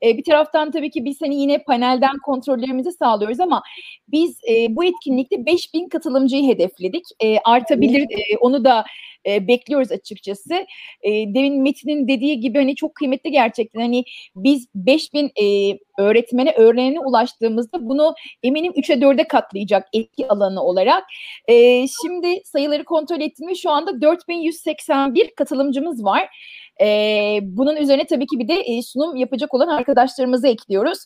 E, 0.03 0.17
bir 0.19 0.25
taraftan 0.25 0.71
tabii 0.71 0.91
ki 0.91 1.05
biz 1.05 1.21
hani 1.21 1.41
yine 1.41 1.59
panelden 1.59 2.19
kontrollerimizi 2.25 2.93
sağlıyoruz 2.93 3.41
ama 3.41 3.63
biz 4.09 4.39
e, 4.49 4.77
bu 4.77 4.85
etkinlikte 4.85 5.47
5000 5.47 5.89
katılımcıyı 5.89 6.49
hedefledik. 6.49 7.05
E, 7.21 7.39
artabilir 7.39 8.01
e, 8.01 8.37
onu 8.41 8.65
da 8.65 8.85
e, 9.27 9.49
bekliyoruz 9.49 9.93
açıkçası. 9.93 10.55
E, 11.03 11.11
demin 11.11 11.63
Metin'in 11.63 12.09
dediği 12.09 12.41
gibi 12.41 12.59
hani 12.59 12.77
çok 12.77 12.95
kıymetli 12.95 13.31
gerçekten. 13.31 13.81
Hani 13.81 14.05
biz 14.37 14.67
5000 14.75 15.33
e, 15.43 15.79
öğretmene, 15.99 16.53
öğrenene 16.53 17.01
ulaştığımızda 17.01 17.89
bunu 17.89 18.15
eminim 18.43 18.73
3'e 18.73 18.95
4'e 18.95 19.29
katlayacak 19.29 19.89
etki 19.93 20.29
alanı 20.29 20.63
olarak. 20.63 21.05
E, 21.49 21.87
şimdi 22.03 22.43
sayıları 22.45 22.85
kontrol 22.85 23.21
ettim 23.21 23.49
ve 23.49 23.55
şu 23.55 23.71
anda 23.71 24.03
4181 24.03 25.31
katılımcımız 25.37 26.05
var. 26.05 26.29
E, 26.81 27.39
bunun 27.43 27.77
üzerine 27.77 28.05
tabii 28.05 28.27
ki 28.27 28.39
bir 28.39 28.49
de 28.49 28.55
e, 28.55 28.83
sunum 28.83 29.17
yapacak 29.17 29.55
olan 29.55 29.69
arkadaşlarımızı 29.93 30.49
ekliyoruz. 30.49 30.99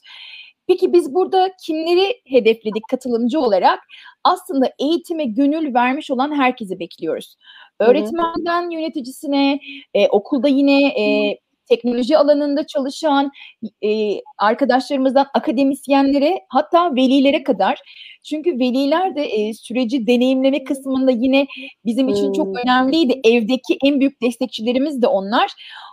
Peki 0.66 0.93
biz 0.93 1.14
burada 1.14 1.51
kimleri 1.64 2.20
hedefledik 2.26 2.89
katılımcı 2.91 3.41
olarak? 3.41 3.80
Aslında 4.24 4.72
eğitime 4.78 5.24
gönül 5.24 5.74
vermiş 5.74 6.11
olan 6.11 6.39
herkesi 6.39 6.78
bekliyoruz. 6.78 7.37
Öğretmenden 7.80 8.70
yöneticisine, 8.70 9.61
e, 9.95 10.09
okulda 10.09 10.49
yine 10.49 10.89
e, 10.89 11.39
teknoloji 11.69 12.19
alanında 12.19 12.67
çalışan 12.67 13.31
e, 13.85 14.21
arkadaşlarımızdan 14.39 15.27
akademisyenlere 15.35 16.41
hatta 16.49 16.95
velilere 16.95 17.43
kadar. 17.43 17.79
Çünkü 18.25 18.59
veliler 18.59 19.17
de 19.17 19.25
e, 19.25 19.55
süreci 19.55 20.07
deneyimleme 20.07 20.64
kısmında 20.64 21.11
yine 21.11 21.47
bizim 21.85 22.09
için 22.09 22.33
çok 22.33 22.59
önemliydi. 22.64 23.21
Evdeki 23.25 23.79
en 23.85 24.01
büyük 24.01 24.23
destekçilerimiz 24.23 25.03
de 25.03 25.07
onlar. 25.07 25.53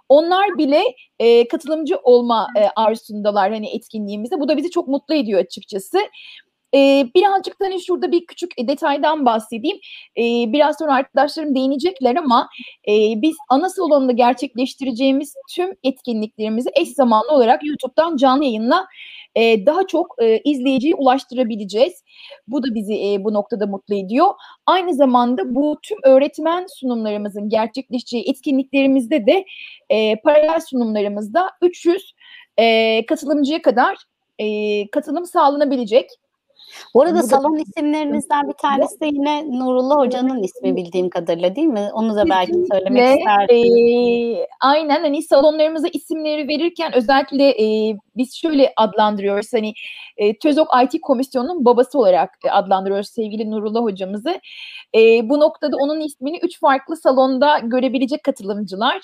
Onlar 0.10 0.58
bile 0.58 0.82
e, 1.20 1.48
katılımcı 1.48 1.98
olma 2.04 2.48
e, 2.58 2.68
arzusundalar 2.76 3.52
hani 3.52 3.76
etkinliğimizde. 3.76 4.40
Bu 4.40 4.50
da 4.50 4.58
bizi 4.58 4.70
çok 4.70 4.88
mutlu 4.88 5.16
ediyor 5.16 5.40
açıkçası. 5.40 5.98
E, 6.76 7.08
birazcık 7.16 7.56
hani 7.60 7.82
şurada 7.82 8.12
bir 8.12 8.26
küçük 8.26 8.52
detaydan 8.68 9.26
bahsedeyim. 9.26 9.78
E, 10.18 10.24
biraz 10.54 10.78
sonra 10.78 10.94
arkadaşlarım 10.94 11.56
değinecekler 11.56 12.16
ama 12.16 12.50
e, 12.88 12.92
biz 13.22 13.36
ana 13.50 13.70
salonunda 13.70 14.12
gerçekleştireceğimiz 14.12 15.34
tüm 15.56 15.76
etkinliklerimizi 15.84 16.70
eş 16.80 16.90
zamanlı 16.90 17.32
olarak 17.32 17.66
YouTube'dan 17.66 18.18
canlı 18.18 18.44
yayınla 18.44 18.88
e, 19.36 19.66
daha 19.66 19.88
çok 19.88 20.16
e, 20.22 20.42
izleyiciyi 20.44 20.96
ulaştırabileceğiz. 20.96 22.04
Bu 22.48 22.64
da 22.64 22.76
bizi 22.76 22.94
e, 22.94 23.24
bu 23.24 23.34
noktada 23.34 23.68
mutlu 23.68 23.96
ediyor. 23.96 24.34
Aynı 24.66 24.94
zamanda 24.94 25.56
bu 25.56 25.78
tüm 25.84 25.98
öğretmen 26.04 26.66
sunumlarımızın 26.80 27.50
gerçekleşeceği 27.50 28.30
etkinliklerimizde 28.30 29.26
de 29.26 29.46
e, 29.90 30.22
paralel 30.22 30.60
sunumlarımızda 30.60 31.50
300 31.62 32.14
e, 32.58 33.06
katılımcıya 33.06 33.62
kadar 33.62 33.98
e, 34.40 34.88
katılım 34.92 35.26
sağlanabilecek. 35.26 36.10
Bu 36.94 37.02
arada 37.02 37.20
Bu 37.20 37.28
salon 37.28 37.58
da... 37.58 37.62
isimlerinizden 37.62 38.48
bir 38.48 38.54
tanesi 38.54 39.00
de 39.00 39.06
yine 39.06 39.60
Nurullah 39.60 39.98
Hoca'nın 39.98 40.44
ismi 40.44 40.76
bildiğim 40.76 41.10
kadarıyla 41.10 41.56
değil 41.56 41.68
mi? 41.68 41.90
Onu 41.94 42.16
da 42.16 42.30
belki 42.30 42.54
söylemek 42.72 43.20
istersiniz. 43.20 44.38
E, 44.40 44.48
aynen 44.62 45.02
hani 45.02 45.24
salonlarımıza 45.24 45.88
isimleri 45.88 46.48
verirken 46.48 46.96
özellikle 46.96 47.50
e, 47.50 47.98
biz 48.16 48.36
şöyle 48.36 48.74
adlandırıyoruz 48.76 49.54
hani 49.54 49.74
e, 50.18 50.38
TÖZOK 50.38 50.68
IT 50.84 51.02
Komisyonu'nun 51.02 51.66
babası 51.66 52.00
olarak 52.00 52.30
e, 52.46 52.50
adlandırıyoruz 52.50 53.10
sevgili 53.10 53.52
Nurullah 53.52 53.82
hocamızı. 53.82 54.40
E, 54.96 55.30
bu 55.30 55.40
noktada 55.40 55.78
onun 55.78 56.00
ismini 56.00 56.40
üç 56.44 56.60
farklı 56.60 56.98
salonda 56.98 57.60
görebilecek 57.60 58.24
katılımcılar. 58.24 59.02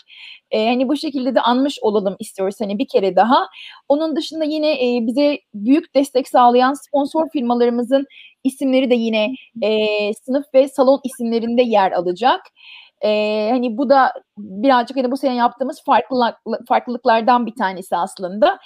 E, 0.51 0.67
hani 0.67 0.87
bu 0.87 0.97
şekilde 0.97 1.35
de 1.35 1.41
anmış 1.41 1.79
olalım 1.81 2.15
istiyoruz 2.19 2.55
hani 2.59 2.79
bir 2.79 2.87
kere 2.87 3.15
daha. 3.15 3.47
Onun 3.89 4.15
dışında 4.15 4.43
yine 4.43 4.71
e, 4.71 5.07
bize 5.07 5.39
büyük 5.53 5.95
destek 5.95 6.27
sağlayan 6.27 6.73
sponsor 6.73 7.29
firmalarımızın 7.29 8.05
isimleri 8.43 8.89
de 8.89 8.95
yine 8.95 9.35
e, 9.63 10.13
sınıf 10.13 10.45
ve 10.53 10.67
salon 10.67 10.99
isimlerinde 11.03 11.61
yer 11.61 11.91
alacak. 11.91 12.41
Ee, 13.01 13.49
hani 13.51 13.77
bu 13.77 13.89
da 13.89 14.13
birazcık 14.37 14.97
hani 14.97 15.11
bu 15.11 15.17
sene 15.17 15.35
yaptığımız 15.35 15.83
farklılık, 15.85 16.35
farklılıklardan 16.67 17.45
bir 17.45 17.55
tanesi 17.55 17.95
aslında. 17.95 18.59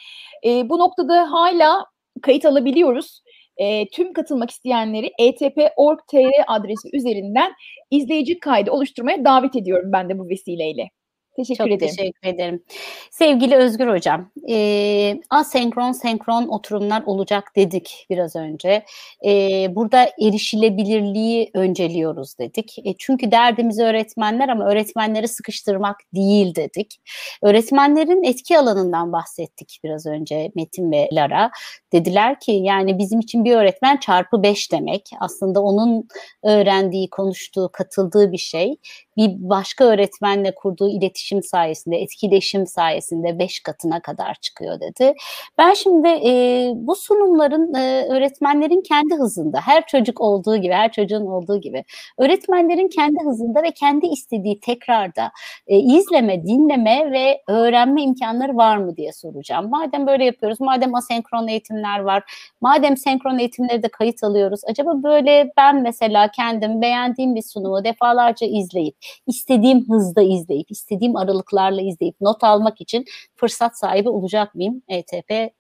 Ee, 0.45 0.69
bu 0.69 0.79
noktada 0.79 1.31
hala 1.31 1.86
kayıt 2.21 2.45
alabiliyoruz. 2.45 3.21
E, 3.57 3.88
tüm 3.88 4.13
katılmak 4.13 4.51
isteyenleri 4.51 5.11
etp.org.tr 5.19 6.43
adresi 6.47 6.89
üzerinden 6.93 7.53
izleyici 7.91 8.39
kaydı 8.39 8.71
oluşturmaya 8.71 9.25
davet 9.25 9.55
ediyorum 9.55 9.91
ben 9.93 10.09
de 10.09 10.19
bu 10.19 10.29
vesileyle. 10.29 10.89
Teşekkür 11.36 11.57
Çok 11.57 11.67
ederim. 11.67 11.95
teşekkür 11.95 12.27
ederim. 12.27 12.63
Sevgili 13.11 13.55
Özgür 13.55 13.88
Hocam, 13.88 14.31
e, 14.49 15.21
asenkron 15.29 15.91
senkron 15.91 16.47
oturumlar 16.47 17.03
olacak 17.05 17.51
dedik 17.55 18.05
biraz 18.09 18.36
önce. 18.36 18.86
E, 19.25 19.31
burada 19.75 20.09
erişilebilirliği 20.21 21.51
önceliyoruz 21.53 22.38
dedik. 22.39 22.79
E, 22.86 22.93
çünkü 22.99 23.31
derdimiz 23.31 23.79
öğretmenler 23.79 24.49
ama 24.49 24.65
öğretmenleri 24.65 25.27
sıkıştırmak 25.27 25.97
değil 26.15 26.55
dedik. 26.55 27.01
Öğretmenlerin 27.41 28.23
etki 28.23 28.59
alanından 28.59 29.11
bahsettik 29.13 29.79
biraz 29.84 30.05
önce 30.05 30.51
Metin 30.55 30.91
ve 30.91 31.09
Lara. 31.13 31.51
Dediler 31.93 32.39
ki 32.39 32.51
yani 32.51 32.97
bizim 32.97 33.19
için 33.19 33.45
bir 33.45 33.55
öğretmen 33.55 33.97
çarpı 33.97 34.43
beş 34.43 34.71
demek. 34.71 35.09
Aslında 35.19 35.61
onun 35.61 36.07
öğrendiği, 36.43 37.09
konuştuğu, 37.09 37.69
katıldığı 37.73 38.31
bir 38.31 38.38
şey 38.38 38.75
bir 39.18 39.30
başka 39.49 39.86
öğretmenle 39.86 40.55
kurduğu 40.55 40.89
iletişim 40.89 41.43
sayesinde, 41.43 41.97
etkileşim 41.97 42.68
sayesinde 42.68 43.39
beş 43.39 43.59
katına 43.59 43.99
kadar 43.99 44.34
çıkıyor 44.41 44.80
dedi. 44.80 45.14
Ben 45.57 45.74
şimdi 45.74 46.07
e, 46.07 46.72
bu 46.76 46.95
sunumların 46.95 47.74
e, 47.74 48.07
öğretmenlerin 48.09 48.82
kendi 48.82 49.16
hızında, 49.16 49.59
her 49.61 49.86
çocuk 49.88 50.22
olduğu 50.22 50.57
gibi, 50.57 50.74
her 50.74 50.91
çocuğun 50.91 51.26
olduğu 51.26 51.61
gibi, 51.61 51.84
öğretmenlerin 52.18 52.88
kendi 52.88 53.20
hızında 53.26 53.64
ve 53.64 53.72
kendi 53.72 54.05
istediği 54.07 54.59
tekrarda 54.59 55.32
e, 55.68 55.78
izleme, 55.78 56.43
dinleme 56.43 57.11
ve 57.11 57.41
öğrenme 57.47 58.03
imkanları 58.03 58.57
var 58.57 58.78
mı 58.78 58.97
diye 58.97 59.14
soracağım. 59.14 59.70
Madem 59.70 60.07
böyle 60.07 60.26
yapıyoruz, 60.26 60.61
madem 60.61 60.95
asenkron 60.95 61.47
eğitimler 61.47 61.99
var, 61.99 62.24
madem 62.61 62.97
senkron 62.97 63.38
eğitimleri 63.38 63.84
de 63.84 63.88
kayıt 63.88 64.24
alıyoruz, 64.24 64.61
acaba 64.68 65.03
böyle 65.03 65.51
ben 65.57 65.82
mesela 65.82 66.32
kendim 66.32 66.82
beğendiğim 66.82 67.36
bir 67.36 67.41
sunumu 67.41 67.84
defalarca 67.84 68.47
izleyip 68.47 68.95
istediğim 69.28 69.89
hızda 69.89 70.22
izleyip, 70.22 70.72
istediğim 70.72 71.16
aralıklarla 71.16 71.82
izleyip 71.82 72.22
not 72.22 72.43
almak 72.43 72.82
için 72.82 73.06
fırsat 73.36 73.78
sahibi 73.78 74.10
olacak 74.10 74.56
mıyım 74.56 74.82
ETP 74.88 75.54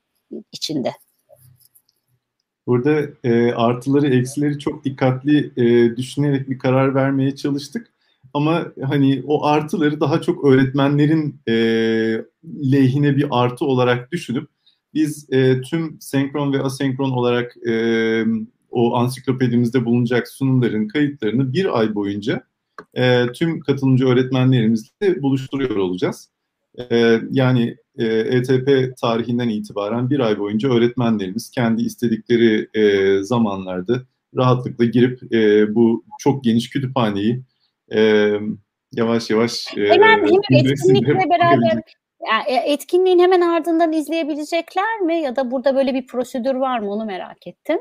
içinde? 0.51 0.91
Burada 2.67 3.01
e, 3.23 3.51
artıları 3.51 4.07
eksileri 4.07 4.59
çok 4.59 4.85
dikkatli 4.85 5.51
e, 5.57 5.97
düşünerek 5.97 6.49
bir 6.49 6.59
karar 6.59 6.95
vermeye 6.95 7.35
çalıştık. 7.35 7.93
Ama 8.33 8.65
hani 8.83 9.23
o 9.27 9.45
artıları 9.45 9.99
daha 9.99 10.21
çok 10.21 10.45
öğretmenlerin 10.45 11.39
e, 11.47 11.53
lehine 12.71 13.15
bir 13.15 13.27
artı 13.31 13.65
olarak 13.65 14.11
düşünüp 14.11 14.49
biz 14.93 15.33
e, 15.33 15.61
tüm 15.61 15.97
senkron 16.01 16.53
ve 16.53 16.61
asenkron 16.61 17.11
olarak 17.11 17.67
e, 17.67 18.25
o 18.71 18.95
ansiklopedimizde 18.95 19.85
bulunacak 19.85 20.27
sunumların 20.27 20.87
kayıtlarını 20.87 21.53
bir 21.53 21.79
ay 21.79 21.95
boyunca 21.95 22.43
e, 22.93 23.31
tüm 23.31 23.59
katılımcı 23.59 24.07
öğretmenlerimizle 24.07 25.21
buluşturuyor 25.21 25.75
olacağız. 25.75 26.29
E, 26.91 27.19
yani 27.31 27.77
e, 27.97 28.05
ETP 28.05 28.97
tarihinden 29.01 29.49
itibaren 29.49 30.09
bir 30.09 30.19
ay 30.19 30.39
boyunca 30.39 30.69
öğretmenlerimiz 30.69 31.51
kendi 31.51 31.81
istedikleri 31.81 32.67
e, 32.73 33.17
zamanlarda 33.23 34.01
rahatlıkla 34.37 34.85
girip 34.85 35.33
e, 35.33 35.75
bu 35.75 36.05
çok 36.19 36.43
geniş 36.43 36.69
kütüphaneyi 36.69 37.43
e, 37.93 38.31
yavaş 38.91 39.29
yavaş 39.29 39.77
e, 39.77 39.89
hemen, 39.89 40.17
hemen 40.17 40.65
etkinlikle 40.65 41.29
beraber 41.29 41.83
yani 42.27 42.43
e, 42.47 42.73
etkinliğin 42.73 43.19
hemen 43.19 43.41
ardından 43.41 43.93
izleyebilecekler 43.93 44.99
mi 44.99 45.21
ya 45.21 45.35
da 45.35 45.51
burada 45.51 45.75
böyle 45.75 45.93
bir 45.93 46.07
prosedür 46.07 46.55
var 46.55 46.79
mı 46.79 46.91
onu 46.91 47.05
merak 47.05 47.47
ettim. 47.47 47.79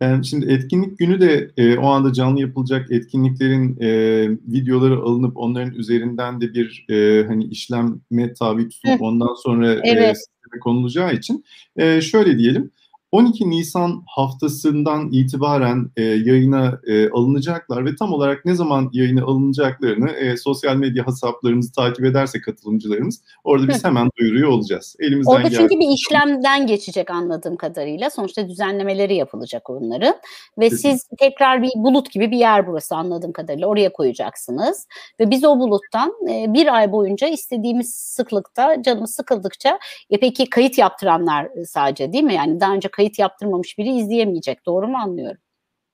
Yani 0.00 0.26
şimdi 0.26 0.52
etkinlik 0.52 0.98
günü 0.98 1.20
de 1.20 1.50
e, 1.56 1.78
o 1.78 1.86
anda 1.86 2.12
canlı 2.12 2.40
yapılacak 2.40 2.90
etkinliklerin 2.90 3.76
e, 3.80 3.90
videoları 4.30 4.98
alınıp 4.98 5.36
onların 5.36 5.74
üzerinden 5.74 6.40
de 6.40 6.54
bir 6.54 6.86
e, 6.90 7.26
hani 7.26 7.44
işleme 7.44 8.32
tabi 8.38 8.68
tutulup 8.68 9.02
ondan 9.02 9.34
sonra 9.34 9.72
evet. 9.84 10.16
e, 10.56 10.58
konulacağı 10.58 11.14
için 11.14 11.44
e, 11.76 12.00
şöyle 12.00 12.38
diyelim 12.38 12.70
12 13.12 13.50
Nisan 13.50 14.02
haftasından 14.06 15.12
itibaren 15.12 15.90
e, 15.96 16.02
yayına 16.02 16.80
e, 16.86 17.10
alınacaklar 17.10 17.84
ve 17.84 17.96
tam 17.96 18.12
olarak 18.12 18.44
ne 18.44 18.54
zaman 18.54 18.90
yayına 18.92 19.24
alınacaklarını 19.24 20.10
e, 20.10 20.36
sosyal 20.36 20.76
medya 20.76 21.06
hesaplarımızı 21.06 21.72
takip 21.72 22.04
ederse 22.04 22.40
katılımcılarımız 22.40 23.22
orada 23.44 23.68
biz 23.68 23.84
hemen 23.84 24.08
duyuruyor 24.18 24.48
olacağız. 24.48 24.96
Elimizden 24.98 25.32
orada 25.32 25.50
çünkü 25.50 25.78
bir 25.78 25.88
işlemden 25.88 26.66
geçecek 26.66 27.10
anladığım 27.10 27.56
kadarıyla. 27.56 28.10
Sonuçta 28.10 28.48
düzenlemeleri 28.48 29.14
yapılacak 29.14 29.70
onların 29.70 30.14
ve 30.58 30.68
Kesinlikle. 30.68 30.90
siz 30.90 31.08
tekrar 31.18 31.62
bir 31.62 31.70
bulut 31.76 32.10
gibi 32.10 32.30
bir 32.30 32.38
yer 32.38 32.66
burası 32.66 32.96
anladığım 32.96 33.32
kadarıyla 33.32 33.66
oraya 33.66 33.92
koyacaksınız 33.92 34.86
ve 35.20 35.30
biz 35.30 35.44
o 35.44 35.58
buluttan 35.58 36.12
e, 36.30 36.54
bir 36.54 36.74
ay 36.74 36.92
boyunca 36.92 37.28
istediğimiz 37.28 37.94
sıklıkta 37.94 38.82
canımız 38.82 39.14
sıkıldıkça 39.14 39.78
e, 40.10 40.20
peki 40.20 40.50
kayıt 40.50 40.78
yaptıranlar 40.78 41.48
sadece 41.66 42.12
değil 42.12 42.24
mi? 42.24 42.34
Yani 42.34 42.60
daha 42.60 42.74
önce 42.74 42.88
kayıt 42.98 43.18
yaptırmamış 43.18 43.78
biri 43.78 43.88
izleyemeyecek. 43.88 44.66
Doğru 44.66 44.88
mu 44.88 44.96
anlıyorum? 44.96 45.40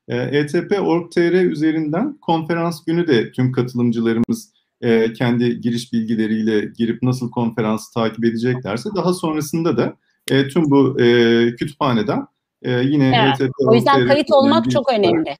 ETP.org.tr 0.08 1.32
e 1.32 1.42
üzerinden 1.42 2.18
konferans 2.18 2.84
günü 2.84 3.06
de 3.06 3.32
tüm 3.32 3.52
katılımcılarımız 3.52 4.52
e, 4.80 5.12
kendi 5.12 5.60
giriş 5.60 5.92
bilgileriyle 5.92 6.72
girip 6.78 7.02
nasıl 7.02 7.30
konferansı 7.30 7.94
takip 7.94 8.24
edeceklerse 8.24 8.90
daha 8.96 9.14
sonrasında 9.14 9.76
da 9.76 9.96
e, 10.30 10.48
tüm 10.48 10.70
bu 10.70 11.00
e, 11.00 11.06
kütüphaneden 11.54 12.26
e, 12.62 12.70
yine 12.70 13.22
evet. 13.24 13.40
ETP 13.40 13.52
O 13.66 13.74
yüzden 13.74 14.06
kayıt 14.06 14.32
olmak 14.32 14.70
çok 14.70 14.92
önemli. 14.92 15.36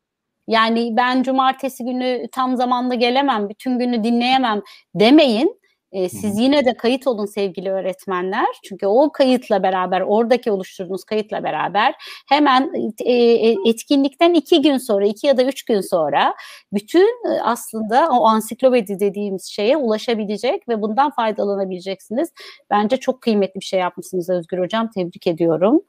Yani 0.48 0.94
ben 0.96 1.22
cumartesi 1.22 1.84
günü 1.84 2.28
tam 2.32 2.56
zamanlı 2.56 2.94
gelemem, 2.94 3.48
bütün 3.48 3.78
günü 3.78 4.04
dinleyemem 4.04 4.62
demeyin. 4.94 5.60
E, 5.94 6.08
siz 6.08 6.38
yine 6.38 6.64
de 6.64 6.76
kayıt 6.76 7.06
olun 7.06 7.26
sevgili 7.26 7.70
öğretmenler. 7.70 8.46
Çünkü 8.64 8.86
o 8.86 9.12
kayıtla 9.12 9.62
beraber, 9.62 10.00
oradaki 10.00 10.50
oluşturduğunuz 10.52 11.04
kayıtla 11.04 11.44
beraber 11.44 11.94
hemen 12.28 12.72
e, 13.04 13.12
e, 13.12 13.54
etkinlikten 13.66 14.34
iki 14.34 14.62
gün 14.62 14.76
sonra, 14.76 15.06
iki 15.06 15.26
ya 15.26 15.36
da 15.36 15.42
üç 15.44 15.62
gün 15.64 15.80
sonra 15.80 16.34
bütün 16.72 17.06
e, 17.30 17.40
aslında 17.42 18.08
o 18.10 18.26
ansiklopedi 18.26 19.00
dediğimiz 19.00 19.44
şeye 19.44 19.76
ulaşabilecek 19.76 20.68
ve 20.68 20.82
bundan 20.82 21.10
faydalanabileceksiniz. 21.10 22.28
Bence 22.70 22.96
çok 22.96 23.20
kıymetli 23.20 23.60
bir 23.60 23.64
şey 23.64 23.80
yapmışsınız 23.80 24.30
Özgür 24.30 24.58
Hocam. 24.58 24.90
Tebrik 24.90 25.26
ediyorum. 25.26 25.82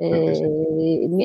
E, 0.00 0.10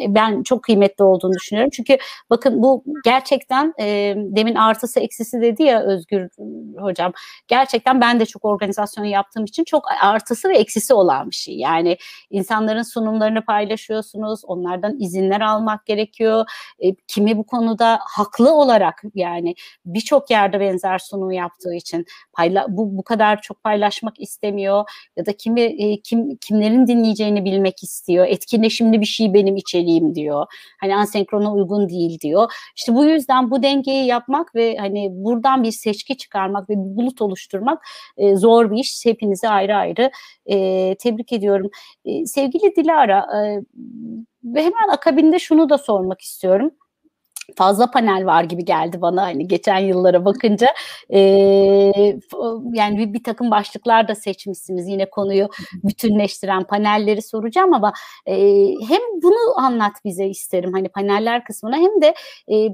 ben 0.07 0.43
çok 0.43 0.63
kıymetli 0.63 1.03
olduğunu 1.03 1.33
düşünüyorum. 1.33 1.71
Çünkü 1.73 1.97
bakın 2.29 2.63
bu 2.63 2.83
gerçekten 3.05 3.73
e, 3.79 4.15
demin 4.17 4.55
artısı 4.55 4.99
eksisi 4.99 5.41
dedi 5.41 5.63
ya 5.63 5.83
Özgür 5.83 6.29
Hocam. 6.77 7.13
Gerçekten 7.47 8.01
ben 8.01 8.19
de 8.19 8.22
de 8.23 8.25
çok 8.25 8.45
organizasyon 8.45 9.05
yaptığım 9.05 9.45
için 9.45 9.63
çok 9.63 9.85
artısı 10.01 10.49
ve 10.49 10.57
eksisi 10.57 10.93
olan 10.93 11.29
bir 11.29 11.35
şey. 11.35 11.55
Yani 11.55 11.97
insanların 12.29 12.83
sunumlarını 12.83 13.45
paylaşıyorsunuz, 13.45 14.41
onlardan 14.45 14.99
izinler 14.99 15.41
almak 15.41 15.85
gerekiyor. 15.85 16.45
E, 16.79 16.95
kimi 17.07 17.37
bu 17.37 17.45
konuda 17.45 17.99
haklı 18.01 18.53
olarak 18.53 19.03
yani 19.15 19.55
birçok 19.85 20.31
yerde 20.31 20.59
benzer 20.59 20.99
sunum 20.99 21.31
yaptığı 21.31 21.73
için 21.75 22.05
payla 22.33 22.65
bu 22.69 22.97
bu 22.97 23.03
kadar 23.03 23.41
çok 23.41 23.63
paylaşmak 23.63 24.19
istemiyor 24.19 24.85
ya 25.17 25.25
da 25.25 25.33
kimi 25.33 25.61
e, 25.61 26.01
kim 26.01 26.35
kimlerin 26.35 26.87
dinleyeceğini 26.87 27.45
bilmek 27.45 27.83
istiyor. 27.83 28.25
Etkileşimli 28.27 29.01
bir 29.01 29.05
şey 29.05 29.33
benim 29.33 29.55
içeriğim 29.55 30.15
diyor. 30.15 30.45
Hani 30.81 30.95
ansenkrona 30.95 31.53
uygun 31.53 31.89
değil 31.89 32.19
diyor. 32.19 32.53
İşte 32.75 32.95
bu 32.95 33.05
yüzden 33.05 33.51
bu 33.51 33.63
dengeyi 33.63 34.05
yapmak 34.05 34.55
ve 34.55 34.77
hani 34.77 35.09
buradan 35.11 35.63
bir 35.63 35.71
seçki 35.71 36.17
çıkarmak 36.17 36.69
ve 36.69 36.73
bir 36.73 36.97
bulut 36.97 37.21
oluşturmak 37.21 37.83
e, 38.17 38.35
zor 38.35 38.71
bir 38.71 38.77
iş. 38.77 39.05
Hepinizi 39.05 39.49
ayrı 39.49 39.75
ayrı 39.75 40.11
e, 40.45 40.95
tebrik 40.95 41.33
ediyorum. 41.33 41.69
E, 42.05 42.25
sevgili 42.25 42.75
Dilara 42.75 43.19
e, 43.19 43.61
ve 44.43 44.59
hemen 44.59 44.89
akabinde 44.93 45.39
şunu 45.39 45.69
da 45.69 45.77
sormak 45.77 46.21
istiyorum 46.21 46.71
fazla 47.55 47.91
panel 47.91 48.25
var 48.25 48.43
gibi 48.43 48.65
geldi 48.65 49.01
bana 49.01 49.23
hani 49.23 49.47
geçen 49.47 49.77
yıllara 49.77 50.25
bakınca 50.25 50.67
e, 51.09 51.19
yani 52.73 52.97
bir, 52.97 53.13
bir 53.13 53.23
takım 53.23 53.51
başlıklar 53.51 54.07
da 54.07 54.15
seçmişsiniz 54.15 54.87
yine 54.87 55.09
konuyu 55.09 55.49
bütünleştiren 55.83 56.63
panelleri 56.63 57.21
soracağım 57.21 57.73
ama 57.73 57.93
e, 58.25 58.35
hem 58.87 59.01
bunu 59.23 59.59
anlat 59.59 59.93
bize 60.05 60.27
isterim 60.27 60.73
hani 60.73 60.89
paneller 60.89 61.43
kısmına 61.43 61.77
hem 61.77 62.01
de 62.01 62.15
e, 62.51 62.69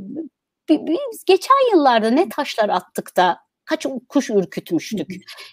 biz 0.70 1.26
geçen 1.26 1.76
yıllarda 1.76 2.10
ne 2.10 2.30
taşlar 2.30 2.70
attık 2.70 3.18
da 3.18 3.49
kaç 3.70 3.86
kuş 4.10 4.30
ürkütmüştük. 4.30 5.08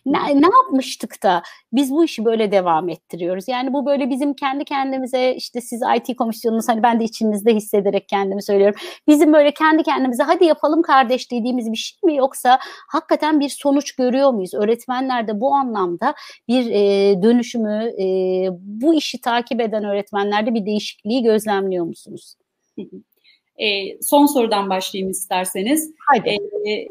ne, 0.06 0.18
ne 0.18 0.46
yapmıştık 0.56 1.22
da 1.22 1.42
biz 1.72 1.90
bu 1.90 2.04
işi 2.04 2.24
böyle 2.24 2.52
devam 2.52 2.88
ettiriyoruz. 2.88 3.48
Yani 3.48 3.72
bu 3.72 3.86
böyle 3.86 4.10
bizim 4.10 4.34
kendi 4.34 4.64
kendimize 4.64 5.34
işte 5.34 5.60
siz 5.60 5.80
IT 5.96 6.16
komisyonunuz 6.16 6.68
hani 6.68 6.82
ben 6.82 7.00
de 7.00 7.04
içinizde 7.04 7.54
hissederek 7.54 8.08
kendimi 8.08 8.42
söylüyorum. 8.42 8.80
Bizim 9.08 9.32
böyle 9.32 9.50
kendi 9.54 9.82
kendimize 9.82 10.22
hadi 10.22 10.44
yapalım 10.44 10.82
kardeş 10.82 11.30
dediğimiz 11.30 11.72
bir 11.72 11.76
şey 11.76 11.98
mi 12.04 12.16
yoksa 12.16 12.58
hakikaten 12.88 13.40
bir 13.40 13.48
sonuç 13.48 13.92
görüyor 13.92 14.30
muyuz? 14.30 14.54
Öğretmenler 14.54 15.28
de 15.28 15.40
bu 15.40 15.54
anlamda 15.54 16.14
bir 16.48 16.70
e, 16.70 17.22
dönüşümü 17.22 17.92
e, 18.02 18.06
bu 18.52 18.94
işi 18.94 19.20
takip 19.20 19.60
eden 19.60 19.84
öğretmenlerde 19.84 20.54
bir 20.54 20.66
değişikliği 20.66 21.22
gözlemliyor 21.22 21.84
musunuz? 21.84 22.34
E, 23.58 24.02
son 24.02 24.26
sorudan 24.26 24.70
başlayayım 24.70 25.10
isterseniz. 25.10 25.94
Haydi. 26.06 26.28
E, 26.68 26.88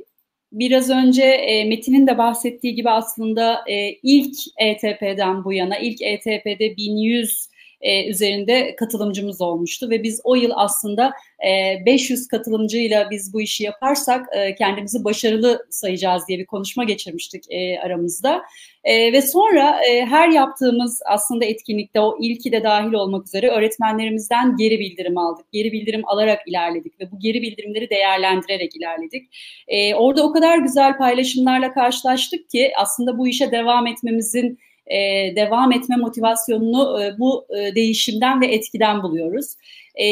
biraz 0.52 0.89
önce 0.89 1.24
e, 1.24 1.66
Metin'in 1.66 2.08
de 2.08 2.18
bahsettiği 2.18 2.76
gibi 2.76 2.89
aslında 2.89 3.64
e, 3.70 3.89
ilk 4.04 4.36
ETP'den 4.58 5.43
bu 5.43 5.54
yana, 5.54 5.78
ilk 5.78 6.02
ETP'de 6.02 6.78
1100 6.78 7.50
e, 7.82 8.10
üzerinde 8.10 8.76
katılımcımız 8.76 9.42
olmuştu 9.42 9.90
ve 9.90 10.04
biz 10.04 10.22
o 10.24 10.36
yıl 10.36 10.52
aslında 10.56 11.14
e, 11.48 11.86
500 11.86 12.28
katılımcıyla 12.28 13.12
biz 13.12 13.34
bu 13.34 13.42
işi 13.42 13.64
yaparsak 13.64 14.26
e, 14.38 14.56
kendimizi 14.56 15.04
başarılı 15.04 15.66
sayacağız 15.70 16.24
diye 16.28 16.40
bir 16.40 16.46
konuşma 16.46 16.84
geçirmiştik 16.84 17.44
e, 17.50 17.80
aramızda. 17.80 18.42
E, 18.84 19.14
ve 19.14 19.22
sonra 19.22 19.86
e, 19.86 20.06
her 20.06 20.30
yaptığımız 20.30 21.02
aslında 21.06 21.46
etkinlikte 21.46 22.00
o 22.00 22.18
ilki 22.22 22.52
de 22.52 22.64
dahil 22.64 22.94
olmak 22.94 23.28
üzere 23.28 23.50
öğretmenlerimizden 23.50 24.58
geri 24.58 24.80
bildirim 24.80 25.18
aldık. 25.18 25.46
Geri 25.52 25.72
bildirim 25.72 26.02
alarak 26.06 26.48
ilerledik 26.48 27.00
ve 27.00 27.12
bu 27.12 27.20
geri 27.20 27.42
bildirimleri 27.42 27.90
değerlendirerek 27.90 28.76
ilerledik. 28.76 29.28
E, 29.68 29.96
orada 29.96 30.24
o 30.24 30.32
kadar 30.32 30.58
güzel 30.58 30.98
paylaşımlarla 30.98 31.74
karşılaştık 31.74 32.50
ki 32.50 32.72
aslında 32.78 33.18
bu 33.18 33.28
işe 33.28 33.52
devam 33.52 33.88
etmemizin 33.88 34.60
e, 34.88 35.34
devam 35.36 35.72
etme 35.72 35.98
motivasyonunu 35.98 37.04
e, 37.04 37.20
bu 37.20 37.46
e, 37.58 37.76
değişimden 37.76 38.42
ve 38.42 38.48
etkiden 38.48 39.04
buluyoruz. 39.04 39.56
E, 40.02 40.08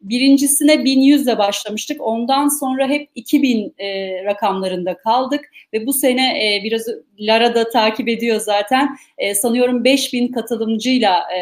birincisine 0.00 0.84
1100 0.84 1.22
ile 1.22 1.38
başlamıştık. 1.38 2.00
Ondan 2.00 2.48
sonra 2.48 2.88
hep 2.88 3.08
2000 3.14 3.74
e, 3.78 4.24
rakamlarında 4.24 4.96
kaldık 4.96 5.50
ve 5.72 5.86
bu 5.86 5.92
sene 5.92 6.28
e, 6.28 6.64
biraz 6.64 6.86
Lara 7.20 7.54
da 7.54 7.68
takip 7.68 8.08
ediyor 8.08 8.40
zaten. 8.40 8.96
E, 9.18 9.34
sanıyorum 9.34 9.84
5000 9.84 10.28
katılımcıyla 10.28 11.18
e, 11.18 11.38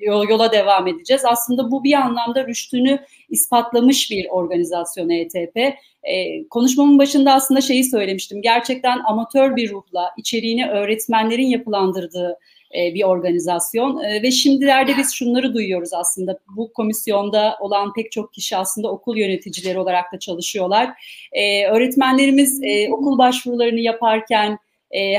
yola 0.00 0.52
devam 0.52 0.86
edeceğiz. 0.86 1.22
Aslında 1.24 1.70
bu 1.70 1.84
bir 1.84 1.92
anlamda 1.92 2.46
rüştünü 2.46 2.98
ispatlamış 3.28 4.10
bir 4.10 4.26
organizasyon 4.28 5.10
ETP. 5.10 5.56
E, 6.02 6.48
konuşmamın 6.48 6.98
başında 6.98 7.32
aslında 7.32 7.60
şeyi 7.60 7.84
söylemiştim. 7.84 8.42
Gerçekten 8.42 9.00
amatör 9.04 9.56
bir 9.56 9.70
ruhla 9.70 10.10
içeriğini 10.18 10.68
öğretmenlerin 10.70 11.46
yapılandırdığı 11.46 12.38
e, 12.74 12.94
bir 12.94 13.02
organizasyon 13.02 14.02
e, 14.02 14.22
ve 14.22 14.30
şimdilerde 14.30 14.96
biz 14.98 15.14
şunları 15.14 15.54
duyuyoruz 15.54 15.92
aslında 15.92 16.38
bu 16.56 16.72
komisyonda 16.72 17.56
olan 17.60 17.92
pek 17.92 18.12
çok 18.12 18.32
kişi 18.32 18.56
aslında 18.56 18.90
okul 18.90 19.16
yöneticileri 19.16 19.78
olarak 19.78 20.12
da 20.12 20.18
çalışıyorlar. 20.18 20.90
E, 21.32 21.66
öğretmenlerimiz 21.66 22.60
okul 22.90 23.18
başvurularını 23.18 23.80
yaparken 23.80 24.58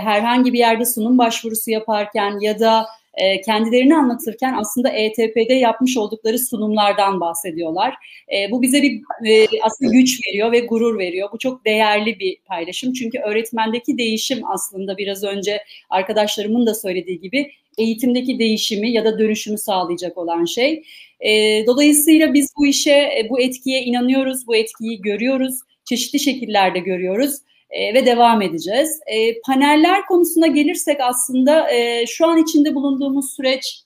herhangi 0.01 0.53
bir 0.53 0.59
yerde 0.59 0.85
sunum 0.85 1.17
başvurusu 1.17 1.71
yaparken 1.71 2.39
ya 2.39 2.59
da 2.59 2.85
e, 3.17 3.41
kendilerini 3.41 3.95
anlatırken 3.95 4.53
aslında 4.53 4.89
ETP'de 4.89 5.53
yapmış 5.53 5.97
oldukları 5.97 6.39
sunumlardan 6.39 7.19
bahsediyorlar. 7.21 7.95
E, 8.35 8.51
bu 8.51 8.61
bize 8.61 8.81
bir 8.81 9.01
e, 9.25 9.47
aslında 9.61 9.91
güç 9.91 10.19
veriyor 10.27 10.51
ve 10.51 10.59
gurur 10.59 10.99
veriyor. 10.99 11.29
Bu 11.33 11.37
çok 11.37 11.65
değerli 11.65 12.19
bir 12.19 12.37
paylaşım. 12.45 12.93
Çünkü 12.93 13.19
öğretmendeki 13.19 13.97
değişim 13.97 14.39
aslında 14.45 14.97
biraz 14.97 15.23
önce 15.23 15.63
arkadaşlarımın 15.89 16.65
da 16.65 16.75
söylediği 16.75 17.19
gibi 17.19 17.51
eğitimdeki 17.77 18.39
değişimi 18.39 18.91
ya 18.91 19.05
da 19.05 19.19
dönüşümü 19.19 19.57
sağlayacak 19.57 20.17
olan 20.17 20.45
şey. 20.45 20.83
E, 21.19 21.63
dolayısıyla 21.67 22.33
biz 22.33 22.53
bu 22.57 22.67
işe, 22.67 22.91
e, 22.91 23.27
bu 23.29 23.41
etkiye 23.41 23.83
inanıyoruz, 23.83 24.47
bu 24.47 24.55
etkiyi 24.55 25.01
görüyoruz, 25.01 25.59
çeşitli 25.85 26.19
şekillerde 26.19 26.79
görüyoruz 26.79 27.35
e, 27.75 27.93
ve 27.93 28.05
devam 28.05 28.41
edeceğiz. 28.41 28.99
E, 29.07 29.41
paneller 29.41 30.05
konusuna 30.05 30.47
gelirsek 30.47 30.97
aslında 31.01 31.71
e, 31.71 32.05
şu 32.05 32.27
an 32.27 32.37
içinde 32.37 32.75
bulunduğumuz 32.75 33.35
süreç 33.35 33.81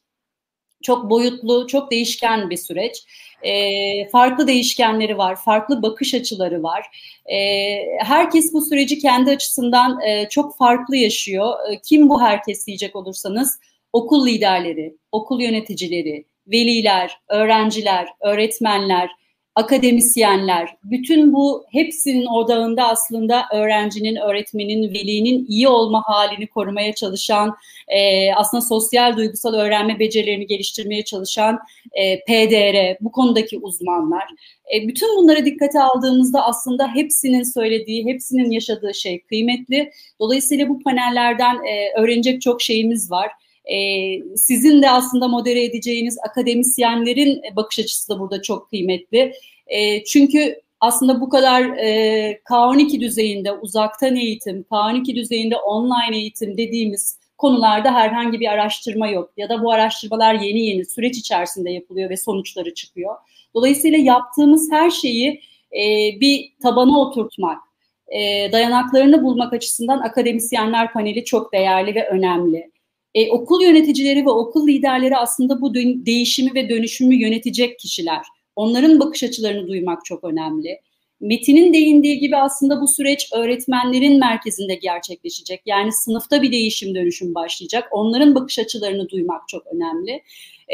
çok 0.83 1.09
boyutlu, 1.09 1.67
çok 1.67 1.91
değişken 1.91 2.49
bir 2.49 2.57
süreç. 2.57 3.03
E, 3.43 4.09
farklı 4.09 4.47
değişkenleri 4.47 5.17
var, 5.17 5.35
farklı 5.35 5.81
bakış 5.81 6.13
açıları 6.13 6.63
var. 6.63 6.85
E, 7.25 7.37
herkes 7.99 8.53
bu 8.53 8.61
süreci 8.61 8.99
kendi 8.99 9.31
açısından 9.31 10.01
e, 10.01 10.29
çok 10.29 10.57
farklı 10.57 10.95
yaşıyor. 10.95 11.53
E, 11.71 11.81
kim 11.81 12.09
bu 12.09 12.21
herkes 12.21 12.67
diyecek 12.67 12.95
olursanız, 12.95 13.59
okul 13.93 14.27
liderleri, 14.27 14.95
okul 15.11 15.41
yöneticileri, 15.41 16.25
veliler, 16.47 17.17
öğrenciler, 17.29 18.07
öğretmenler, 18.21 19.09
akademisyenler, 19.59 20.75
bütün 20.83 21.33
bu 21.33 21.65
hepsinin 21.71 22.25
odağında 22.25 22.87
aslında 22.87 23.45
öğrencinin, 23.53 24.15
öğretmenin, 24.15 24.93
velinin 24.93 25.45
iyi 25.49 25.67
olma 25.67 26.03
halini 26.05 26.47
korumaya 26.47 26.93
çalışan, 26.93 27.55
e, 27.87 28.33
aslında 28.33 28.61
sosyal 28.61 29.17
duygusal 29.17 29.53
öğrenme 29.53 29.99
becerilerini 29.99 30.47
geliştirmeye 30.47 31.03
çalışan 31.03 31.59
e, 31.93 32.19
PDR, 32.19 32.97
bu 33.01 33.11
konudaki 33.11 33.59
uzmanlar. 33.59 34.23
E, 34.75 34.87
bütün 34.87 35.17
bunları 35.17 35.45
dikkate 35.45 35.81
aldığımızda 35.81 36.45
aslında 36.45 36.95
hepsinin 36.95 37.43
söylediği, 37.43 38.05
hepsinin 38.05 38.51
yaşadığı 38.51 38.93
şey 38.93 39.21
kıymetli. 39.21 39.91
Dolayısıyla 40.19 40.69
bu 40.69 40.79
panellerden 40.79 41.55
e, 41.55 42.01
öğrenecek 42.01 42.41
çok 42.41 42.61
şeyimiz 42.61 43.11
var. 43.11 43.31
Ee, 43.73 44.19
sizin 44.35 44.81
de 44.81 44.89
aslında 44.89 45.27
modere 45.27 45.63
edeceğiniz 45.63 46.17
akademisyenlerin 46.29 47.41
bakış 47.55 47.79
açısı 47.79 48.09
da 48.09 48.19
burada 48.19 48.41
çok 48.41 48.69
kıymetli. 48.69 49.33
E, 49.67 50.03
çünkü 50.03 50.61
aslında 50.79 51.21
bu 51.21 51.29
kadar 51.29 51.61
e, 51.61 52.41
K12 52.49 53.01
düzeyinde 53.01 53.51
uzaktan 53.51 54.15
eğitim, 54.15 54.65
K12 54.71 55.15
düzeyinde 55.15 55.55
online 55.55 56.17
eğitim 56.17 56.57
dediğimiz 56.57 57.19
konularda 57.37 57.93
herhangi 57.93 58.39
bir 58.39 58.47
araştırma 58.47 59.07
yok. 59.07 59.31
Ya 59.37 59.49
da 59.49 59.63
bu 59.63 59.71
araştırmalar 59.71 60.33
yeni 60.33 60.65
yeni 60.65 60.85
süreç 60.85 61.17
içerisinde 61.17 61.71
yapılıyor 61.71 62.09
ve 62.09 62.17
sonuçları 62.17 62.73
çıkıyor. 62.73 63.15
Dolayısıyla 63.55 63.97
yaptığımız 63.97 64.71
her 64.71 64.89
şeyi 64.89 65.41
e, 65.73 65.81
bir 66.19 66.53
tabana 66.63 66.99
oturtmak, 66.99 67.57
e, 68.07 68.51
dayanaklarını 68.51 69.23
bulmak 69.23 69.53
açısından 69.53 69.99
akademisyenler 69.99 70.93
paneli 70.93 71.25
çok 71.25 71.53
değerli 71.53 71.95
ve 71.95 72.09
önemli. 72.09 72.71
E, 73.15 73.31
okul 73.31 73.63
yöneticileri 73.63 74.25
ve 74.25 74.29
okul 74.29 74.67
liderleri 74.67 75.17
aslında 75.17 75.61
bu 75.61 75.73
değişimi 76.05 76.53
ve 76.53 76.69
dönüşümü 76.69 77.15
yönetecek 77.15 77.79
kişiler. 77.79 78.25
Onların 78.55 78.99
bakış 78.99 79.23
açılarını 79.23 79.67
duymak 79.67 80.05
çok 80.05 80.23
önemli. 80.23 80.79
Metin'in 81.21 81.73
değindiği 81.73 82.19
gibi 82.19 82.37
aslında 82.37 82.81
bu 82.81 82.87
süreç 82.87 83.29
öğretmenlerin 83.33 84.19
merkezinde 84.19 84.75
gerçekleşecek. 84.75 85.61
Yani 85.65 85.91
sınıfta 85.91 86.41
bir 86.41 86.51
değişim 86.51 86.95
dönüşüm 86.95 87.35
başlayacak. 87.35 87.87
Onların 87.91 88.35
bakış 88.35 88.59
açılarını 88.59 89.09
duymak 89.09 89.47
çok 89.47 89.67
önemli. 89.67 90.21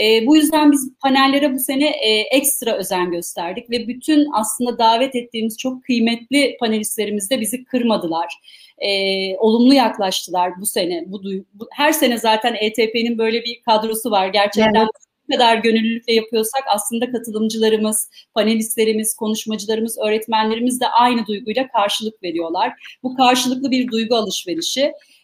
E, 0.02 0.28
bu 0.28 0.36
yüzden 0.36 0.72
biz 0.72 0.92
panellere 1.02 1.54
bu 1.54 1.60
sene 1.60 1.90
e, 1.90 2.12
ekstra 2.32 2.76
özen 2.76 3.12
gösterdik 3.12 3.70
ve 3.70 3.88
bütün 3.88 4.28
aslında 4.34 4.80
davet 4.80 5.16
ettiğimiz 5.16 5.58
çok 5.58 5.84
kıymetli 5.84 6.58
panelistlerimiz 6.60 7.30
de 7.30 7.42
bizi 7.42 7.64
kırmadılar. 7.64 8.34
E, 8.78 8.90
olumlu 9.38 9.74
yaklaştılar 9.74 10.52
bu 10.62 10.66
sene. 10.66 11.04
Bu, 11.08 11.22
bu 11.54 11.68
her 11.72 11.92
sene 11.92 12.18
zaten 12.18 12.56
ETP'nin 12.60 13.18
böyle 13.18 13.44
bir 13.44 13.62
kadrosu 13.62 14.12
var. 14.12 14.28
Gerçekten 14.28 14.76
evet 14.76 15.06
kadar 15.32 15.58
gönüllülükle 15.58 16.14
yapıyorsak 16.14 16.64
aslında 16.76 17.12
katılımcılarımız, 17.12 18.10
panelistlerimiz, 18.34 19.16
konuşmacılarımız, 19.16 19.98
öğretmenlerimiz 19.98 20.82
de 20.82 20.88
aynı 20.88 21.28
duyguyla 21.28 21.68
karşılık 21.68 22.24
veriyorlar. 22.24 22.74
Bu 23.04 23.16
karşılıklı 23.16 23.72
bir 23.72 23.92
duygu 23.92 24.16
alışverişi. 24.16 24.82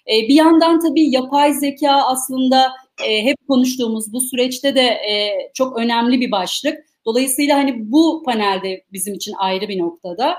E, 0.07 0.27
bir 0.27 0.33
yandan 0.33 0.79
tabii 0.79 1.09
yapay 1.09 1.53
zeka 1.53 1.91
aslında 1.91 2.71
e, 3.05 3.23
hep 3.23 3.37
konuştuğumuz 3.47 4.13
bu 4.13 4.21
süreçte 4.21 4.75
de 4.75 4.81
e, 4.81 5.35
çok 5.53 5.77
önemli 5.77 6.21
bir 6.21 6.31
başlık. 6.31 6.77
Dolayısıyla 7.05 7.57
hani 7.57 7.91
bu 7.91 8.23
panelde 8.25 8.83
bizim 8.93 9.13
için 9.13 9.33
ayrı 9.37 9.67
bir 9.67 9.79
noktada. 9.79 10.31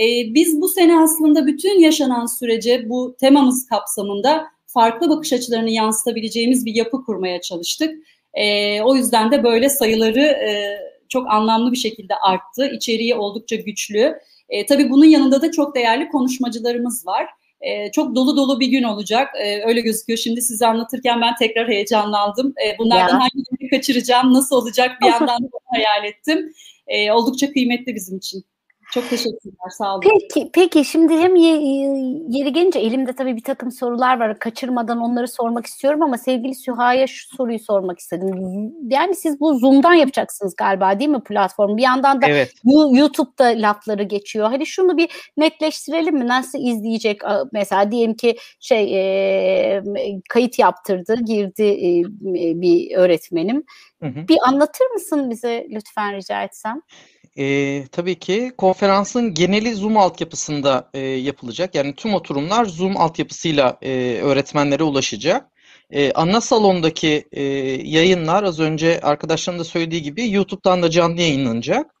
E, 0.00 0.34
biz 0.34 0.60
bu 0.60 0.68
sene 0.68 0.98
aslında 0.98 1.46
bütün 1.46 1.80
yaşanan 1.80 2.26
sürece 2.26 2.88
bu 2.88 3.16
temamız 3.20 3.66
kapsamında 3.66 4.46
farklı 4.66 5.10
bakış 5.10 5.32
açılarını 5.32 5.70
yansıtabileceğimiz 5.70 6.66
bir 6.66 6.74
yapı 6.74 7.04
kurmaya 7.04 7.40
çalıştık. 7.40 7.94
E, 8.34 8.80
o 8.82 8.96
yüzden 8.96 9.32
de 9.32 9.44
böyle 9.44 9.68
sayıları 9.68 10.20
e, 10.20 10.78
çok 11.08 11.30
anlamlı 11.30 11.72
bir 11.72 11.76
şekilde 11.76 12.14
arttı. 12.14 12.70
İçeriği 12.74 13.14
oldukça 13.14 13.56
güçlü. 13.56 14.18
E, 14.48 14.66
tabii 14.66 14.90
bunun 14.90 15.04
yanında 15.04 15.42
da 15.42 15.50
çok 15.50 15.74
değerli 15.74 16.08
konuşmacılarımız 16.08 17.06
var. 17.06 17.26
E, 17.60 17.90
çok 17.92 18.14
dolu 18.16 18.36
dolu 18.36 18.60
bir 18.60 18.66
gün 18.66 18.82
olacak. 18.82 19.28
E, 19.42 19.62
öyle 19.64 19.80
gözüküyor. 19.80 20.18
Şimdi 20.18 20.42
size 20.42 20.66
anlatırken 20.66 21.20
ben 21.20 21.34
tekrar 21.38 21.68
heyecanlandım. 21.68 22.54
E, 22.66 22.78
bunlardan 22.78 23.14
ya. 23.14 23.20
hangilerini 23.20 23.70
kaçıracağım, 23.70 24.34
nasıl 24.34 24.56
olacak 24.56 24.90
bir 25.02 25.06
yandan 25.06 25.42
da 25.42 25.58
hayal 25.64 26.04
ettim. 26.04 26.52
E, 26.86 27.12
oldukça 27.12 27.52
kıymetli 27.52 27.94
bizim 27.94 28.18
için. 28.18 28.44
Çok 28.94 29.10
teşekkürler, 29.10 29.68
sağ 29.70 29.94
olun. 29.94 30.02
Peki, 30.02 30.50
peki 30.52 30.84
şimdi 30.84 31.12
hem 31.12 31.36
yeri 31.36 32.52
gelince 32.52 32.78
elimde 32.78 33.12
tabii 33.12 33.36
bir 33.36 33.42
takım 33.42 33.72
sorular 33.72 34.20
var. 34.20 34.38
Kaçırmadan 34.38 34.98
onları 34.98 35.28
sormak 35.28 35.66
istiyorum 35.66 36.02
ama 36.02 36.18
sevgili 36.18 36.54
Süha'ya 36.54 37.06
şu 37.06 37.36
soruyu 37.36 37.58
sormak 37.58 37.98
istedim. 37.98 38.30
Yani 38.90 39.14
siz 39.14 39.40
bu 39.40 39.58
Zoom'dan 39.58 39.94
yapacaksınız 39.94 40.56
galiba 40.56 40.98
değil 40.98 41.10
mi 41.10 41.22
platform? 41.22 41.76
Bir 41.76 41.82
yandan 41.82 42.22
da 42.22 42.26
evet. 42.26 42.54
YouTube'da 42.92 43.44
lafları 43.44 44.02
geçiyor. 44.02 44.46
Hani 44.46 44.66
şunu 44.66 44.96
bir 44.96 45.08
netleştirelim 45.36 46.14
mi? 46.14 46.28
Nasıl 46.28 46.58
izleyecek? 46.58 47.20
Mesela 47.52 47.90
diyelim 47.90 48.14
ki 48.14 48.36
şey 48.60 48.94
e, 49.76 49.82
kayıt 50.28 50.58
yaptırdı, 50.58 51.14
girdi 51.24 51.62
e, 51.62 52.02
bir 52.60 52.96
öğretmenim. 52.96 53.64
Hı 54.02 54.06
hı. 54.06 54.28
Bir 54.28 54.38
anlatır 54.46 54.86
mısın 54.86 55.30
bize 55.30 55.66
lütfen 55.70 56.16
rica 56.16 56.42
etsem? 56.42 56.82
E, 57.38 57.84
tabii 57.92 58.18
ki 58.18 58.52
konferansın 58.58 59.34
geneli 59.34 59.74
Zoom 59.74 59.96
altyapısında 59.96 60.90
e, 60.94 61.00
yapılacak. 61.00 61.74
Yani 61.74 61.94
tüm 61.94 62.14
oturumlar 62.14 62.64
Zoom 62.64 62.96
altyapısıyla 62.96 63.78
e, 63.82 64.20
öğretmenlere 64.22 64.82
ulaşacak. 64.82 65.46
E, 65.90 66.12
ana 66.12 66.40
salondaki 66.40 67.28
e, 67.32 67.42
yayınlar 67.84 68.42
az 68.42 68.60
önce 68.60 69.00
arkadaşlarım 69.00 69.60
da 69.60 69.64
söylediği 69.64 70.02
gibi 70.02 70.30
YouTube'dan 70.30 70.82
da 70.82 70.90
canlı 70.90 71.20
yayınlanacak. 71.20 71.94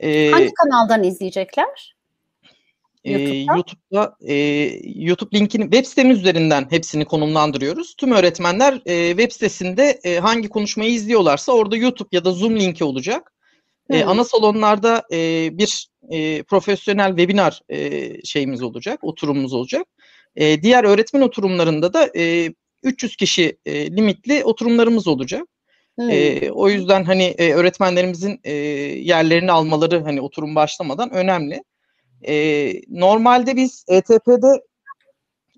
E, 0.00 0.30
Hangi 0.30 0.54
kanaldan 0.54 1.04
izleyecekler? 1.04 1.94
YouTube'da, 3.04 3.34
e, 3.34 3.54
YouTube'da 3.56 4.16
e, 4.20 4.34
YouTube 5.04 5.38
linkini 5.38 5.62
web 5.62 5.84
sitemiz 5.84 6.18
üzerinden 6.18 6.66
hepsini 6.70 7.04
konumlandırıyoruz. 7.04 7.94
Tüm 7.96 8.12
öğretmenler 8.12 8.82
e, 8.86 9.08
web 9.08 9.32
sitesinde 9.32 10.00
e, 10.04 10.18
hangi 10.18 10.48
konuşmayı 10.48 10.90
izliyorlarsa 10.90 11.52
orada 11.52 11.76
YouTube 11.76 12.08
ya 12.12 12.24
da 12.24 12.32
Zoom 12.32 12.60
linki 12.60 12.84
olacak. 12.84 13.32
E, 13.92 14.04
ana 14.04 14.24
salonlarda 14.24 15.02
e, 15.12 15.48
bir 15.58 15.88
e, 16.10 16.42
profesyonel 16.42 17.08
webinar 17.08 17.60
e, 17.68 18.10
şeyimiz 18.24 18.62
olacak, 18.62 19.04
oturumumuz 19.04 19.52
olacak. 19.52 19.86
E, 20.36 20.62
diğer 20.62 20.84
öğretmen 20.84 21.20
oturumlarında 21.20 21.92
da 21.92 22.10
e, 22.16 22.54
300 22.82 23.16
kişi 23.16 23.58
e, 23.66 23.96
limitli 23.96 24.44
oturumlarımız 24.44 25.08
olacak. 25.08 25.42
E, 26.10 26.50
o 26.50 26.68
yüzden 26.68 27.04
hani 27.04 27.24
e, 27.24 27.52
öğretmenlerimizin 27.52 28.40
e, 28.44 28.52
yerlerini 28.52 29.52
almaları 29.52 30.02
hani 30.02 30.20
oturum 30.20 30.54
başlamadan 30.54 31.10
önemli. 31.10 31.62
E, 32.28 32.72
normalde 32.88 33.56
biz 33.56 33.84
ETP'de 33.88 34.62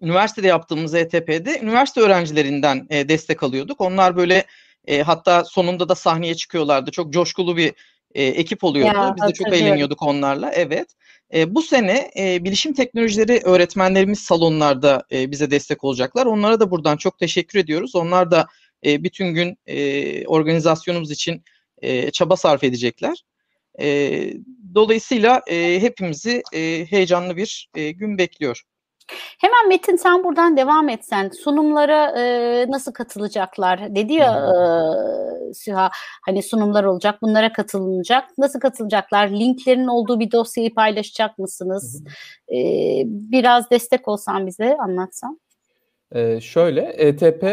üniversitede 0.02 0.46
yaptığımız 0.46 0.94
ETP'de 0.94 1.60
üniversite 1.62 2.00
öğrencilerinden 2.00 2.86
e, 2.90 3.08
destek 3.08 3.42
alıyorduk. 3.42 3.80
Onlar 3.80 4.16
böyle 4.16 4.44
e, 4.86 5.02
hatta 5.02 5.44
sonunda 5.44 5.88
da 5.88 5.94
sahneye 5.94 6.34
çıkıyorlardı. 6.34 6.90
Çok 6.90 7.12
coşkulu 7.12 7.56
bir 7.56 7.72
e, 8.14 8.24
ekip 8.24 8.64
oluyordu. 8.64 8.98
Ya, 8.98 9.14
Biz 9.16 9.28
de 9.28 9.32
çok 9.32 9.52
eğleniyorduk 9.52 10.02
onlarla. 10.02 10.50
Evet. 10.54 10.86
E, 11.34 11.54
bu 11.54 11.62
sene 11.62 12.10
e, 12.18 12.44
bilişim 12.44 12.72
teknolojileri 12.72 13.40
öğretmenlerimiz 13.44 14.18
salonlarda 14.18 15.02
e, 15.12 15.30
bize 15.30 15.50
destek 15.50 15.84
olacaklar. 15.84 16.26
Onlara 16.26 16.60
da 16.60 16.70
buradan 16.70 16.96
çok 16.96 17.18
teşekkür 17.18 17.58
ediyoruz. 17.58 17.94
Onlar 17.94 18.30
da 18.30 18.46
e, 18.86 19.04
bütün 19.04 19.26
gün 19.26 19.58
e, 19.66 20.26
organizasyonumuz 20.26 21.10
için 21.10 21.44
e, 21.78 22.10
çaba 22.10 22.36
sarf 22.36 22.64
edecekler. 22.64 23.24
E, 23.80 24.18
dolayısıyla 24.74 25.42
e, 25.50 25.80
hepimizi 25.80 26.42
e, 26.52 26.86
heyecanlı 26.90 27.36
bir 27.36 27.68
e, 27.74 27.90
gün 27.90 28.18
bekliyor. 28.18 28.62
Hemen 29.38 29.68
Metin 29.68 29.96
sen 29.96 30.24
buradan 30.24 30.56
devam 30.56 30.88
etsen. 30.88 31.28
Sunumlara 31.28 32.20
e, 32.20 32.66
nasıl 32.68 32.92
katılacaklar? 32.92 33.94
Dedi 33.94 34.12
ya 34.12 34.32
e, 35.50 35.54
Süha 35.54 35.90
hani 36.26 36.42
sunumlar 36.42 36.84
olacak 36.84 37.22
bunlara 37.22 37.52
katılınacak. 37.52 38.24
Nasıl 38.38 38.60
katılacaklar? 38.60 39.28
Linklerin 39.28 39.86
olduğu 39.86 40.20
bir 40.20 40.32
dosyayı 40.32 40.74
paylaşacak 40.74 41.38
mısınız? 41.38 42.04
E, 42.48 42.58
biraz 43.06 43.70
destek 43.70 44.08
olsan 44.08 44.46
bize 44.46 44.76
anlatsan. 44.76 45.40
Ee, 46.14 46.40
şöyle 46.40 46.80
etp.org.tr 46.80 47.46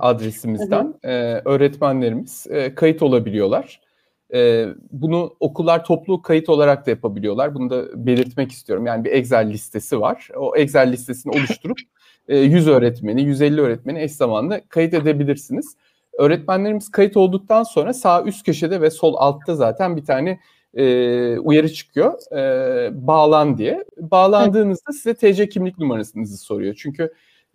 adresimizden 0.00 0.94
e, 1.02 1.12
öğretmenlerimiz 1.44 2.46
e, 2.50 2.74
kayıt 2.74 3.02
olabiliyorlar. 3.02 3.80
E, 4.34 4.68
bunu 4.90 5.36
okullar 5.40 5.84
toplu 5.84 6.22
kayıt 6.22 6.48
olarak 6.48 6.86
da 6.86 6.90
yapabiliyorlar. 6.90 7.54
Bunu 7.54 7.70
da 7.70 8.06
belirtmek 8.06 8.52
istiyorum. 8.52 8.86
Yani 8.86 9.04
bir 9.04 9.12
Excel 9.12 9.50
listesi 9.50 10.00
var. 10.00 10.28
O 10.36 10.56
Excel 10.56 10.92
listesini 10.92 11.32
oluşturup 11.32 11.78
e, 12.28 12.38
100 12.38 12.68
öğretmeni, 12.68 13.22
150 13.22 13.60
öğretmeni 13.60 14.02
eş 14.02 14.12
zamanlı 14.12 14.60
kayıt 14.68 14.94
edebilirsiniz. 14.94 15.76
Öğretmenlerimiz 16.18 16.90
kayıt 16.90 17.16
olduktan 17.16 17.62
sonra 17.62 17.92
sağ 17.94 18.22
üst 18.22 18.46
köşede 18.46 18.80
ve 18.80 18.90
sol 18.90 19.14
altta 19.16 19.54
zaten 19.54 19.96
bir 19.96 20.04
tane 20.04 20.40
e, 20.74 21.38
uyarı 21.38 21.72
çıkıyor. 21.72 22.32
E, 22.36 23.06
bağlan 23.06 23.58
diye. 23.58 23.84
Bağlandığınızda 23.96 24.92
size 24.92 25.14
TC 25.14 25.48
kimlik 25.48 25.78
numarasınızı 25.78 26.36
soruyor. 26.36 26.74
Çünkü 26.78 27.02
e, 27.02 27.10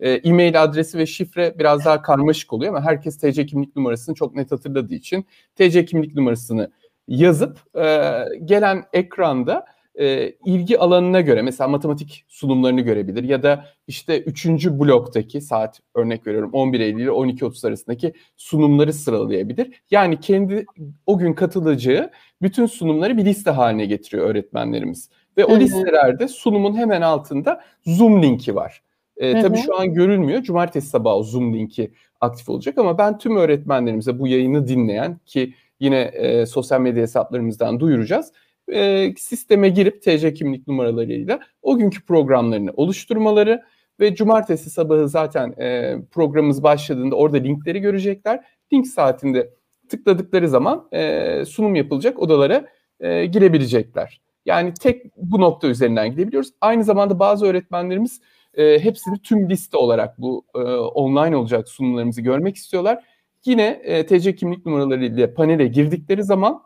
e-mail 0.08 0.62
adresi 0.62 0.98
ve 0.98 1.06
şifre 1.06 1.54
biraz 1.58 1.84
daha 1.84 2.02
karmaşık 2.02 2.52
oluyor 2.52 2.74
ama 2.74 2.86
herkes 2.86 3.18
TC 3.18 3.46
kimlik 3.46 3.76
numarasını 3.76 4.14
çok 4.14 4.34
net 4.34 4.52
hatırladığı 4.52 4.94
için 4.94 5.26
TC 5.56 5.84
kimlik 5.84 6.14
numarasını 6.14 6.70
yazıp 7.08 7.76
e, 7.76 8.10
gelen 8.44 8.84
ekranda 8.92 9.64
e, 9.94 10.32
ilgi 10.44 10.78
alanına 10.78 11.20
göre 11.20 11.42
mesela 11.42 11.68
matematik 11.68 12.24
sunumlarını 12.28 12.80
görebilir 12.80 13.24
ya 13.24 13.42
da 13.42 13.64
işte 13.86 14.20
3. 14.20 14.46
bloktaki 14.66 15.40
saat 15.40 15.80
örnek 15.94 16.26
veriyorum 16.26 16.50
11 16.52 16.80
Eylül 16.80 17.02
ile 17.02 17.10
12.30 17.10 17.68
arasındaki 17.68 18.12
sunumları 18.36 18.92
sıralayabilir. 18.92 19.82
Yani 19.90 20.20
kendi 20.20 20.66
o 21.06 21.18
gün 21.18 21.32
katılacağı 21.32 22.10
bütün 22.42 22.66
sunumları 22.66 23.16
bir 23.16 23.24
liste 23.24 23.50
haline 23.50 23.86
getiriyor 23.86 24.30
öğretmenlerimiz. 24.30 25.10
Ve 25.36 25.44
o 25.44 25.58
listelerde 25.58 26.28
sunumun 26.28 26.76
hemen 26.76 27.02
altında 27.02 27.60
Zoom 27.86 28.22
linki 28.22 28.54
var. 28.54 28.82
E, 29.20 29.40
tabii 29.40 29.58
şu 29.58 29.80
an 29.80 29.94
görülmüyor. 29.94 30.42
Cumartesi 30.42 30.88
sabahı 30.88 31.14
o 31.14 31.22
Zoom 31.22 31.54
linki 31.54 31.92
aktif 32.20 32.48
olacak 32.48 32.78
ama 32.78 32.98
ben 32.98 33.18
tüm 33.18 33.36
öğretmenlerimize 33.36 34.18
bu 34.18 34.26
yayını 34.26 34.68
dinleyen 34.68 35.18
ki 35.26 35.54
yine 35.80 36.00
e, 36.00 36.46
sosyal 36.46 36.80
medya 36.80 37.02
hesaplarımızdan 37.02 37.80
duyuracağız. 37.80 38.32
E, 38.72 39.12
sisteme 39.18 39.68
girip 39.68 40.02
TC 40.02 40.34
kimlik 40.34 40.68
numaralarıyla 40.68 41.40
o 41.62 41.76
günkü 41.78 42.04
programlarını 42.04 42.70
oluşturmaları 42.76 43.62
ve 44.00 44.14
cumartesi 44.14 44.70
sabahı 44.70 45.08
zaten 45.08 45.54
e, 45.58 45.96
programımız 46.10 46.62
başladığında 46.62 47.16
orada 47.16 47.36
linkleri 47.36 47.80
görecekler. 47.80 48.44
Link 48.72 48.86
saatinde 48.86 49.50
tıkladıkları 49.88 50.48
zaman 50.48 50.88
e, 50.92 51.44
sunum 51.44 51.74
yapılacak 51.74 52.18
odalara 52.18 52.66
e, 53.00 53.26
girebilecekler. 53.26 54.20
Yani 54.46 54.74
tek 54.74 55.16
bu 55.16 55.40
nokta 55.40 55.68
üzerinden 55.68 56.10
gidebiliyoruz. 56.10 56.50
Aynı 56.60 56.84
zamanda 56.84 57.18
bazı 57.18 57.46
öğretmenlerimiz 57.46 58.20
e, 58.54 58.78
hepsini 58.78 59.18
tüm 59.22 59.50
liste 59.50 59.76
olarak 59.76 60.20
bu 60.20 60.44
e, 60.54 60.58
online 60.74 61.36
olacak 61.36 61.68
sunumlarımızı 61.68 62.22
görmek 62.22 62.56
istiyorlar. 62.56 63.04
Yine 63.44 63.80
e, 63.84 64.06
TC 64.06 64.34
kimlik 64.34 64.66
numaraları 64.66 65.04
ile 65.04 65.34
panele 65.34 65.66
girdikleri 65.66 66.24
zaman 66.24 66.62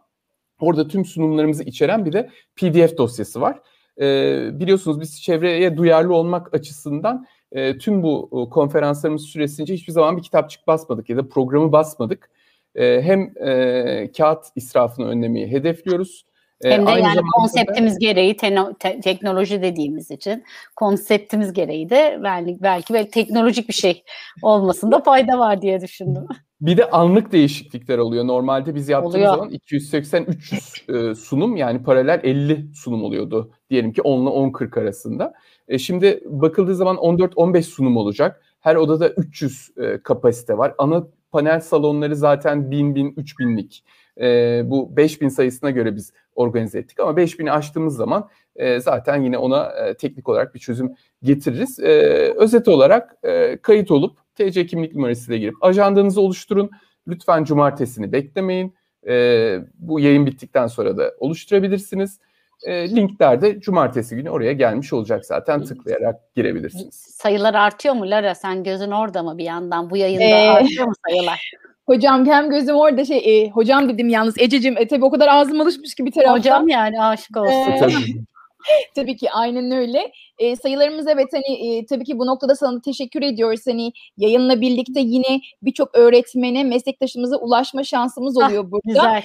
orada 0.60 0.88
tüm 0.88 1.04
sunumlarımızı 1.04 1.64
içeren 1.64 2.04
bir 2.04 2.12
de 2.12 2.30
PDF 2.56 2.98
dosyası 2.98 3.40
var. 3.40 3.60
E, 4.00 4.60
biliyorsunuz 4.60 5.00
biz 5.00 5.22
çevreye 5.22 5.76
duyarlı 5.76 6.14
olmak 6.14 6.54
açısından 6.54 7.26
e, 7.52 7.78
tüm 7.78 8.02
bu 8.02 8.30
e, 8.32 8.50
konferanslarımız 8.50 9.22
süresince 9.22 9.74
hiçbir 9.74 9.92
zaman 9.92 10.16
bir 10.16 10.22
kitapçık 10.22 10.66
basmadık 10.66 11.10
ya 11.10 11.16
da 11.16 11.28
programı 11.28 11.72
basmadık. 11.72 12.30
E, 12.74 13.02
hem 13.02 13.20
e, 13.48 14.12
kağıt 14.16 14.44
israfını 14.56 15.06
önlemeyi 15.06 15.46
hedefliyoruz 15.46 16.26
Hem 16.62 16.86
de 16.86 16.90
Aynı 16.90 17.06
yani 17.06 17.20
konseptimiz 17.34 17.94
da, 17.94 17.98
gereği 18.00 18.36
te, 18.36 19.00
teknoloji 19.00 19.62
dediğimiz 19.62 20.10
için 20.10 20.44
konseptimiz 20.76 21.52
gereği 21.52 21.90
de 21.90 22.20
belki, 22.22 22.56
belki 22.62 22.94
belki 22.94 23.10
teknolojik 23.10 23.68
bir 23.68 23.74
şey 23.74 24.04
olmasında 24.42 25.00
fayda 25.00 25.38
var 25.38 25.62
diye 25.62 25.80
düşündüm. 25.80 26.26
Bir 26.60 26.76
de 26.76 26.90
anlık 26.90 27.32
değişiklikler 27.32 27.98
oluyor. 27.98 28.26
Normalde 28.26 28.74
biz 28.74 28.88
yaptığımız 28.88 29.14
oluyor. 29.14 29.30
zaman 29.30 29.50
280-300 29.50 31.10
e, 31.10 31.14
sunum 31.14 31.56
yani 31.56 31.82
paralel 31.82 32.20
50 32.22 32.74
sunum 32.74 33.04
oluyordu. 33.04 33.50
Diyelim 33.70 33.92
ki 33.92 34.02
10 34.02 34.22
ile 34.22 34.30
10-40 34.30 34.80
arasında. 34.80 35.34
E, 35.68 35.78
şimdi 35.78 36.20
bakıldığı 36.26 36.74
zaman 36.74 36.96
14-15 36.96 37.62
sunum 37.62 37.96
olacak. 37.96 38.42
Her 38.60 38.76
odada 38.76 39.08
300 39.08 39.70
e, 39.76 40.02
kapasite 40.02 40.58
var. 40.58 40.74
Ana 40.78 41.06
panel 41.32 41.60
salonları 41.60 42.16
zaten 42.16 42.58
1000-1000-3000'lik. 42.58 43.84
E, 44.20 44.62
bu 44.64 44.96
5000 44.96 45.28
sayısına 45.28 45.70
göre 45.70 45.96
biz 45.96 46.12
organize 46.34 46.78
ettik 46.78 47.00
ama 47.00 47.10
5000'i 47.10 47.50
aştığımız 47.50 47.96
zaman 47.96 48.28
e, 48.56 48.80
zaten 48.80 49.22
yine 49.22 49.38
ona 49.38 49.72
e, 49.72 49.94
teknik 49.94 50.28
olarak 50.28 50.54
bir 50.54 50.60
çözüm 50.60 50.94
getiririz. 51.22 51.80
E, 51.80 51.90
özet 52.36 52.68
olarak 52.68 53.16
e, 53.22 53.56
kayıt 53.56 53.90
olup 53.90 54.18
TC 54.34 54.66
kimlik 54.66 54.94
numarasıyla 54.94 55.38
girip 55.38 55.64
ajandanızı 55.64 56.20
oluşturun. 56.20 56.70
Lütfen 57.08 57.44
cumartesini 57.44 58.12
beklemeyin. 58.12 58.74
E, 59.06 59.58
bu 59.74 60.00
yayın 60.00 60.26
bittikten 60.26 60.66
sonra 60.66 60.96
da 60.96 61.14
oluşturabilirsiniz. 61.18 62.18
E, 62.62 62.96
linkler 62.96 63.42
de 63.42 63.60
cumartesi 63.60 64.16
günü 64.16 64.30
oraya 64.30 64.52
gelmiş 64.52 64.92
olacak 64.92 65.26
zaten 65.26 65.64
tıklayarak 65.64 66.34
girebilirsiniz. 66.34 66.94
Sayılar 66.94 67.54
artıyor 67.54 67.94
mu 67.94 68.10
Lara? 68.10 68.34
Sen 68.34 68.64
gözün 68.64 68.90
orada 68.90 69.22
mı 69.22 69.38
bir 69.38 69.44
yandan? 69.44 69.90
Bu 69.90 69.96
yayında 69.96 70.24
ee, 70.24 70.48
artıyor 70.48 70.86
mu 70.86 70.92
sayılar? 71.08 71.52
Hocam 71.86 72.26
hem 72.26 72.50
gözüm 72.50 72.76
orada 72.76 73.04
şey 73.04 73.18
e, 73.18 73.50
hocam 73.50 73.88
dedim 73.88 74.08
yalnız 74.08 74.38
Ececiğim 74.38 74.76
e, 74.78 74.88
tabii 74.88 75.04
o 75.04 75.10
kadar 75.10 75.28
ağzım 75.28 75.60
alışmış 75.60 75.94
ki 75.94 76.06
bir 76.06 76.12
taraftan. 76.12 76.38
Hocam 76.38 76.68
yani 76.68 77.02
aşık 77.02 77.36
olsun. 77.36 77.70
Ee, 77.70 77.76
tabii. 77.80 77.94
tabii 78.94 79.16
ki 79.16 79.30
aynen 79.30 79.70
öyle. 79.70 80.12
E, 80.38 80.56
sayılarımız 80.56 81.06
evet 81.06 81.28
hani 81.32 81.76
e, 81.76 81.86
tabii 81.86 82.04
ki 82.04 82.18
bu 82.18 82.26
noktada 82.26 82.56
sana 82.56 82.80
teşekkür 82.80 83.22
ediyoruz. 83.22 83.60
Hani 83.66 83.92
yayınla 84.16 84.60
birlikte 84.60 85.00
yine 85.00 85.40
birçok 85.62 85.94
öğretmene, 85.94 86.64
meslektaşımıza 86.64 87.36
ulaşma 87.36 87.84
şansımız 87.84 88.36
oluyor 88.36 88.64
ah, 88.66 88.70
burada. 88.70 88.82
Güzel. 88.84 89.22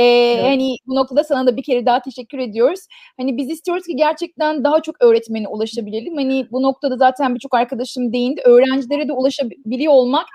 Ee, 0.00 0.04
evet. 0.04 0.44
Hani 0.44 0.76
bu 0.86 0.94
noktada 0.94 1.24
sana 1.24 1.46
da 1.46 1.56
bir 1.56 1.62
kere 1.62 1.86
daha 1.86 2.02
teşekkür 2.02 2.38
ediyoruz. 2.38 2.80
Hani 3.16 3.36
biz 3.36 3.50
istiyoruz 3.50 3.86
ki 3.86 3.96
gerçekten 3.96 4.64
daha 4.64 4.82
çok 4.82 4.96
öğretmene 5.02 5.48
ulaşabilelim. 5.48 6.16
Hani 6.16 6.46
bu 6.52 6.62
noktada 6.62 6.96
zaten 6.96 7.34
birçok 7.34 7.54
arkadaşım 7.54 8.12
değindi. 8.12 8.40
Öğrencilere 8.44 9.08
de 9.08 9.12
ulaşabiliyor 9.12 9.92
olmak. 9.92 10.26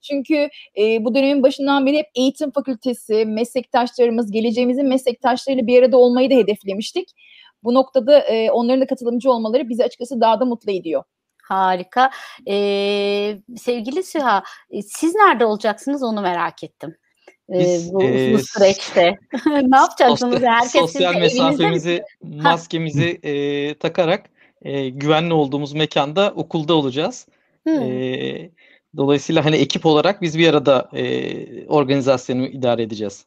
Çünkü 0.00 0.48
e, 0.78 1.04
bu 1.04 1.14
dönemin 1.14 1.42
başından 1.42 1.86
beri 1.86 1.98
hep 1.98 2.06
eğitim 2.14 2.50
fakültesi, 2.50 3.24
meslektaşlarımız, 3.24 4.30
geleceğimizin 4.30 4.86
meslektaşlarıyla 4.86 5.66
bir 5.66 5.82
arada 5.82 5.96
olmayı 5.96 6.30
da 6.30 6.34
hedeflemiştik. 6.34 7.08
Bu 7.64 7.74
noktada 7.74 8.18
e, 8.18 8.50
onların 8.50 8.80
da 8.80 8.86
katılımcı 8.86 9.30
olmaları 9.30 9.68
bizi 9.68 9.84
açıkçası 9.84 10.20
daha 10.20 10.40
da 10.40 10.44
mutlu 10.44 10.72
ediyor. 10.72 11.02
Harika. 11.42 12.10
Ee, 12.48 13.38
sevgili 13.56 14.02
Süha, 14.02 14.42
siz 14.86 15.14
nerede 15.14 15.44
olacaksınız 15.44 16.02
onu 16.02 16.20
merak 16.20 16.64
ettim. 16.64 16.96
Biz, 17.48 17.92
bu, 17.92 18.02
e, 18.02 18.34
bu 18.34 18.38
süreçte. 18.38 19.18
ne 19.46 19.76
yapacaksınız? 19.76 20.34
Sosyal, 20.34 20.52
Herkes 20.52 20.80
sosyal 20.80 21.14
mesafemizi, 21.14 22.02
maskemizi 22.22 23.20
e, 23.22 23.74
takarak 23.74 24.30
e, 24.62 24.88
güvenli 24.88 25.32
olduğumuz 25.32 25.72
mekanda 25.72 26.32
okulda 26.36 26.74
olacağız. 26.74 27.26
Hmm. 27.66 27.82
E, 27.82 28.50
dolayısıyla 28.96 29.44
hani 29.44 29.56
ekip 29.56 29.86
olarak 29.86 30.22
biz 30.22 30.38
bir 30.38 30.48
arada 30.48 30.88
e, 30.92 31.66
organizasyonu 31.66 32.46
idare 32.46 32.82
edeceğiz. 32.82 33.26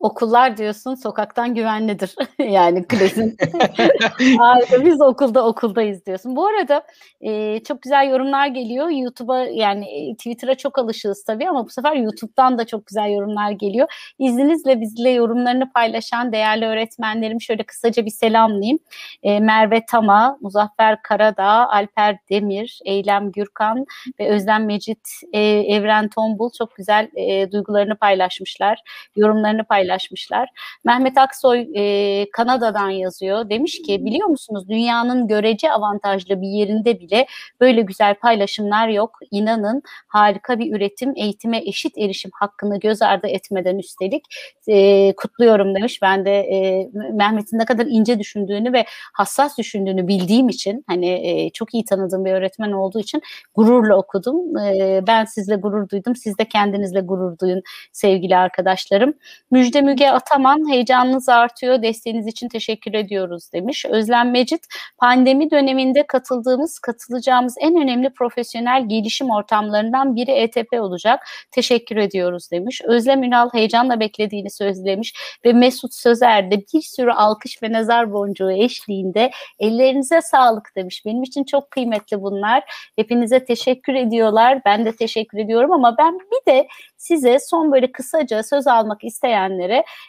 Okullar 0.00 0.56
diyorsun 0.56 0.94
sokaktan 0.94 1.54
güvenlidir. 1.54 2.14
yani 2.38 2.86
klasik. 2.86 3.40
Harika 4.38 4.84
biz 4.84 5.00
okulda 5.00 5.46
okuldayız 5.46 6.06
diyorsun. 6.06 6.36
Bu 6.36 6.46
arada 6.46 6.82
e, 7.20 7.62
çok 7.62 7.82
güzel 7.82 8.10
yorumlar 8.10 8.46
geliyor. 8.46 8.88
YouTube'a 8.88 9.38
yani 9.38 10.14
Twitter'a 10.18 10.54
çok 10.54 10.78
alışığız 10.78 11.24
tabii 11.24 11.48
ama 11.48 11.64
bu 11.64 11.70
sefer 11.70 11.96
YouTube'dan 11.96 12.58
da 12.58 12.66
çok 12.66 12.86
güzel 12.86 13.10
yorumlar 13.10 13.50
geliyor. 13.50 13.88
İzninizle 14.18 14.80
bizle 14.80 15.10
yorumlarını 15.10 15.72
paylaşan 15.72 16.32
değerli 16.32 16.66
öğretmenlerim 16.66 17.40
şöyle 17.40 17.62
kısaca 17.62 18.04
bir 18.04 18.10
selamlayayım. 18.10 18.78
E, 19.22 19.40
Merve 19.40 19.86
Tama, 19.86 20.38
Muzaffer 20.40 21.02
Karadağ, 21.02 21.68
Alper 21.68 22.18
Demir, 22.30 22.80
Eylem 22.84 23.32
Gürkan 23.32 23.84
ve 24.20 24.28
Özlem 24.28 24.66
Mecit 24.66 25.08
e, 25.32 25.40
Evren 25.48 26.08
Tombul 26.08 26.50
çok 26.58 26.76
güzel 26.76 27.08
e, 27.16 27.52
duygularını 27.52 27.96
paylaşmışlar. 27.96 28.80
Yorumlarını 29.16 29.64
paylaşmışlar 29.64 29.87
paylaşmışlar. 29.88 30.48
Mehmet 30.84 31.18
Aksoy 31.18 31.66
e, 31.74 32.30
Kanada'dan 32.30 32.90
yazıyor. 32.90 33.50
Demiş 33.50 33.82
ki 33.82 34.04
biliyor 34.04 34.28
musunuz 34.28 34.68
dünyanın 34.68 35.28
görece 35.28 35.72
avantajlı 35.72 36.40
bir 36.40 36.48
yerinde 36.48 37.00
bile 37.00 37.26
böyle 37.60 37.82
güzel 37.82 38.14
paylaşımlar 38.14 38.88
yok. 38.88 39.18
İnanın 39.30 39.82
harika 40.08 40.58
bir 40.58 40.76
üretim, 40.76 41.12
eğitime 41.16 41.58
eşit 41.58 41.98
erişim 41.98 42.30
hakkını 42.34 42.80
göz 42.80 43.02
ardı 43.02 43.26
etmeden 43.26 43.78
üstelik 43.78 44.24
e, 44.68 45.12
kutluyorum 45.16 45.74
demiş. 45.74 46.02
Ben 46.02 46.24
de 46.24 46.40
e, 46.40 46.88
Mehmet'in 47.12 47.58
ne 47.58 47.64
kadar 47.64 47.86
ince 47.86 48.18
düşündüğünü 48.18 48.72
ve 48.72 48.84
hassas 49.14 49.58
düşündüğünü 49.58 50.08
bildiğim 50.08 50.48
için 50.48 50.84
hani 50.86 51.08
e, 51.08 51.50
çok 51.50 51.74
iyi 51.74 51.84
tanıdığım 51.84 52.24
bir 52.24 52.32
öğretmen 52.32 52.72
olduğu 52.72 53.00
için 53.00 53.22
gururla 53.54 53.96
okudum. 53.96 54.56
E, 54.56 55.00
ben 55.06 55.24
sizle 55.24 55.56
gurur 55.56 55.88
duydum. 55.88 56.16
Siz 56.16 56.38
de 56.38 56.44
kendinizle 56.44 57.00
gurur 57.00 57.38
duyun 57.38 57.62
sevgili 57.92 58.36
arkadaşlarım. 58.36 59.14
Müjde 59.50 59.77
Müge 59.82 60.10
Ataman 60.10 60.70
heyecanınız 60.70 61.28
artıyor. 61.28 61.82
Desteğiniz 61.82 62.26
için 62.26 62.48
teşekkür 62.48 62.94
ediyoruz 62.94 63.52
demiş. 63.52 63.84
Özlem 63.84 64.30
Mecit 64.30 64.66
pandemi 64.98 65.50
döneminde 65.50 66.06
katıldığımız, 66.06 66.78
katılacağımız 66.78 67.54
en 67.60 67.76
önemli 67.76 68.10
profesyonel 68.10 68.88
gelişim 68.88 69.30
ortamlarından 69.30 70.16
biri 70.16 70.30
ETP 70.30 70.72
olacak. 70.72 71.20
Teşekkür 71.50 71.96
ediyoruz 71.96 72.50
demiş. 72.50 72.82
Özlem 72.84 73.22
Ünal 73.22 73.50
heyecanla 73.52 74.00
beklediğini 74.00 74.50
söylemiş 74.50 75.14
ve 75.44 75.52
Mesut 75.52 75.94
Sözer 75.94 76.50
de 76.50 76.62
bir 76.74 76.82
sürü 76.82 77.10
alkış 77.10 77.62
ve 77.62 77.72
nazar 77.72 78.12
boncuğu 78.12 78.52
eşliğinde 78.52 79.30
ellerinize 79.58 80.20
sağlık 80.20 80.76
demiş. 80.76 81.02
Benim 81.06 81.22
için 81.22 81.44
çok 81.44 81.70
kıymetli 81.70 82.22
bunlar. 82.22 82.64
Hepinize 82.96 83.44
teşekkür 83.44 83.94
ediyorlar. 83.94 84.60
Ben 84.64 84.84
de 84.84 84.96
teşekkür 84.96 85.38
ediyorum 85.38 85.72
ama 85.72 85.98
ben 85.98 86.18
bir 86.18 86.52
de 86.52 86.68
size 86.96 87.38
son 87.38 87.72
böyle 87.72 87.92
kısaca 87.92 88.42
söz 88.42 88.66
almak 88.66 89.04
isteyenlere 89.04 89.67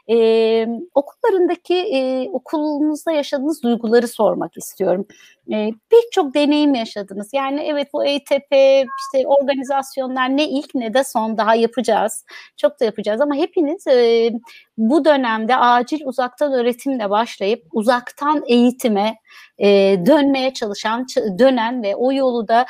e, 0.09 0.67
okullarındaki 0.93 1.75
e, 1.75 2.29
okulunuzda 2.29 3.11
yaşadığınız 3.11 3.63
duyguları 3.63 4.07
sormak 4.07 4.57
istiyorum. 4.57 5.07
E, 5.51 5.71
Birçok 5.91 6.33
deneyim 6.33 6.73
yaşadınız. 6.75 7.29
Yani 7.33 7.61
evet 7.61 7.87
bu 7.93 8.05
ETP 8.05 8.51
işte 8.51 9.27
organizasyonlar 9.27 10.37
ne 10.37 10.49
ilk 10.49 10.75
ne 10.75 10.93
de 10.93 11.03
son 11.03 11.37
daha 11.37 11.55
yapacağız. 11.55 12.25
Çok 12.57 12.79
da 12.79 12.85
yapacağız 12.85 13.21
ama 13.21 13.35
hepiniz 13.35 13.87
e, 13.87 14.31
bu 14.77 15.05
dönemde 15.05 15.55
acil 15.55 16.01
uzaktan 16.05 16.53
öğretimle 16.53 17.09
başlayıp 17.09 17.63
uzaktan 17.71 18.43
eğitime 18.47 19.15
e, 19.57 19.67
dönmeye 20.05 20.53
çalışan, 20.53 21.07
dönen 21.39 21.83
ve 21.83 21.95
o 21.95 22.11
yolu 22.11 22.47
da 22.47 22.65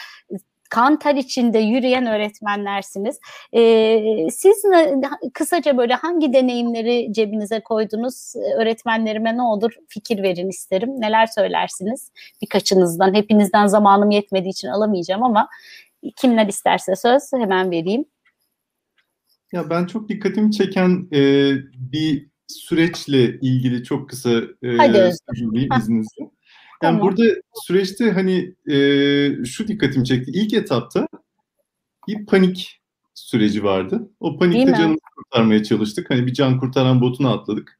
kantar 0.69 1.15
içinde 1.15 1.59
yürüyen 1.59 2.05
öğretmenlersiniz. 2.05 3.19
E, 3.53 4.31
siz 4.31 4.63
ne, 4.65 4.99
kısaca 5.33 5.77
böyle 5.77 5.93
hangi 5.93 6.33
deneyimleri 6.33 7.13
cebinize 7.13 7.59
koydunuz? 7.59 8.33
Öğretmenlerime 8.57 9.37
ne 9.37 9.41
olur 9.41 9.71
fikir 9.87 10.23
verin 10.23 10.49
isterim. 10.49 10.89
Neler 11.01 11.27
söylersiniz? 11.27 12.11
Birkaçınızdan, 12.41 13.13
hepinizden 13.13 13.67
zamanım 13.67 14.11
yetmediği 14.11 14.51
için 14.51 14.67
alamayacağım 14.67 15.23
ama 15.23 15.49
kimler 16.15 16.47
isterse 16.47 16.95
söz 16.95 17.23
hemen 17.33 17.71
vereyim. 17.71 18.05
Ya 19.51 19.69
ben 19.69 19.85
çok 19.85 20.09
dikkatimi 20.09 20.51
çeken 20.51 21.07
e, 21.13 21.51
bir 21.75 22.29
süreçle 22.47 23.39
ilgili 23.39 23.83
çok 23.83 24.09
kısa 24.09 24.29
e, 24.63 24.77
Hadi 24.77 25.11
izninizle. 25.77 26.29
Yani 26.83 26.97
tamam. 26.97 27.01
burada 27.01 27.23
süreçte 27.53 28.11
hani 28.11 28.55
e, 28.71 29.45
şu 29.45 29.67
dikkatimi 29.67 30.05
çekti. 30.05 30.31
İlk 30.35 30.53
etapta 30.53 31.07
bir 32.07 32.25
panik 32.25 32.81
süreci 33.13 33.63
vardı. 33.63 34.11
O 34.19 34.39
panikte 34.39 34.73
canını 34.77 34.97
kurtarmaya 35.15 35.63
çalıştık. 35.63 36.09
Hani 36.09 36.27
bir 36.27 36.33
can 36.33 36.59
kurtaran 36.59 37.01
botuna 37.01 37.33
atladık. 37.33 37.79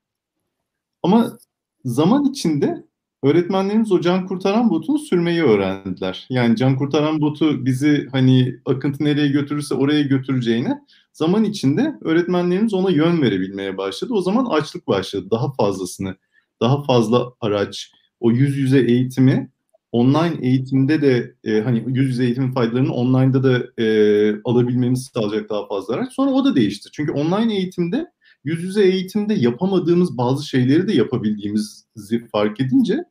Ama 1.04 1.38
zaman 1.86 2.26
içinde 2.26 2.84
öğretmenlerimiz 3.24 3.92
o 3.92 4.02
can 4.02 4.28
kurtaran 4.28 4.70
botunu 4.70 5.00
sürmeyi 5.00 5.44
öğrendiler. 5.44 6.28
Yani 6.30 6.56
can 6.56 6.76
kurtaran 6.78 7.22
botu 7.22 7.66
bizi 7.66 8.08
hani 8.12 8.56
akıntı 8.66 9.04
nereye 9.04 9.28
götürürse 9.28 9.76
oraya 9.76 10.02
götüreceğine 10.02 10.80
zaman 11.14 11.44
içinde 11.44 11.94
öğretmenlerimiz 12.02 12.74
ona 12.74 12.90
yön 12.90 13.22
verebilmeye 13.22 13.78
başladı. 13.78 14.14
O 14.14 14.22
zaman 14.22 14.46
açlık 14.46 14.88
başladı. 14.88 15.28
Daha 15.32 15.54
fazlasını, 15.54 16.16
daha 16.62 16.84
fazla 16.84 17.34
araç, 17.42 17.92
o 18.20 18.32
yüz 18.32 18.58
yüze 18.58 18.80
eğitimi 18.80 19.50
online 19.92 20.38
eğitimde 20.42 21.02
de 21.02 21.36
e, 21.44 21.62
hani 21.62 21.84
yüz 21.88 22.10
yüze 22.10 22.24
eğitimin 22.24 22.52
faydalarını 22.52 22.94
online'da 22.94 23.44
da 23.44 23.84
e, 23.84 24.42
alabilmemizi 24.44 25.04
sağlayacak 25.04 25.50
daha 25.50 25.68
fazla 25.68 25.94
araç. 25.94 26.14
Sonra 26.14 26.32
o 26.32 26.46
da 26.46 26.56
değişti. 26.56 26.90
Çünkü 26.94 27.12
online 27.12 27.56
eğitimde 27.56 28.12
yüz 28.44 28.64
yüze 28.64 28.84
eğitimde 28.84 29.34
yapamadığımız 29.34 30.18
bazı 30.18 30.48
şeyleri 30.48 30.88
de 30.88 30.94
yapabildiğimizi 30.94 32.28
fark 32.32 32.62
edince 32.62 33.04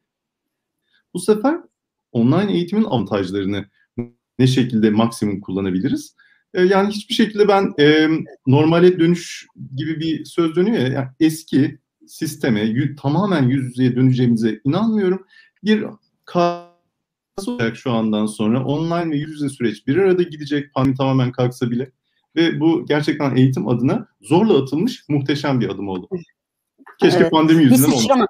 bu 1.14 1.18
sefer 1.18 1.58
online 2.12 2.52
eğitimin 2.52 2.84
avantajlarını 2.84 3.64
ne 4.38 4.46
şekilde 4.46 4.90
maksimum 4.90 5.40
kullanabiliriz? 5.40 6.16
E, 6.54 6.62
yani 6.62 6.90
hiçbir 6.90 7.14
şekilde 7.14 7.48
ben 7.48 7.74
e, 7.80 8.08
normale 8.46 9.00
dönüş 9.00 9.46
gibi 9.76 10.00
bir 10.00 10.24
söz 10.24 10.56
dönüyor 10.56 10.76
ya 10.76 10.88
yani 10.88 11.08
eski 11.20 11.78
sisteme 12.08 12.60
tamamen 12.96 13.48
yüz 13.48 13.64
yüzeye 13.64 13.96
döneceğimize 13.96 14.60
inanmıyorum. 14.64 15.26
Bir 15.64 15.84
kas 16.24 16.68
olarak 17.46 17.76
şu 17.76 17.92
andan 17.92 18.26
sonra 18.26 18.64
online 18.64 19.10
ve 19.10 19.16
yüz 19.16 19.30
yüze 19.30 19.48
süreç 19.48 19.86
bir 19.86 19.96
arada 19.96 20.22
gidecek 20.22 20.74
pandemi 20.74 20.96
tamamen 20.96 21.32
kalksa 21.32 21.70
bile 21.70 21.90
ve 22.36 22.60
bu 22.60 22.86
gerçekten 22.86 23.36
eğitim 23.36 23.68
adına 23.68 24.08
zorla 24.20 24.62
atılmış 24.62 25.04
muhteşem 25.08 25.60
bir 25.60 25.68
adım 25.68 25.88
oldu. 25.88 26.08
Keşke 27.00 27.20
evet. 27.20 27.30
pandemi 27.30 27.62
yüzünden 27.62 27.90
olmasaydı. 27.90 28.26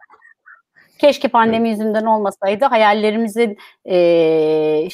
Keşke 0.98 1.28
pandemi 1.28 1.68
evet. 1.68 1.78
yüzünden 1.78 2.04
olmasaydı. 2.04 2.64
Hayallerimizin 2.64 3.58
e, 3.90 4.88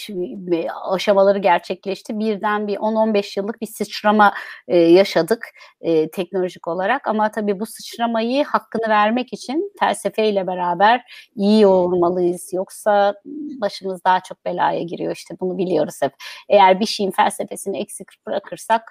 aşamaları 0.90 1.38
gerçekleşti. 1.38 2.18
Birden 2.18 2.66
bir 2.66 2.76
10-15 2.76 3.40
yıllık 3.40 3.60
bir 3.60 3.66
sıçrama 3.66 4.34
e, 4.68 4.78
yaşadık 4.78 5.46
e, 5.80 6.10
teknolojik 6.10 6.68
olarak. 6.68 7.08
Ama 7.08 7.30
tabii 7.30 7.60
bu 7.60 7.66
sıçramayı 7.66 8.44
hakkını 8.44 8.88
vermek 8.88 9.32
için 9.32 9.72
felsefeyle 9.80 10.46
beraber 10.46 11.00
iyi 11.36 11.60
yoğurmalıyız. 11.60 12.52
Yoksa 12.52 13.14
başımız 13.60 14.04
daha 14.04 14.20
çok 14.20 14.44
belaya 14.44 14.82
giriyor. 14.82 15.12
İşte 15.16 15.34
bunu 15.40 15.58
biliyoruz 15.58 15.96
hep. 16.02 16.12
Eğer 16.48 16.80
bir 16.80 16.86
şeyin 16.86 17.10
felsefesini 17.10 17.78
eksik 17.78 18.08
bırakırsak 18.26 18.82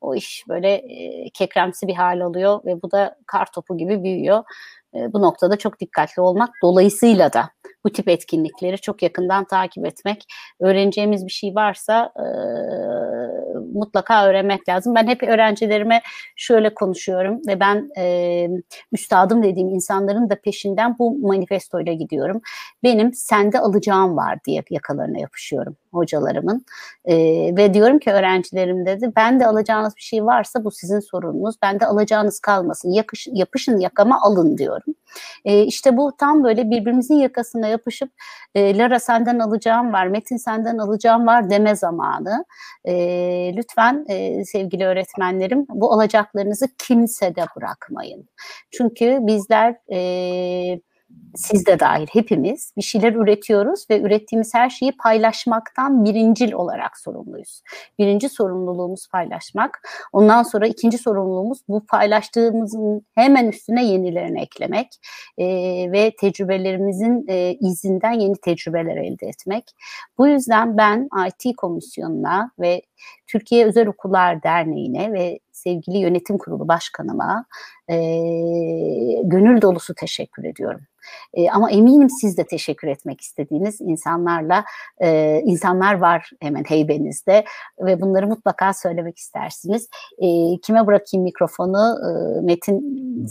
o 0.00 0.14
iş 0.14 0.44
böyle 0.48 0.72
e, 0.74 1.30
kekremsi 1.30 1.86
bir 1.86 1.94
hal 1.94 2.20
alıyor 2.20 2.60
ve 2.64 2.82
bu 2.82 2.90
da 2.90 3.16
kar 3.26 3.52
topu 3.52 3.76
gibi 3.78 4.02
büyüyor. 4.02 4.44
E, 4.94 5.12
bu 5.12 5.22
noktada 5.22 5.56
çok 5.56 5.80
dikkatli 5.80 6.22
olmak 6.22 6.50
dolayısıyla 6.62 7.32
da 7.32 7.50
bu 7.84 7.90
tip 7.92 8.08
etkinlikleri 8.08 8.78
çok 8.78 9.02
yakından 9.02 9.44
takip 9.44 9.86
etmek, 9.86 10.26
öğreneceğimiz 10.60 11.26
bir 11.26 11.32
şey 11.32 11.54
varsa 11.54 12.12
e, 12.16 12.26
mutlaka 13.74 14.26
öğrenmek 14.26 14.68
lazım. 14.68 14.94
Ben 14.94 15.06
hep 15.06 15.22
öğrencilerime 15.22 16.02
şöyle 16.36 16.74
konuşuyorum 16.74 17.40
ve 17.46 17.60
ben 17.60 17.88
e, 17.98 18.48
üstadım 18.92 19.42
dediğim 19.42 19.68
insanların 19.68 20.30
da 20.30 20.34
peşinden 20.44 20.98
bu 20.98 21.18
manifestoyla 21.18 21.92
gidiyorum. 21.92 22.40
Benim 22.82 23.14
sende 23.14 23.58
alacağım 23.58 24.16
var 24.16 24.38
diye 24.44 24.62
yakalarına 24.70 25.18
yapışıyorum 25.18 25.76
hocalarımın 25.92 26.64
e, 27.04 27.16
ve 27.56 27.74
diyorum 27.74 27.98
ki 27.98 28.10
öğrencilerim 28.12 28.86
dedi 28.86 29.12
ben 29.16 29.40
de 29.40 29.46
alacağınız 29.46 29.96
bir 29.96 30.02
şey 30.02 30.24
varsa 30.24 30.64
bu 30.64 30.70
sizin 30.70 31.00
sorununuz. 31.00 31.54
Ben 31.62 31.80
de 31.80 31.86
alacağınız 31.86 32.40
kalmasın. 32.40 32.92
Yakış, 32.92 33.26
yapışın 33.32 33.78
yakama 33.78 34.20
alın 34.22 34.58
diyorum. 34.58 34.94
E, 35.44 35.62
işte 35.62 35.96
bu 35.96 36.12
tam 36.18 36.44
böyle 36.44 36.70
birbirimizin 36.70 37.14
yakasına 37.14 37.66
yapışıp 37.66 38.10
e, 38.54 38.78
Lara 38.78 39.00
senden 39.00 39.38
alacağım 39.38 39.92
var, 39.92 40.06
Metin 40.06 40.36
senden 40.36 40.78
alacağım 40.78 41.26
var 41.26 41.50
deme 41.50 41.76
zamanı. 41.76 42.44
E, 42.84 42.94
lütfen 43.56 44.04
e, 44.08 44.44
sevgili 44.44 44.86
öğretmenlerim 44.86 45.66
bu 45.68 45.92
alacaklarınızı 45.92 46.66
kimsede 46.78 47.44
bırakmayın. 47.56 48.28
Çünkü 48.70 49.18
bizler 49.20 49.76
e, 49.92 50.80
siz 51.34 51.66
de 51.66 51.80
dahil 51.80 52.06
hepimiz 52.12 52.72
bir 52.76 52.82
şeyler 52.82 53.12
üretiyoruz 53.12 53.86
ve 53.90 54.00
ürettiğimiz 54.00 54.54
her 54.54 54.70
şeyi 54.70 54.92
paylaşmaktan 54.92 56.04
birincil 56.04 56.52
olarak 56.52 56.98
sorumluyuz. 56.98 57.62
Birinci 57.98 58.28
sorumluluğumuz 58.28 59.08
paylaşmak. 59.08 59.88
Ondan 60.12 60.42
sonra 60.42 60.66
ikinci 60.66 60.98
sorumluluğumuz 60.98 61.58
bu 61.68 61.86
paylaştığımızın 61.86 63.06
hemen 63.14 63.48
üstüne 63.48 63.84
yenilerini 63.84 64.40
eklemek 64.40 64.88
e, 65.38 65.46
ve 65.92 66.12
tecrübelerimizin 66.20 67.24
e, 67.28 67.56
izinden 67.60 68.12
yeni 68.12 68.36
tecrübeler 68.36 68.96
elde 68.96 69.26
etmek. 69.26 69.64
Bu 70.18 70.28
yüzden 70.28 70.76
ben 70.76 71.08
IT 71.28 71.56
komisyonuna 71.56 72.50
ve 72.58 72.82
Türkiye 73.26 73.66
Özel 73.66 73.86
Okullar 73.86 74.42
Derneği'ne 74.42 75.12
ve 75.12 75.38
sevgili 75.52 75.98
yönetim 75.98 76.38
kurulu 76.38 76.68
başkanıma 76.68 77.44
e, 77.88 77.96
gönül 79.24 79.62
dolusu 79.62 79.94
teşekkür 79.94 80.44
ediyorum. 80.44 80.80
E, 81.34 81.50
ama 81.50 81.70
eminim 81.70 82.10
siz 82.10 82.38
de 82.38 82.44
teşekkür 82.44 82.88
etmek 82.88 83.20
istediğiniz 83.20 83.80
insanlarla 83.80 84.64
e, 84.98 85.40
insanlar 85.44 85.94
var 85.94 86.30
hemen 86.40 86.64
heybenizde 86.64 87.44
ve 87.80 88.00
bunları 88.00 88.26
mutlaka 88.26 88.72
söylemek 88.72 89.18
istersiniz. 89.18 89.88
E, 90.18 90.26
kime 90.62 90.86
bırakayım 90.86 91.24
mikrofonu? 91.24 91.98
E, 92.08 92.40
Metin 92.40 92.80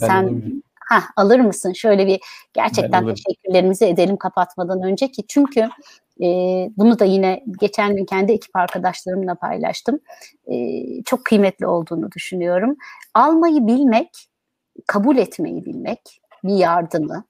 ben 0.00 0.06
sen. 0.06 0.42
Ha, 0.88 1.02
alır 1.16 1.40
mısın? 1.40 1.72
Şöyle 1.72 2.06
bir 2.06 2.20
gerçekten 2.52 3.06
teşekkürlerimizi 3.06 3.84
edelim 3.84 4.16
kapatmadan 4.16 4.82
önce 4.82 5.08
ki 5.08 5.22
çünkü 5.28 5.68
bunu 6.76 6.98
da 6.98 7.04
yine 7.04 7.44
geçen 7.60 7.96
gün 7.96 8.04
kendi 8.04 8.32
ekip 8.32 8.56
arkadaşlarımla 8.56 9.34
paylaştım. 9.34 9.98
Çok 11.04 11.24
kıymetli 11.24 11.66
olduğunu 11.66 12.12
düşünüyorum. 12.12 12.76
Almayı 13.14 13.66
bilmek, 13.66 14.08
kabul 14.86 15.16
etmeyi 15.16 15.64
bilmek, 15.64 16.20
bir 16.44 16.54
yardımı, 16.54 17.24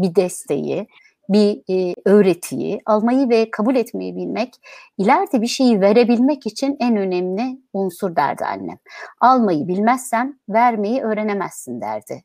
bir 0.00 0.14
desteği, 0.14 0.86
bir 1.28 1.62
öğretiyi 2.04 2.80
almayı 2.86 3.28
ve 3.28 3.50
kabul 3.50 3.76
etmeyi 3.76 4.16
bilmek, 4.16 4.54
ileride 4.98 5.42
bir 5.42 5.46
şeyi 5.46 5.80
verebilmek 5.80 6.46
için 6.46 6.76
en 6.80 6.96
önemli 6.96 7.60
unsur 7.72 8.16
derdi 8.16 8.44
annem. 8.44 8.78
Almayı 9.20 9.68
bilmezsen 9.68 10.40
vermeyi 10.48 11.00
öğrenemezsin 11.02 11.80
derdi 11.80 12.24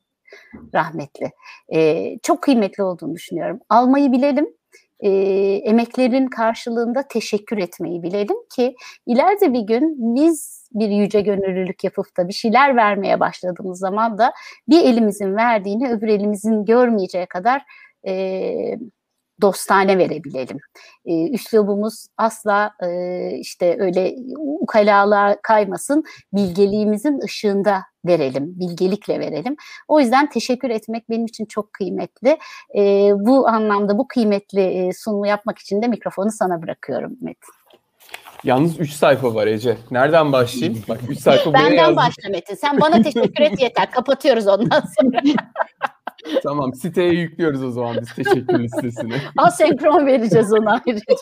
rahmetli. 0.74 1.32
E, 1.70 2.20
çok 2.20 2.42
kıymetli 2.42 2.84
olduğunu 2.84 3.16
düşünüyorum. 3.16 3.60
Almayı 3.70 4.12
bilelim, 4.12 4.48
e, 5.02 5.10
emeklerin 5.64 6.28
karşılığında 6.28 7.08
teşekkür 7.08 7.58
etmeyi 7.58 8.04
bilelim 8.04 8.38
ki 8.56 8.76
ileride 9.06 9.54
bir 9.54 9.62
gün 9.62 10.16
biz 10.16 10.68
bir 10.74 10.90
yüce 10.90 11.22
gönüllülük 11.22 11.84
yapıp 11.84 12.18
da 12.18 12.28
bir 12.28 12.34
şeyler 12.34 12.76
vermeye 12.76 13.20
başladığımız 13.20 13.80
zaman 13.80 14.18
da 14.18 14.34
bir 14.70 14.84
elimizin 14.84 15.36
verdiğini 15.36 15.90
öbür 15.90 16.08
elimizin 16.08 16.66
görmeyeceği 16.66 17.26
kadar 17.26 17.62
e, 18.08 18.54
dostane 19.42 19.98
verebilelim. 19.98 20.58
E, 21.06 21.30
üslubumuz 21.30 22.08
asla 22.18 22.72
e, 22.84 23.32
işte 23.38 23.78
öyle 23.80 24.16
ukalalığa 24.38 25.42
kaymasın, 25.42 26.04
bilgeliğimizin 26.34 27.20
ışığında 27.24 27.84
verelim, 28.06 28.60
bilgelikle 28.60 29.20
verelim. 29.20 29.56
O 29.88 30.00
yüzden 30.00 30.30
teşekkür 30.30 30.70
etmek 30.70 31.10
benim 31.10 31.26
için 31.26 31.46
çok 31.46 31.74
kıymetli. 31.74 32.38
E, 32.76 33.12
bu 33.16 33.48
anlamda 33.48 33.98
bu 33.98 34.08
kıymetli 34.08 34.62
e, 34.62 34.94
sunumu 34.94 35.28
yapmak 35.28 35.60
için 35.60 35.82
de 35.82 35.88
mikrofonu 35.88 36.32
sana 36.32 36.62
bırakıyorum 36.62 37.18
Metin. 37.22 37.54
Yalnız 38.44 38.80
3 38.80 38.92
sayfa 38.92 39.36
var 39.36 39.48
Ece. 39.48 39.78
Nereden 39.92 40.32
başlayayım? 40.32 40.84
Bak 40.90 41.00
3 41.10 41.20
sayfa 41.20 41.54
Benden 41.54 41.96
başla 41.96 42.30
Metin. 42.30 42.56
Sen 42.56 42.82
bana 42.82 43.02
teşekkür 43.02 43.44
et 43.44 43.62
yeter. 43.62 43.92
Kapatıyoruz 43.92 44.48
ondan 44.48 44.84
sonra. 45.00 45.22
tamam 46.44 46.74
siteye 46.74 47.14
yüklüyoruz 47.14 47.64
o 47.64 47.72
zaman 47.72 47.98
biz 48.02 48.14
teşekkür 48.16 48.60
listesini. 48.60 49.14
Asenkron 49.38 50.06
vereceğiz 50.06 50.54
ona 50.54 50.82
ayrıca. 50.86 51.04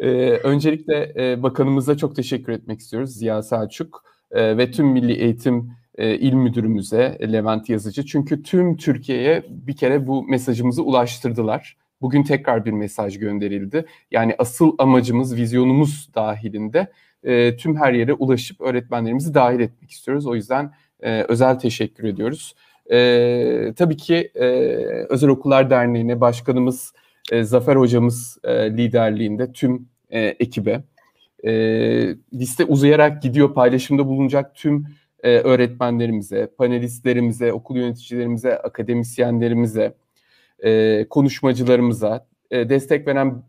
Ee, 0.00 0.40
öncelikle 0.42 1.12
e, 1.16 1.42
bakanımıza 1.42 1.96
çok 1.96 2.16
teşekkür 2.16 2.52
etmek 2.52 2.80
istiyoruz 2.80 3.10
Ziya 3.10 3.42
Selçuk 3.42 4.04
e, 4.30 4.58
ve 4.58 4.70
tüm 4.70 4.86
Milli 4.86 5.12
Eğitim 5.12 5.72
e, 5.98 6.14
İl 6.14 6.32
Müdürümüze 6.32 7.18
Levent 7.32 7.68
Yazıcı. 7.68 8.06
Çünkü 8.06 8.42
tüm 8.42 8.76
Türkiye'ye 8.76 9.42
bir 9.48 9.76
kere 9.76 10.06
bu 10.06 10.22
mesajımızı 10.22 10.82
ulaştırdılar. 10.82 11.76
Bugün 12.00 12.22
tekrar 12.22 12.64
bir 12.64 12.72
mesaj 12.72 13.18
gönderildi. 13.18 13.86
Yani 14.10 14.34
asıl 14.38 14.74
amacımız, 14.78 15.36
vizyonumuz 15.36 16.08
dahilinde 16.14 16.92
e, 17.22 17.56
tüm 17.56 17.76
her 17.76 17.92
yere 17.92 18.12
ulaşıp 18.12 18.60
öğretmenlerimizi 18.60 19.34
dahil 19.34 19.60
etmek 19.60 19.90
istiyoruz. 19.90 20.26
O 20.26 20.34
yüzden 20.34 20.72
e, 21.00 21.22
özel 21.22 21.58
teşekkür 21.58 22.04
ediyoruz. 22.04 22.54
E, 22.92 23.72
tabii 23.76 23.96
ki 23.96 24.30
e, 24.34 24.46
Özel 25.08 25.30
Okullar 25.30 25.70
Derneği'ne 25.70 26.20
başkanımız 26.20 26.92
e, 27.32 27.42
Zafer 27.44 27.76
Hocamız 27.76 28.38
e, 28.44 28.70
liderliğinde 28.70 29.52
tüm 29.52 29.88
e, 30.10 30.20
ekibe 30.20 30.82
e, 31.44 31.50
liste 32.34 32.64
uzayarak 32.64 33.22
gidiyor 33.22 33.54
paylaşımda 33.54 34.06
bulunacak 34.06 34.54
tüm 34.54 34.86
e, 35.22 35.38
öğretmenlerimize, 35.38 36.46
panelistlerimize, 36.58 37.52
okul 37.52 37.76
yöneticilerimize, 37.76 38.58
akademisyenlerimize, 38.58 39.94
e, 40.64 41.04
konuşmacılarımıza, 41.10 42.26
e, 42.50 42.68
destek 42.68 43.06
veren 43.06 43.42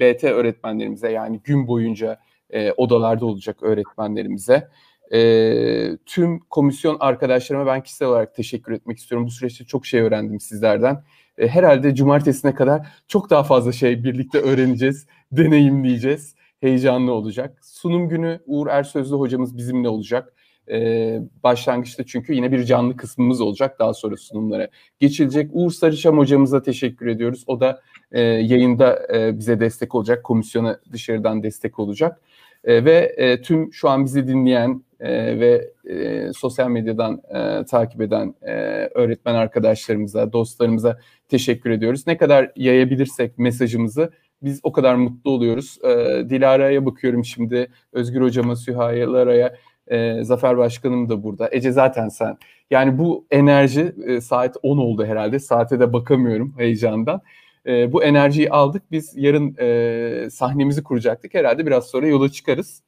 BT 0.00 0.24
öğretmenlerimize 0.24 1.12
yani 1.12 1.40
gün 1.44 1.68
boyunca 1.68 2.18
e, 2.50 2.72
odalarda 2.72 3.26
olacak 3.26 3.62
öğretmenlerimize, 3.62 4.68
e, 5.12 5.96
tüm 6.06 6.38
komisyon 6.38 6.96
arkadaşlarıma 7.00 7.66
ben 7.66 7.82
kişisel 7.82 8.08
olarak 8.08 8.34
teşekkür 8.34 8.72
etmek 8.72 8.98
istiyorum. 8.98 9.26
Bu 9.26 9.30
süreçte 9.30 9.64
çok 9.64 9.86
şey 9.86 10.00
öğrendim 10.00 10.40
sizlerden. 10.40 11.04
E, 11.38 11.48
herhalde 11.48 11.94
cumartesine 11.94 12.54
kadar 12.54 12.86
çok 13.08 13.30
daha 13.30 13.42
fazla 13.42 13.72
şey 13.72 14.04
birlikte 14.04 14.38
öğreneceğiz, 14.38 15.06
deneyimleyeceğiz. 15.32 16.34
Heyecanlı 16.60 17.12
olacak. 17.12 17.58
Sunum 17.62 18.08
günü 18.08 18.40
Uğur 18.46 18.66
Ersözlü 18.66 19.16
hocamız 19.16 19.56
bizimle 19.56 19.88
olacak. 19.88 20.34
Ee, 20.70 21.20
başlangıçta 21.42 22.06
çünkü 22.06 22.32
yine 22.32 22.52
bir 22.52 22.64
canlı 22.64 22.96
kısmımız 22.96 23.40
olacak 23.40 23.78
daha 23.78 23.94
sonra 23.94 24.16
sunumlara 24.16 24.68
geçilecek. 25.00 25.50
Uğur 25.52 25.70
Sarıçam 25.70 26.18
hocamıza 26.18 26.62
teşekkür 26.62 27.06
ediyoruz. 27.06 27.44
O 27.46 27.60
da 27.60 27.80
e, 28.12 28.20
yayında 28.20 29.06
e, 29.14 29.38
bize 29.38 29.60
destek 29.60 29.94
olacak, 29.94 30.24
komisyona 30.24 30.80
dışarıdan 30.92 31.42
destek 31.42 31.78
olacak. 31.78 32.20
Ve 32.66 33.40
tüm 33.42 33.72
şu 33.72 33.88
an 33.88 34.04
bizi 34.04 34.28
dinleyen 34.28 34.82
e, 35.04 35.40
ve 35.40 35.70
e, 35.90 36.32
sosyal 36.32 36.68
medyadan 36.68 37.22
e, 37.34 37.64
takip 37.64 38.00
eden 38.00 38.34
e, 38.42 38.52
öğretmen 38.94 39.34
arkadaşlarımıza, 39.34 40.32
dostlarımıza 40.32 40.98
teşekkür 41.28 41.70
ediyoruz. 41.70 42.06
Ne 42.06 42.16
kadar 42.16 42.52
yayabilirsek 42.56 43.38
mesajımızı 43.38 44.10
biz 44.42 44.60
o 44.62 44.72
kadar 44.72 44.94
mutlu 44.94 45.30
oluyoruz. 45.30 45.78
E, 45.84 45.88
Dilara'ya 46.30 46.86
bakıyorum 46.86 47.24
şimdi, 47.24 47.70
Özgür 47.92 48.20
Hocama, 48.20 48.56
Sühaylara'ya, 48.56 49.56
e, 49.86 50.24
Zafer 50.24 50.56
Başkanım 50.58 51.08
da 51.08 51.22
burada. 51.22 51.48
Ece 51.52 51.72
zaten 51.72 52.08
sen. 52.08 52.36
Yani 52.70 52.98
bu 52.98 53.26
enerji 53.30 53.92
e, 54.06 54.20
saat 54.20 54.56
10 54.62 54.78
oldu 54.78 55.06
herhalde. 55.06 55.38
Saate 55.38 55.80
de 55.80 55.92
bakamıyorum 55.92 56.54
heyecandan. 56.58 57.20
E, 57.66 57.92
bu 57.92 58.04
enerjiyi 58.04 58.50
aldık. 58.50 58.82
Biz 58.90 59.12
yarın 59.16 59.56
e, 59.60 60.30
sahnemizi 60.30 60.82
kuracaktık. 60.82 61.34
Herhalde 61.34 61.66
biraz 61.66 61.86
sonra 61.86 62.06
yola 62.06 62.28
çıkarız 62.28 62.82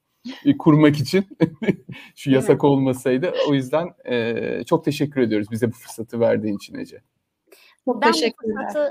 kurmak 0.59 0.97
için. 0.97 1.27
Şu 2.17 2.31
yasak 2.31 2.65
olmasaydı. 2.65 3.35
O 3.49 3.55
yüzden 3.55 3.89
e, 4.05 4.65
çok 4.65 4.85
teşekkür 4.85 5.21
ediyoruz 5.21 5.51
bize 5.51 5.69
bu 5.69 5.77
fırsatı 5.77 6.21
verdiğin 6.21 6.57
için 6.57 6.79
Ece. 6.79 7.03
Çok 7.85 8.03
ben 8.03 8.13
bu 8.13 8.17
fırsatı 8.43 8.91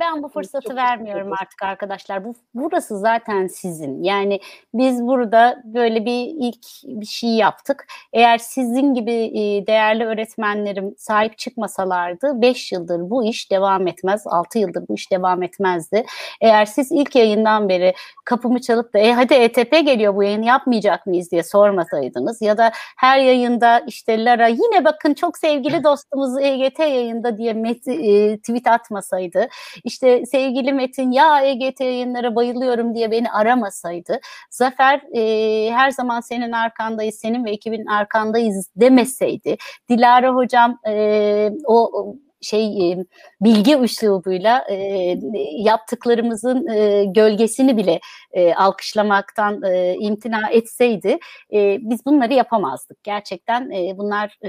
ben 0.00 0.22
bu 0.22 0.28
fırsatı 0.28 0.68
Çok 0.68 0.76
vermiyorum 0.76 1.32
artık 1.32 1.62
arkadaşlar. 1.62 2.24
Bu 2.24 2.34
burası 2.54 2.98
zaten 2.98 3.46
sizin. 3.46 4.02
Yani 4.02 4.40
biz 4.74 5.02
burada 5.02 5.62
böyle 5.64 6.04
bir 6.04 6.26
ilk 6.26 6.66
bir 6.84 7.06
şey 7.06 7.30
yaptık. 7.30 7.86
Eğer 8.12 8.38
sizin 8.38 8.94
gibi 8.94 9.32
değerli 9.66 10.04
öğretmenlerim 10.04 10.94
sahip 10.98 11.38
çıkmasalardı 11.38 12.42
5 12.42 12.72
yıldır 12.72 13.10
bu 13.10 13.24
iş 13.24 13.50
devam 13.50 13.86
etmez. 13.86 14.22
6 14.26 14.58
yıldır 14.58 14.88
bu 14.88 14.94
iş 14.94 15.10
devam 15.10 15.42
etmezdi. 15.42 16.04
Eğer 16.40 16.64
siz 16.64 16.92
ilk 16.92 17.16
yayından 17.16 17.68
beri 17.68 17.94
kapımı 18.24 18.60
çalıp 18.60 18.94
da 18.94 18.98
e 18.98 19.12
hadi 19.12 19.34
ETP 19.34 19.70
geliyor 19.70 20.16
bu 20.16 20.22
yayın 20.22 20.42
yapmayacak 20.42 21.06
mıyız 21.06 21.30
diye 21.30 21.42
sormasaydınız 21.42 22.42
ya 22.42 22.58
da 22.58 22.70
her 22.96 23.18
yayında 23.18 23.78
işte 23.86 24.24
Lara 24.24 24.46
yine 24.46 24.84
bakın 24.84 25.14
çok 25.14 25.38
sevgili 25.38 25.84
dostumuz 25.84 26.38
EGT 26.42 26.78
yayında 26.78 27.38
diye 27.38 27.52
met, 27.52 27.88
e, 27.88 28.36
tweet 28.38 28.66
atmasaydı 28.66 29.48
işte 29.84 30.26
sevgili 30.26 30.72
Metin 30.72 31.10
ya 31.10 31.42
EGT 31.42 31.80
yayınlara 31.80 32.34
bayılıyorum 32.34 32.94
diye 32.94 33.10
beni 33.10 33.30
aramasaydı 33.30 34.20
Zafer 34.50 35.00
e, 35.16 35.72
her 35.72 35.90
zaman 35.90 36.20
senin 36.20 36.52
arkandayız, 36.52 37.14
senin 37.14 37.44
ve 37.44 37.50
ekibin 37.50 37.86
arkandayız 37.86 38.70
demeseydi 38.76 39.56
Dilara 39.88 40.34
hocam 40.34 40.78
e, 40.88 41.50
o 41.66 42.14
şey 42.44 42.96
bilgi 43.40 43.76
üslubuyla 43.76 44.64
e, 44.70 45.18
yaptıklarımızın 45.52 46.68
e, 46.68 47.04
gölgesini 47.04 47.76
bile 47.76 48.00
e, 48.32 48.54
alkışlamaktan 48.54 49.62
e, 49.62 49.96
imtina 49.98 50.50
etseydi 50.50 51.18
e, 51.52 51.78
biz 51.80 52.06
bunları 52.06 52.34
yapamazdık. 52.34 53.04
Gerçekten 53.04 53.70
e, 53.70 53.98
bunlar 53.98 54.38
e, 54.44 54.48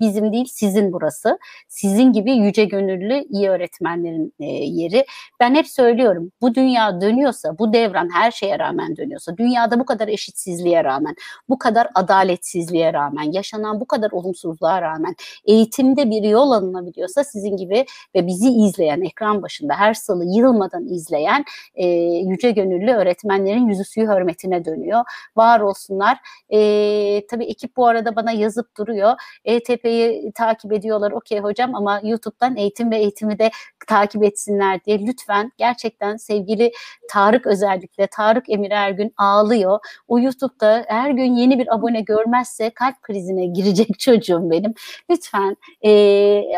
bizim 0.00 0.32
değil 0.32 0.48
sizin 0.52 0.92
burası. 0.92 1.38
Sizin 1.68 2.12
gibi 2.12 2.32
yüce 2.32 2.64
gönüllü 2.64 3.24
iyi 3.30 3.50
öğretmenlerin 3.50 4.34
e, 4.40 4.44
yeri. 4.46 5.04
Ben 5.40 5.54
hep 5.54 5.66
söylüyorum 5.66 6.32
bu 6.40 6.54
dünya 6.54 7.00
dönüyorsa 7.00 7.58
bu 7.58 7.72
devran 7.72 8.08
her 8.14 8.30
şeye 8.30 8.58
rağmen 8.58 8.96
dönüyorsa 8.96 9.36
dünyada 9.36 9.80
bu 9.80 9.84
kadar 9.84 10.08
eşitsizliğe 10.08 10.84
rağmen 10.84 11.14
bu 11.48 11.58
kadar 11.58 11.88
adaletsizliğe 11.94 12.92
rağmen 12.92 13.32
yaşanan 13.32 13.80
bu 13.80 13.84
kadar 13.84 14.10
olumsuzluğa 14.10 14.82
rağmen 14.82 15.14
eğitimde 15.44 16.10
bir 16.10 16.22
yol 16.22 16.50
alınabiliyorsa 16.50 17.24
sizin 17.32 17.56
gibi 17.56 17.86
ve 18.14 18.26
bizi 18.26 18.48
izleyen 18.48 19.00
ekran 19.00 19.42
başında 19.42 19.74
her 19.74 19.94
salı 19.94 20.24
yılmadan 20.24 20.86
izleyen 20.86 21.44
e, 21.74 21.86
yüce 22.24 22.50
gönüllü 22.50 22.92
öğretmenlerin 22.92 23.68
yüzü 23.68 23.84
suyu 23.84 24.06
hürmetine 24.06 24.64
dönüyor. 24.64 25.04
Var 25.36 25.60
olsunlar. 25.60 26.18
E, 26.50 27.26
tabii 27.30 27.44
ekip 27.44 27.76
bu 27.76 27.86
arada 27.86 28.16
bana 28.16 28.32
yazıp 28.32 28.76
duruyor. 28.76 29.12
ETP'yi 29.44 30.32
takip 30.32 30.72
ediyorlar 30.72 31.12
okey 31.12 31.40
hocam 31.40 31.74
ama 31.74 32.00
YouTube'dan 32.04 32.56
eğitim 32.56 32.90
ve 32.90 32.96
eğitimi 32.96 33.38
de 33.38 33.50
takip 33.86 34.24
etsinler 34.24 34.84
diye 34.84 35.06
lütfen 35.06 35.52
gerçekten 35.58 36.16
sevgili 36.16 36.72
Tarık 37.10 37.46
özellikle 37.46 38.06
Tarık 38.06 38.50
Emir 38.50 38.70
Ergün 38.70 39.14
ağlıyor. 39.16 39.78
O 40.08 40.18
YouTube'da 40.18 40.84
her 40.88 41.10
gün 41.10 41.34
yeni 41.34 41.58
bir 41.58 41.74
abone 41.74 42.00
görmezse 42.00 42.70
kalp 42.70 43.02
krizine 43.02 43.46
girecek 43.46 43.98
çocuğum 43.98 44.50
benim. 44.50 44.74
Lütfen 45.10 45.56
e, 45.82 45.90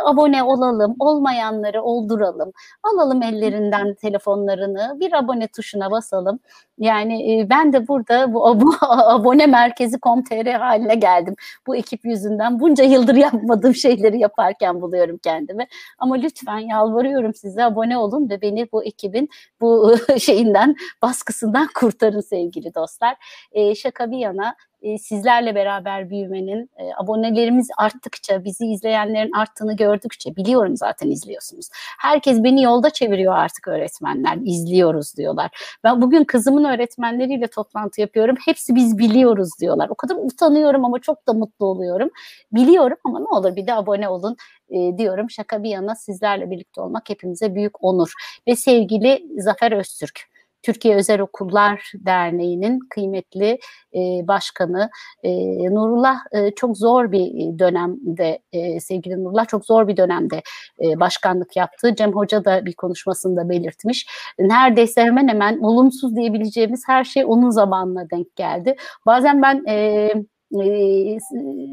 abone 0.04 0.42
olalım, 0.62 0.96
olmayanları 0.98 1.82
olduralım. 1.82 2.52
Alalım 2.82 3.22
ellerinden 3.22 3.94
telefonlarını, 3.94 4.96
bir 5.00 5.12
abone 5.12 5.48
tuşuna 5.48 5.90
basalım. 5.90 6.38
Yani 6.78 7.40
e, 7.40 7.50
ben 7.50 7.72
de 7.72 7.88
burada 7.88 8.34
bu, 8.34 8.60
bu 8.60 8.74
abone 8.90 9.46
merkezi 9.46 10.00
com.tr 10.00 10.46
haline 10.46 10.94
geldim. 10.94 11.34
Bu 11.66 11.76
ekip 11.76 12.04
yüzünden 12.04 12.60
bunca 12.60 12.84
yıldır 12.84 13.14
yapmadığım 13.14 13.74
şeyleri 13.74 14.18
yaparken 14.18 14.82
buluyorum 14.82 15.18
kendimi. 15.18 15.66
Ama 15.98 16.14
lütfen 16.14 16.58
yalvarıyorum 16.58 17.34
size 17.34 17.64
abone 17.64 17.98
olun 17.98 18.30
ve 18.30 18.42
beni 18.42 18.72
bu 18.72 18.84
ekibin 18.84 19.28
bu 19.60 19.96
şeyinden 20.18 20.76
baskısından 21.02 21.68
kurtarın 21.74 22.20
sevgili 22.20 22.74
dostlar. 22.74 23.16
E, 23.52 23.74
şaka 23.74 24.10
bir 24.10 24.18
yana 24.18 24.54
e, 24.82 24.98
sizlerle 24.98 25.54
beraber 25.54 26.10
büyümenin, 26.10 26.70
e, 26.76 26.90
abonelerimiz 26.96 27.68
arttıkça, 27.78 28.44
bizi 28.44 28.66
izleyenlerin 28.66 29.32
arttığını 29.32 29.76
gördükçe, 29.76 30.36
biliyorum 30.36 30.76
zaten 30.76 31.10
izliyorsunuz. 31.10 31.68
Herkes 31.98 32.44
beni 32.44 32.62
yolda 32.62 32.90
çeviriyor 32.90 33.34
artık 33.34 33.68
öğretmenler, 33.68 34.38
izliyoruz 34.44 35.16
diyorlar. 35.16 35.50
Ben 35.84 36.02
bugün 36.02 36.24
kızımın 36.24 36.64
öğretmenleriyle 36.64 37.46
toplantı 37.46 38.00
yapıyorum, 38.00 38.36
hepsi 38.46 38.74
biz 38.74 38.98
biliyoruz 38.98 39.50
diyorlar. 39.60 39.88
O 39.88 39.94
kadar 39.94 40.16
utanıyorum 40.16 40.84
ama 40.84 40.98
çok 40.98 41.28
da 41.28 41.32
mutlu 41.32 41.66
oluyorum. 41.66 42.10
Biliyorum 42.52 42.96
ama 43.04 43.20
ne 43.20 43.28
olur 43.28 43.56
bir 43.56 43.66
de 43.66 43.74
abone 43.74 44.08
olun 44.08 44.36
e, 44.70 44.98
diyorum. 44.98 45.30
Şaka 45.30 45.62
bir 45.62 45.70
yana 45.70 45.94
sizlerle 45.94 46.50
birlikte 46.50 46.80
olmak 46.80 47.10
hepimize 47.10 47.54
büyük 47.54 47.84
onur. 47.84 48.12
Ve 48.48 48.56
sevgili 48.56 49.26
Zafer 49.38 49.72
Öztürk, 49.72 50.31
Türkiye 50.62 50.96
Özel 50.96 51.20
Okullar 51.20 51.92
Derneği'nin 51.94 52.78
kıymetli 52.90 53.58
e, 53.94 53.98
başkanı 54.28 54.90
e, 55.22 55.30
Nurullah 55.74 56.16
e, 56.32 56.50
çok 56.50 56.78
zor 56.78 57.12
bir 57.12 57.58
dönemde 57.58 58.38
e, 58.52 58.80
sevgili 58.80 59.24
Nurullah 59.24 59.48
çok 59.48 59.66
zor 59.66 59.88
bir 59.88 59.96
dönemde 59.96 60.42
e, 60.84 61.00
başkanlık 61.00 61.56
yaptı. 61.56 61.94
Cem 61.94 62.12
Hoca 62.12 62.44
da 62.44 62.66
bir 62.66 62.74
konuşmasında 62.74 63.48
belirtmiş. 63.48 64.06
Neredeyse 64.38 65.02
hemen 65.02 65.28
hemen 65.28 65.58
olumsuz 65.58 66.16
diyebileceğimiz 66.16 66.82
her 66.86 67.04
şey 67.04 67.24
onun 67.26 67.50
zamanına 67.50 68.10
denk 68.10 68.36
geldi. 68.36 68.76
Bazen 69.06 69.42
ben 69.42 69.64
e, 69.68 70.10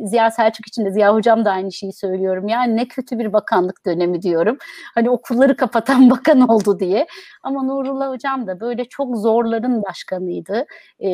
Ziya 0.05 0.31
Selçuk 0.31 0.67
için 0.67 0.85
de 0.85 0.91
Ziya 0.91 1.13
Hocam 1.13 1.45
da 1.45 1.51
aynı 1.51 1.71
şeyi 1.71 1.93
söylüyorum. 1.93 2.47
Yani 2.47 2.75
ne 2.75 2.87
kötü 2.87 3.19
bir 3.19 3.33
bakanlık 3.33 3.85
dönemi 3.85 4.21
diyorum. 4.21 4.57
Hani 4.95 5.09
okulları 5.09 5.57
kapatan 5.57 6.09
bakan 6.11 6.47
oldu 6.47 6.79
diye. 6.79 7.07
Ama 7.43 7.63
Nurullah 7.63 8.09
Hocam 8.09 8.47
da 8.47 8.59
böyle 8.59 8.85
çok 8.85 9.17
zorların 9.17 9.83
başkanıydı. 9.83 10.65
Ee, 10.99 11.09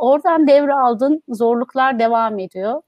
oradan 0.00 0.46
devraldın. 0.46 1.22
Zorluklar 1.28 1.98
devam 1.98 2.38
ediyor. 2.38 2.82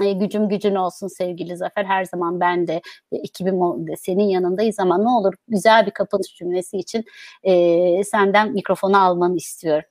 E, 0.00 0.12
gücüm 0.12 0.48
gücün 0.48 0.74
olsun 0.74 1.08
sevgili 1.08 1.56
Zafer. 1.56 1.84
Her 1.84 2.04
zaman 2.04 2.40
ben 2.40 2.66
de 2.66 2.80
e, 3.12 3.16
ekibim 3.16 3.60
senin 3.98 4.24
yanındayız 4.24 4.80
ama 4.80 4.98
ne 4.98 5.08
olur 5.08 5.34
güzel 5.48 5.86
bir 5.86 5.90
kapanış 5.90 6.34
cümlesi 6.36 6.76
için 6.76 7.04
e, 7.42 8.04
senden 8.04 8.52
mikrofonu 8.52 9.02
almanı 9.02 9.36
istiyorum. 9.36 9.89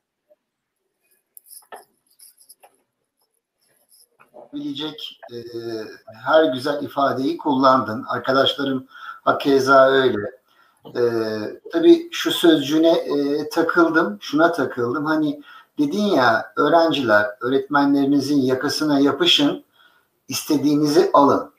Bilecek 4.53 5.19
e, 5.33 5.37
her 6.23 6.43
güzel 6.43 6.83
ifadeyi 6.83 7.37
kullandın. 7.37 8.05
Arkadaşlarım 8.07 8.85
hakeza 9.23 9.87
öyle. 9.87 10.39
E, 10.85 11.01
tabii 11.71 12.09
şu 12.11 12.31
sözcüğüne 12.31 12.91
e, 12.91 13.49
takıldım, 13.49 14.17
şuna 14.21 14.51
takıldım. 14.51 15.05
Hani 15.05 15.41
dedin 15.79 16.03
ya 16.03 16.53
öğrenciler 16.55 17.25
öğretmenlerinizin 17.41 18.41
yakasına 18.41 18.99
yapışın, 18.99 19.63
istediğinizi 20.27 21.09
alın. 21.13 21.51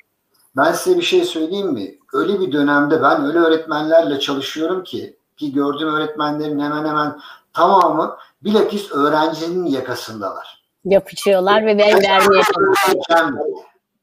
Ben 0.57 0.73
size 0.73 0.97
bir 0.97 1.03
şey 1.03 1.25
söyleyeyim 1.25 1.73
mi? 1.73 1.99
Öyle 2.13 2.41
bir 2.41 2.53
dönemde 2.53 3.03
ben 3.03 3.25
öyle 3.25 3.39
öğretmenlerle 3.39 4.21
çalışıyorum 4.21 4.85
ki 4.85 5.17
ki 5.37 5.53
gördüğüm 5.53 5.89
öğretmenlerin 5.89 6.61
hemen 6.61 6.85
hemen 6.85 7.21
tamamı 7.53 8.17
bilakis 8.43 8.93
öğrencinin 8.93 9.67
yakasındalar 9.67 10.60
yapışıyorlar 10.85 11.67
ve 11.67 11.79
ben 11.79 12.03
vermeye 12.03 12.43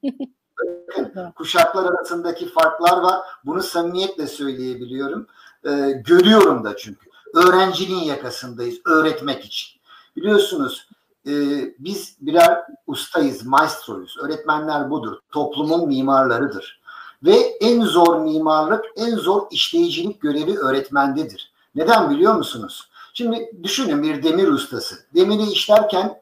Kuşaklar 1.36 1.94
arasındaki 1.94 2.50
farklar 2.50 2.98
var. 2.98 3.22
Bunu 3.46 3.64
samimiyetle 3.64 4.28
söyleyebiliyorum. 4.28 5.28
Ee, 5.66 5.92
görüyorum 6.06 6.64
da 6.64 6.78
çünkü. 6.78 7.10
Öğrencinin 7.34 8.00
yakasındayız 8.00 8.78
öğretmek 8.86 9.46
için. 9.46 9.80
Biliyorsunuz 10.16 10.90
e, 11.28 11.32
biz 11.80 12.18
birer 12.22 12.64
ustayız, 12.88 13.46
maestroyuz. 13.46 14.18
Öğretmenler 14.24 14.90
budur. 14.90 15.18
Toplumun 15.32 15.88
mimarlarıdır. 15.88 16.82
Ve 17.24 17.36
en 17.62 17.82
zor 17.82 18.20
mimarlık, 18.20 18.86
en 18.96 19.16
zor 19.16 19.48
işleyicilik 19.52 20.22
görevi 20.22 20.58
öğretmendedir. 20.58 21.52
Neden 21.76 22.10
biliyor 22.10 22.36
musunuz? 22.36 22.90
Şimdi 23.14 23.52
düşünün 23.64 24.04
bir 24.04 24.24
demir 24.24 24.48
ustası. 24.48 24.96
Demiri 25.16 25.52
işlerken 25.52 26.22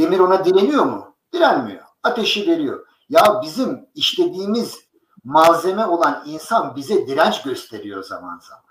Demir 0.00 0.18
ona 0.18 0.44
direniyor 0.44 0.84
mu? 0.84 1.14
Direnmiyor. 1.32 1.82
Ateşi 2.02 2.46
veriyor. 2.46 2.86
Ya 3.08 3.40
bizim 3.42 3.86
işlediğimiz 3.94 4.78
malzeme 5.24 5.86
olan 5.86 6.22
insan 6.26 6.76
bize 6.76 7.06
direnç 7.06 7.42
gösteriyor 7.42 8.02
zaman 8.02 8.38
zaman. 8.38 8.64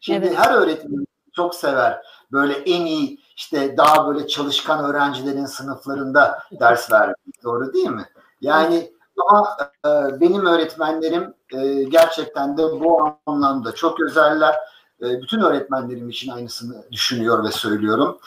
Şimdi 0.00 0.26
evet. 0.26 0.38
her 0.38 0.54
öğretmen 0.54 1.06
çok 1.32 1.54
sever 1.54 2.02
böyle 2.32 2.54
en 2.54 2.86
iyi 2.86 3.20
işte 3.36 3.76
daha 3.76 4.08
böyle 4.08 4.26
çalışkan 4.28 4.84
öğrencilerin 4.84 5.46
sınıflarında 5.46 6.38
ders 6.60 6.92
vermek. 6.92 7.44
Doğru 7.44 7.72
değil 7.72 7.88
mi? 7.88 8.04
Yani 8.40 8.92
ama 9.28 9.56
e, 9.86 10.20
benim 10.20 10.46
öğretmenlerim 10.46 11.34
e, 11.52 11.82
gerçekten 11.82 12.58
de 12.58 12.62
bu 12.62 13.18
anlamda 13.26 13.74
çok 13.74 14.00
özeller. 14.00 14.54
E, 15.02 15.22
bütün 15.22 15.40
öğretmenlerim 15.40 16.08
için 16.08 16.30
aynısını 16.30 16.84
düşünüyor 16.92 17.44
ve 17.44 17.50
söylüyorum. 17.50 18.18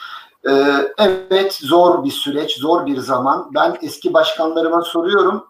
Ee, 0.47 0.91
evet 0.97 1.53
zor 1.53 2.03
bir 2.03 2.11
süreç, 2.11 2.57
zor 2.57 2.85
bir 2.85 2.97
zaman. 2.97 3.51
Ben 3.53 3.77
eski 3.81 4.13
başkanlarıma 4.13 4.81
soruyorum. 4.81 5.45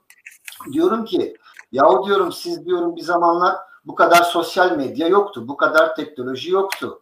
Diyorum 0.73 1.05
ki 1.05 1.37
yahu 1.71 2.05
diyorum 2.05 2.31
siz 2.31 2.65
diyorum 2.65 2.95
bir 2.95 3.01
zamanlar 3.01 3.55
bu 3.85 3.95
kadar 3.95 4.23
sosyal 4.23 4.71
medya 4.71 5.07
yoktu, 5.07 5.47
bu 5.47 5.57
kadar 5.57 5.95
teknoloji 5.95 6.51
yoktu. 6.51 6.99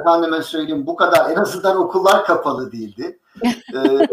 Efendime 0.00 0.42
söyleyeyim 0.42 0.86
bu 0.86 0.96
kadar 0.96 1.30
en 1.30 1.36
azından 1.36 1.76
okullar 1.76 2.24
kapalı 2.24 2.72
değildi. 2.72 3.18
Ee, 3.44 4.08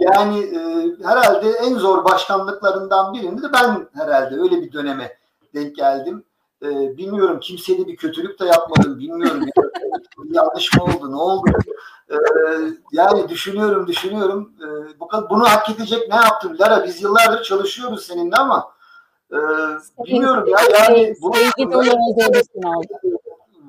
yani 0.00 0.38
e, 0.38 0.90
herhalde 1.04 1.50
en 1.50 1.74
zor 1.74 2.04
başkanlıklarından 2.04 3.14
birinde 3.14 3.42
de 3.42 3.52
ben 3.52 3.88
herhalde 3.94 4.34
öyle 4.34 4.62
bir 4.62 4.72
döneme 4.72 5.18
denk 5.54 5.76
geldim. 5.76 6.24
Ee, 6.64 6.96
bilmiyorum 6.96 7.40
kimseye 7.40 7.86
bir 7.86 7.96
kötülük 7.96 8.40
de 8.40 8.44
yapmadım, 8.44 8.98
bilmiyorum. 8.98 9.44
yanlış 10.30 10.74
mı 10.76 10.84
oldu, 10.84 11.12
ne 11.12 11.16
oldu? 11.16 11.50
Ee, 12.10 12.16
yani 12.92 13.28
düşünüyorum 13.28 13.86
düşünüyorum 13.86 14.52
ee, 14.60 15.00
bu 15.00 15.08
bunu 15.30 15.44
hak 15.44 15.70
edecek 15.70 16.08
ne 16.08 16.14
yaptım 16.14 16.56
Lara 16.60 16.84
biz 16.84 17.02
yıllardır 17.02 17.42
çalışıyoruz 17.42 18.06
seninle 18.06 18.36
ama 18.36 18.72
e, 19.32 19.38
bilmiyorum 20.04 20.48
ya 20.48 20.58
yani 20.72 21.14
bu 21.22 21.34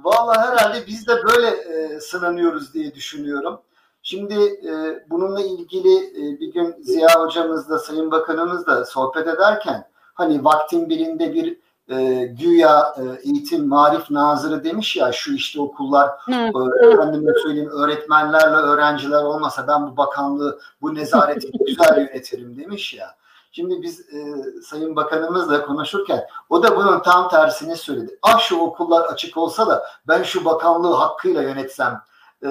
Valla 0.03 0.47
herhalde 0.47 0.87
biz 0.87 1.07
de 1.07 1.13
böyle 1.23 1.47
e, 1.47 1.99
sınanıyoruz 1.99 2.73
diye 2.73 2.95
düşünüyorum. 2.95 3.61
Şimdi 4.01 4.33
e, 4.43 5.03
bununla 5.09 5.41
ilgili 5.41 5.97
e, 5.97 6.39
bir 6.39 6.53
gün 6.53 6.75
Ziya 6.81 7.09
hocamızla 7.19 7.79
Sayın 7.79 8.11
Bakanımız 8.11 8.67
da 8.67 8.85
sohbet 8.85 9.27
ederken 9.27 9.89
hani 10.13 10.45
vaktin 10.45 10.89
birinde 10.89 11.33
bir 11.33 11.64
e, 11.89 12.25
güya 12.39 12.95
e, 12.97 13.29
eğitim 13.29 13.67
marif 13.67 14.11
nazırı 14.11 14.63
demiş 14.63 14.95
ya 14.95 15.11
şu 15.11 15.33
işte 15.33 15.61
okullar 15.61 16.09
e, 16.29 16.87
efendime 16.87 17.31
söyleyeyim 17.43 17.69
öğretmenlerle 17.69 18.55
öğrenciler 18.55 19.23
olmasa 19.23 19.67
ben 19.67 19.87
bu 19.87 19.97
bakanlığı 19.97 20.59
bu 20.81 20.95
nezareti 20.95 21.51
güzel 21.65 21.97
yönetirim 21.97 22.57
demiş 22.57 22.93
ya. 22.93 23.15
Şimdi 23.51 23.81
biz 23.81 23.99
e, 23.99 24.35
Sayın 24.61 24.95
Bakanımızla 24.95 25.65
konuşurken 25.65 26.27
o 26.49 26.63
da 26.63 26.75
bunun 26.75 26.99
tam 26.99 27.29
tersini 27.29 27.75
söyledi. 27.75 28.19
Ah 28.21 28.39
şu 28.39 28.59
okullar 28.59 29.05
açık 29.05 29.37
olsa 29.37 29.67
da 29.67 29.85
ben 30.07 30.23
şu 30.23 30.45
bakanlığı 30.45 30.93
hakkıyla 30.93 31.41
yönetsem 31.41 32.01
e, 32.43 32.49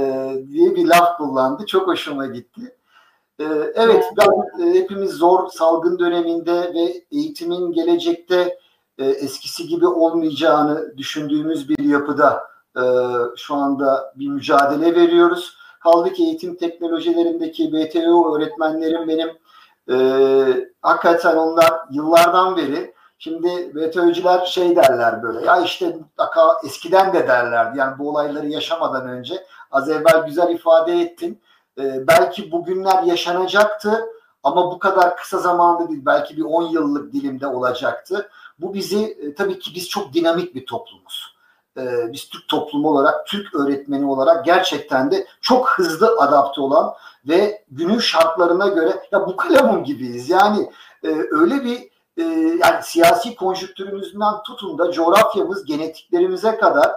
diye 0.52 0.74
bir 0.74 0.86
laf 0.86 1.16
kullandı. 1.16 1.66
Çok 1.66 1.88
hoşuma 1.88 2.26
gitti. 2.26 2.76
E, 3.38 3.44
evet 3.74 4.04
ben 4.18 4.66
e, 4.66 4.74
hepimiz 4.74 5.10
zor 5.10 5.48
salgın 5.48 5.98
döneminde 5.98 6.74
ve 6.74 7.04
eğitimin 7.12 7.72
gelecekte 7.72 8.58
e, 8.98 9.04
eskisi 9.04 9.66
gibi 9.66 9.86
olmayacağını 9.86 10.96
düşündüğümüz 10.96 11.68
bir 11.68 11.84
yapıda 11.84 12.48
e, 12.76 12.82
şu 13.36 13.54
anda 13.54 14.12
bir 14.16 14.28
mücadele 14.28 14.94
veriyoruz. 14.94 15.56
Kaldı 15.80 16.12
ki 16.12 16.22
eğitim 16.24 16.56
teknolojilerindeki 16.56 17.72
BTO 17.72 18.36
öğretmenlerim 18.36 19.08
benim 19.08 19.28
e, 19.90 19.96
hakikaten 20.82 21.36
onlar 21.36 21.72
yıllardan 21.90 22.56
beri 22.56 22.94
şimdi 23.18 23.74
BTÖ'cüler 23.74 24.46
şey 24.46 24.76
derler 24.76 25.22
böyle 25.22 25.46
ya 25.46 25.60
işte 25.60 25.86
mutlaka 25.86 26.56
eskiden 26.64 27.12
de 27.12 27.28
derlerdi 27.28 27.78
yani 27.78 27.98
bu 27.98 28.08
olayları 28.08 28.46
yaşamadan 28.46 29.08
önce 29.08 29.46
az 29.70 29.90
evvel 29.90 30.26
güzel 30.26 30.50
ifade 30.50 31.00
ettin. 31.00 31.42
E, 31.78 32.08
belki 32.08 32.52
bugünler 32.52 33.02
yaşanacaktı 33.02 34.04
ama 34.42 34.70
bu 34.70 34.78
kadar 34.78 35.16
kısa 35.16 35.38
zamanda 35.38 35.88
değil 35.88 36.02
belki 36.06 36.36
bir 36.36 36.42
10 36.42 36.62
yıllık 36.62 37.12
dilimde 37.12 37.46
olacaktı. 37.46 38.30
Bu 38.58 38.74
bizi 38.74 39.04
e, 39.04 39.34
tabii 39.34 39.58
ki 39.58 39.70
biz 39.74 39.88
çok 39.88 40.12
dinamik 40.12 40.54
bir 40.54 40.66
toplumuz. 40.66 41.36
E, 41.76 42.12
biz 42.12 42.28
Türk 42.28 42.48
toplumu 42.48 42.88
olarak, 42.88 43.26
Türk 43.26 43.54
öğretmeni 43.54 44.06
olarak 44.06 44.44
gerçekten 44.44 45.10
de 45.10 45.26
çok 45.40 45.70
hızlı 45.70 46.16
adapte 46.18 46.60
olan 46.60 46.94
ve 47.28 47.64
günün 47.70 47.98
şartlarına 47.98 48.68
göre 48.68 49.02
ya 49.12 49.26
bu 49.26 49.36
kalemun 49.36 49.84
gibiyiz. 49.84 50.30
Yani 50.30 50.70
e, 51.04 51.08
öyle 51.30 51.64
bir 51.64 51.94
yani 52.58 52.82
siyasi 52.82 53.36
konjüktürümüzden 53.36 54.42
tutun 54.46 54.78
da 54.78 54.92
coğrafyamız, 54.92 55.64
genetiklerimize 55.64 56.56
kadar 56.56 56.92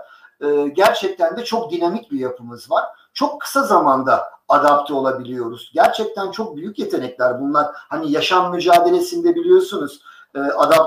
gerçekten 0.73 1.37
de 1.37 1.45
çok 1.45 1.71
dinamik 1.71 2.11
bir 2.11 2.19
yapımız 2.19 2.71
var. 2.71 2.85
Çok 3.13 3.41
kısa 3.41 3.63
zamanda 3.63 4.23
adapte 4.49 4.93
olabiliyoruz. 4.93 5.71
Gerçekten 5.73 6.31
çok 6.31 6.55
büyük 6.55 6.79
yetenekler 6.79 7.41
bunlar. 7.41 7.67
Hani 7.73 8.11
yaşam 8.11 8.51
mücadelesinde 8.51 9.35
biliyorsunuz 9.35 10.01
e, 10.35 10.39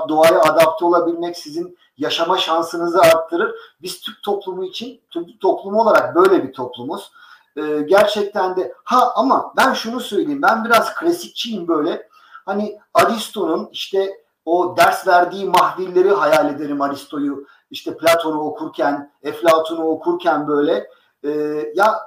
doğaya 0.09 0.41
adapte 0.41 0.85
olabilmek 0.85 1.37
sizin 1.37 1.77
yaşama 1.97 2.37
şansınızı 2.37 2.99
arttırır. 2.99 3.55
Biz 3.81 4.01
Türk 4.01 4.23
toplumu 4.23 4.65
için, 4.65 5.01
Türk 5.09 5.41
toplumu 5.41 5.81
olarak 5.81 6.15
böyle 6.15 6.43
bir 6.43 6.53
toplumuz. 6.53 7.11
E, 7.57 7.81
gerçekten 7.81 8.55
de 8.55 8.73
ha 8.83 9.11
ama 9.15 9.53
ben 9.57 9.73
şunu 9.73 9.99
söyleyeyim. 9.99 10.41
Ben 10.41 10.65
biraz 10.65 10.95
klasikçiyim 10.95 11.67
böyle. 11.67 12.09
Hani 12.45 12.79
Aristo'nun 12.93 13.69
işte 13.71 14.21
o 14.45 14.77
ders 14.77 15.07
verdiği 15.07 15.45
mahvilleri 15.45 16.11
hayal 16.11 16.49
ederim 16.49 16.81
Aristo'yu. 16.81 17.47
İşte 17.71 17.97
Platon'u 17.97 18.39
okurken, 18.39 19.11
Eflatun'u 19.23 19.83
okurken 19.83 20.47
böyle. 20.47 20.87
E, 21.23 21.29
ya 21.75 21.99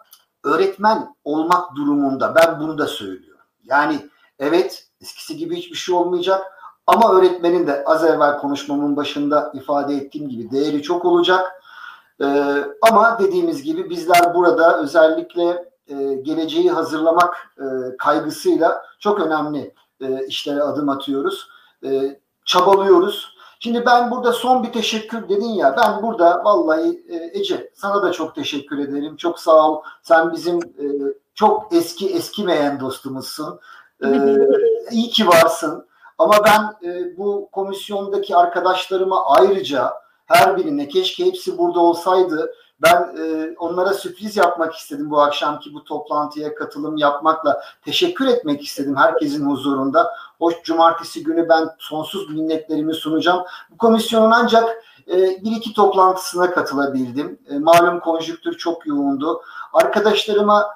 öğretmen 0.44 1.14
olmak 1.24 1.76
durumunda 1.76 2.34
ben 2.34 2.60
bunu 2.60 2.78
da 2.78 2.86
söylüyorum. 2.86 3.44
Yani 3.64 4.08
evet 4.38 4.86
eskisi 5.00 5.36
gibi 5.36 5.56
hiçbir 5.56 5.76
şey 5.76 5.94
olmayacak 5.94 6.42
ama 6.86 7.12
öğretmenin 7.12 7.66
de 7.66 7.84
az 7.86 8.04
evvel 8.04 8.38
konuşmamın 8.38 8.96
başında 8.96 9.52
ifade 9.54 9.94
ettiğim 9.94 10.28
gibi 10.28 10.50
değeri 10.50 10.82
çok 10.82 11.04
olacak. 11.04 11.62
Ee, 12.20 12.64
ama 12.82 13.18
dediğimiz 13.18 13.62
gibi 13.62 13.90
bizler 13.90 14.34
burada 14.34 14.80
özellikle 14.80 15.74
e, 15.88 16.14
geleceği 16.14 16.70
hazırlamak 16.70 17.36
e, 17.58 17.96
kaygısıyla 17.98 18.82
çok 18.98 19.20
önemli 19.20 19.74
e, 20.00 20.26
işlere 20.26 20.62
adım 20.62 20.88
atıyoruz. 20.88 21.48
E, 21.84 22.20
çabalıyoruz. 22.44 23.34
Şimdi 23.60 23.86
ben 23.86 24.10
burada 24.10 24.32
son 24.32 24.62
bir 24.62 24.72
teşekkür 24.72 25.28
dedin 25.28 25.48
ya 25.48 25.76
ben 25.76 26.02
burada 26.02 26.44
vallahi 26.44 27.04
e, 27.08 27.38
Ece 27.38 27.70
sana 27.74 28.02
da 28.02 28.12
çok 28.12 28.34
teşekkür 28.34 28.78
ederim. 28.78 29.16
Çok 29.16 29.40
sağ 29.40 29.70
ol. 29.70 29.82
Sen 30.02 30.32
bizim 30.32 30.58
e, 30.58 30.84
çok 31.34 31.72
eski 31.72 32.08
eskimeyen 32.08 32.80
dostumuzsun. 32.80 33.60
E, 34.04 34.36
iyi 34.90 35.10
ki 35.10 35.28
varsın. 35.28 35.86
Ama 36.18 36.34
ben 36.44 36.88
e, 36.88 37.16
bu 37.16 37.48
komisyondaki 37.52 38.36
arkadaşlarıma 38.36 39.26
ayrıca 39.26 39.92
her 40.26 40.56
birine 40.56 40.88
keşke 40.88 41.26
hepsi 41.26 41.58
burada 41.58 41.80
olsaydı 41.80 42.52
ben 42.82 43.16
e, 43.18 43.54
onlara 43.58 43.94
sürpriz 43.94 44.36
yapmak 44.36 44.74
istedim 44.74 45.10
bu 45.10 45.20
akşamki 45.20 45.74
bu 45.74 45.84
toplantıya 45.84 46.54
katılım 46.54 46.96
yapmakla. 46.96 47.62
Teşekkür 47.84 48.26
etmek 48.26 48.62
istedim 48.64 48.96
herkesin 48.96 49.46
huzurunda. 49.46 50.14
Hoş 50.38 50.62
cumartesi 50.62 51.24
günü 51.24 51.48
ben 51.48 51.68
sonsuz 51.78 52.30
minnetlerimi 52.30 52.94
sunacağım. 52.94 53.44
Bu 53.70 53.76
komisyonun 53.76 54.30
ancak 54.30 54.84
e, 55.08 55.16
bir 55.16 55.56
iki 55.56 55.72
toplantısına 55.72 56.50
katılabildim. 56.50 57.38
E, 57.50 57.58
malum 57.58 58.00
konjüktür 58.00 58.58
çok 58.58 58.86
yoğundu. 58.86 59.42
Arkadaşlarıma 59.72 60.66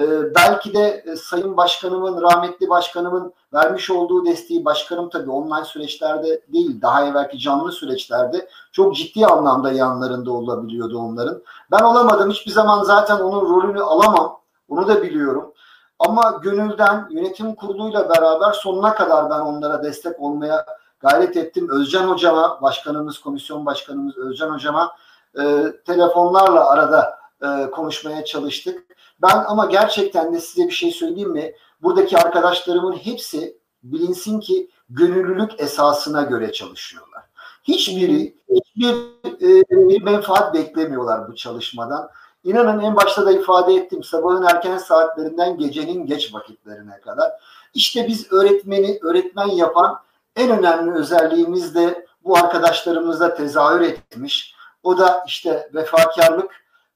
ee, 0.00 0.34
belki 0.34 0.74
de 0.74 1.04
e, 1.06 1.16
Sayın 1.16 1.56
Başkanımın, 1.56 2.22
rahmetli 2.22 2.68
başkanımın 2.68 3.32
vermiş 3.52 3.90
olduğu 3.90 4.26
desteği 4.26 4.64
başkanım 4.64 5.10
tabii 5.10 5.30
online 5.30 5.64
süreçlerde 5.64 6.42
değil, 6.48 6.82
daha 6.82 7.04
evvelki 7.04 7.38
canlı 7.38 7.72
süreçlerde 7.72 8.48
çok 8.72 8.96
ciddi 8.96 9.26
anlamda 9.26 9.72
yanlarında 9.72 10.32
olabiliyordu 10.32 10.98
onların. 10.98 11.42
Ben 11.70 11.82
olamadım. 11.82 12.30
Hiçbir 12.30 12.52
zaman 12.52 12.82
zaten 12.82 13.20
onun 13.20 13.40
rolünü 13.40 13.82
alamam. 13.82 14.40
Onu 14.68 14.88
da 14.88 15.02
biliyorum. 15.02 15.52
Ama 15.98 16.40
gönülden 16.42 17.06
yönetim 17.10 17.54
kuruluyla 17.54 18.08
beraber 18.08 18.52
sonuna 18.52 18.94
kadar 18.94 19.30
ben 19.30 19.40
onlara 19.40 19.82
destek 19.82 20.20
olmaya 20.20 20.66
gayret 21.00 21.36
ettim. 21.36 21.68
Özcan 21.70 22.08
Hocama, 22.08 22.62
başkanımız, 22.62 23.18
komisyon 23.18 23.66
başkanımız 23.66 24.16
Özcan 24.16 24.50
Hocama 24.50 24.96
e, 25.38 25.72
telefonlarla 25.86 26.70
arada 26.70 27.18
e, 27.42 27.70
konuşmaya 27.70 28.24
çalıştık. 28.24 28.93
Ben 29.22 29.44
ama 29.46 29.66
gerçekten 29.66 30.34
de 30.34 30.40
size 30.40 30.68
bir 30.68 30.72
şey 30.72 30.90
söyleyeyim 30.90 31.30
mi? 31.30 31.52
Buradaki 31.82 32.18
arkadaşlarımın 32.18 32.92
hepsi 32.92 33.58
bilinsin 33.82 34.40
ki 34.40 34.70
gönüllülük 34.88 35.60
esasına 35.60 36.22
göre 36.22 36.52
çalışıyorlar. 36.52 37.22
Hiçbiri 37.62 38.34
hiçbir 38.50 38.94
e, 39.24 39.62
bir 39.70 40.02
menfaat 40.02 40.54
beklemiyorlar 40.54 41.28
bu 41.28 41.34
çalışmadan. 41.34 42.10
İnanın 42.44 42.80
en 42.80 42.96
başta 42.96 43.26
da 43.26 43.32
ifade 43.32 43.74
ettim 43.74 44.04
sabahın 44.04 44.42
erken 44.42 44.78
saatlerinden 44.78 45.58
gecenin 45.58 46.06
geç 46.06 46.34
vakitlerine 46.34 47.00
kadar. 47.00 47.32
İşte 47.74 48.08
biz 48.08 48.32
öğretmeni 48.32 48.98
öğretmen 49.02 49.48
yapan 49.48 50.00
en 50.36 50.50
önemli 50.58 50.92
özelliğimiz 50.92 51.74
de 51.74 52.06
bu 52.24 52.36
arkadaşlarımızda 52.36 53.34
tezahür 53.34 53.80
etmiş. 53.80 54.54
O 54.82 54.98
da 54.98 55.24
işte 55.26 55.70
vefakarlık, 55.74 56.50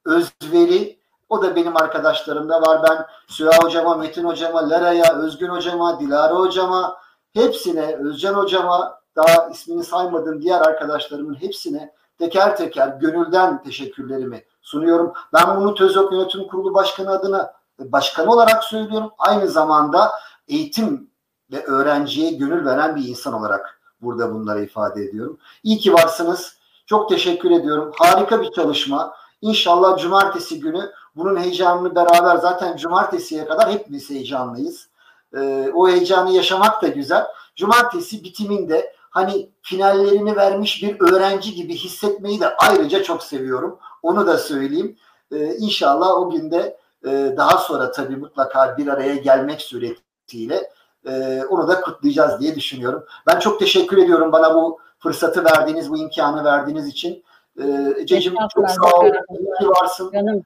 özveri 0.04 0.97
o 1.28 1.42
da 1.42 1.56
benim 1.56 1.76
arkadaşlarımda 1.76 2.62
var. 2.62 2.82
Ben 2.82 3.06
Süha 3.26 3.58
hocama, 3.62 3.96
Metin 3.96 4.24
hocama, 4.24 4.68
Lera'ya, 4.68 5.14
Özgün 5.14 5.48
hocama, 5.48 6.00
Dilara 6.00 6.34
hocama, 6.34 6.96
hepsine, 7.32 7.96
Özcan 7.96 8.34
hocama, 8.34 9.00
daha 9.16 9.48
ismini 9.48 9.84
saymadığım 9.84 10.42
diğer 10.42 10.60
arkadaşlarımın 10.60 11.34
hepsine 11.34 11.92
teker 12.18 12.56
teker 12.56 12.88
gönülden 12.88 13.62
teşekkürlerimi 13.62 14.44
sunuyorum. 14.62 15.12
Ben 15.32 15.56
bunu 15.56 15.74
TÖZOK 15.74 16.12
Yönetim 16.12 16.48
Kurulu 16.48 16.74
Başkanı 16.74 17.10
adına 17.10 17.52
başkanı 17.78 18.32
olarak 18.32 18.64
söylüyorum. 18.64 19.10
Aynı 19.18 19.48
zamanda 19.48 20.12
eğitim 20.48 21.10
ve 21.52 21.64
öğrenciye 21.64 22.30
gönül 22.30 22.64
veren 22.64 22.96
bir 22.96 23.08
insan 23.08 23.34
olarak 23.34 23.80
burada 24.00 24.34
bunları 24.34 24.64
ifade 24.64 25.04
ediyorum. 25.04 25.38
İyi 25.62 25.78
ki 25.78 25.92
varsınız. 25.92 26.58
Çok 26.86 27.08
teşekkür 27.08 27.50
ediyorum. 27.50 27.92
Harika 27.98 28.42
bir 28.42 28.50
çalışma. 28.50 29.14
İnşallah 29.40 29.98
cumartesi 29.98 30.60
günü 30.60 30.90
bunun 31.18 31.36
heyecanını 31.36 31.94
beraber 31.94 32.36
zaten 32.36 32.76
cumartesiye 32.76 33.44
kadar 33.44 33.70
hepimiz 33.70 34.10
heyecanlıyız. 34.10 34.88
Ee, 35.36 35.70
o 35.74 35.88
heyecanı 35.88 36.30
yaşamak 36.30 36.82
da 36.82 36.88
güzel. 36.88 37.26
Cumartesi 37.56 38.24
bitiminde 38.24 38.92
hani 39.10 39.50
finallerini 39.62 40.36
vermiş 40.36 40.82
bir 40.82 41.00
öğrenci 41.00 41.54
gibi 41.54 41.74
hissetmeyi 41.74 42.40
de 42.40 42.56
ayrıca 42.56 43.02
çok 43.02 43.22
seviyorum. 43.22 43.78
Onu 44.02 44.26
da 44.26 44.38
söyleyeyim. 44.38 44.96
Ee, 45.32 45.54
inşallah 45.54 46.10
o 46.10 46.30
günde 46.30 46.78
e, 47.04 47.34
daha 47.36 47.58
sonra 47.58 47.90
tabii 47.90 48.16
mutlaka 48.16 48.76
bir 48.76 48.86
araya 48.86 49.16
gelmek 49.16 49.60
suretiyle 49.60 50.70
e, 51.06 51.42
onu 51.50 51.68
da 51.68 51.80
kutlayacağız 51.80 52.40
diye 52.40 52.54
düşünüyorum. 52.54 53.04
Ben 53.26 53.38
çok 53.38 53.60
teşekkür 53.60 53.96
ediyorum 53.96 54.32
bana 54.32 54.54
bu 54.54 54.78
fırsatı 54.98 55.44
verdiğiniz, 55.44 55.90
bu 55.90 55.98
imkanı 55.98 56.44
verdiğiniz 56.44 56.86
için. 56.88 57.24
Ee, 57.60 57.94
Ececiğim 57.96 58.38
çok 58.54 58.70
sağ 58.70 58.98
ol. 58.98 59.04
İyi 59.04 59.58
ki 59.60 59.68
varsın. 59.68 60.10
Canım. 60.12 60.42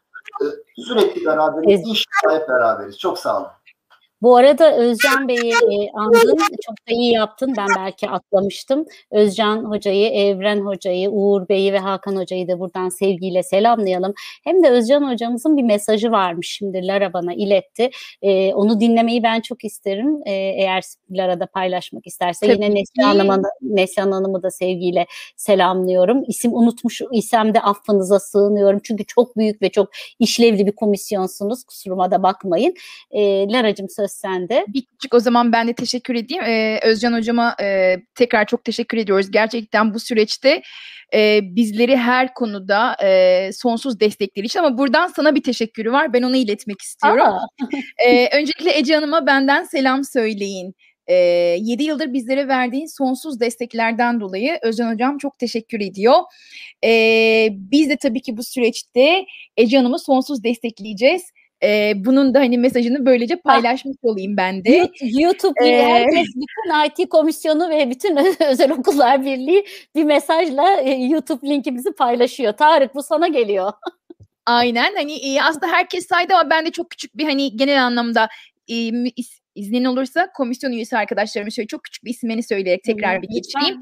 Sürekli 0.77 1.27
beraberiz. 1.27 1.81
İnşallah 1.81 2.41
hep 2.41 2.49
beraberiz. 2.49 2.99
Çok 2.99 3.19
sağ 3.19 3.39
olun. 3.39 3.49
Bu 4.23 4.37
arada 4.37 4.77
Özcan 4.77 5.29
Bey'i 5.29 5.51
e, 5.51 5.91
andın. 5.95 6.37
Çok 6.37 6.75
da 6.89 6.95
iyi 6.95 7.13
yaptın. 7.13 7.55
Ben 7.57 7.67
belki 7.77 8.09
atlamıştım. 8.09 8.85
Özcan 9.11 9.65
Hoca'yı, 9.65 10.09
Evren 10.09 10.61
Hoca'yı, 10.61 11.11
Uğur 11.11 11.49
Bey'i 11.49 11.73
ve 11.73 11.79
Hakan 11.79 12.17
Hoca'yı 12.17 12.49
da 12.49 12.61
buradan 12.61 12.89
sevgiyle 12.89 13.43
selamlayalım. 13.43 14.15
Hem 14.45 14.63
de 14.63 14.71
Özcan 14.71 15.13
Hocamızın 15.13 15.57
bir 15.57 15.63
mesajı 15.63 16.11
varmış. 16.11 16.57
Şimdi 16.59 16.87
Lara 16.87 17.13
bana 17.13 17.35
iletti. 17.35 17.91
E, 18.23 18.55
onu 18.55 18.81
dinlemeyi 18.81 19.23
ben 19.23 19.41
çok 19.41 19.65
isterim. 19.65 20.21
E, 20.27 20.33
eğer 20.33 20.83
Lara 21.11 21.41
da 21.41 21.47
paylaşmak 21.47 22.07
isterse. 22.07 22.47
Tabii 22.47 22.65
Yine 22.65 22.75
Neslihan 22.75 23.19
Hanım'ı, 23.19 23.43
Neslihan 23.63 24.13
Hanım'ı 24.13 24.43
da 24.43 24.51
sevgiyle 24.51 25.07
selamlıyorum. 25.37 26.25
İsim 26.29 26.55
unutmuş 26.55 27.01
isem 27.13 27.55
de 27.55 27.61
affınıza 27.61 28.21
sığınıyorum. 28.21 28.81
Çünkü 28.85 29.05
çok 29.05 29.37
büyük 29.37 29.63
ve 29.63 29.69
çok 29.69 29.89
işlevli 30.19 30.67
bir 30.67 30.73
komisyonsunuz. 30.73 31.65
Kusuruma 31.65 32.11
da 32.11 32.23
bakmayın. 32.23 32.75
E, 33.11 33.49
Lara'cığım 33.53 33.89
söz 33.89 34.12
söz 34.13 34.21
sende. 34.21 34.65
Bir 34.69 34.83
küçük 34.83 35.15
o 35.15 35.21
zaman 35.21 35.53
ben 35.53 35.69
de 35.69 35.73
teşekkür 35.73 36.15
edeyim. 36.15 36.45
Ee, 36.45 36.81
Özcan 36.83 37.13
Hocama 37.13 37.57
e, 37.61 37.97
tekrar 38.15 38.47
çok 38.47 38.65
teşekkür 38.65 38.99
ediyoruz. 38.99 39.31
Gerçekten 39.31 39.95
bu 39.95 40.01
süreçte 40.01 40.63
e, 41.15 41.41
bizleri 41.43 41.97
her 41.97 42.35
konuda 42.35 42.97
e, 43.03 43.51
sonsuz 43.53 44.01
destekleri 44.01 44.47
için 44.47 44.59
ama 44.59 44.79
buradan 44.79 45.07
sana 45.07 45.35
bir 45.35 45.43
teşekkürü 45.43 45.93
var. 45.93 46.13
Ben 46.13 46.23
onu 46.23 46.37
iletmek 46.37 46.81
istiyorum. 46.81 47.35
e, 48.07 48.39
öncelikle 48.39 48.79
Ece 48.79 48.95
Hanım'a 48.95 49.27
benden 49.27 49.65
selam 49.65 50.05
söyleyin. 50.05 50.75
E, 51.07 51.15
7 51.15 51.83
yıldır 51.83 52.13
bizlere 52.13 52.49
verdiğin 52.49 52.87
sonsuz 52.87 53.41
desteklerden 53.41 54.21
dolayı 54.21 54.59
Özcan 54.63 54.93
Hocam 54.93 55.19
çok 55.19 55.39
teşekkür 55.39 55.81
ediyor. 55.81 56.15
E, 56.85 57.49
biz 57.53 57.91
de 57.91 57.97
tabii 57.97 58.21
ki 58.21 58.37
bu 58.37 58.43
süreçte 58.43 59.25
Ece 59.57 59.77
Hanım'ı 59.77 59.99
sonsuz 59.99 60.45
destekleyeceğiz. 60.45 61.23
E, 61.63 61.93
bunun 61.97 62.35
da 62.35 62.39
hani 62.39 62.59
mesajını 62.59 63.07
böylece 63.07 63.37
paylaşmış 63.37 63.97
olayım 64.03 64.37
ben 64.37 64.65
de. 64.65 64.91
YouTube 65.03 65.69
ee, 65.69 65.85
herkes 65.85 66.27
bütün 66.27 67.05
IT 67.05 67.09
komisyonu 67.09 67.71
ve 67.71 67.91
bütün 67.91 68.17
özel 68.49 68.73
okullar 68.73 69.25
birliği 69.25 69.67
bir 69.95 70.05
mesajla 70.05 70.81
e, 70.81 70.91
YouTube 70.91 71.49
linkimizi 71.49 71.93
paylaşıyor. 71.93 72.53
Tarık 72.53 72.95
bu 72.95 73.03
sana 73.03 73.29
geliyor. 73.29 73.73
Aynen 74.47 74.95
hani 74.97 75.43
aslında 75.43 75.67
herkes 75.67 76.07
saydı 76.07 76.35
ama 76.35 76.51
ben 76.51 76.67
de 76.67 76.71
çok 76.71 76.91
küçük 76.91 77.17
bir 77.17 77.25
hani 77.25 77.57
genel 77.57 77.85
anlamda 77.85 78.29
İznin 79.55 79.85
olursa 79.85 80.29
komisyon 80.37 80.73
üyesi 80.73 80.97
arkadaşlarıma 80.97 81.51
şöyle 81.51 81.67
çok 81.67 81.85
küçük 81.85 82.05
bir 82.05 82.11
ismini 82.11 82.43
söyleyerek 82.43 82.85
tekrar 82.85 83.23
bir. 83.23 83.29
Lütfen. 83.37 83.81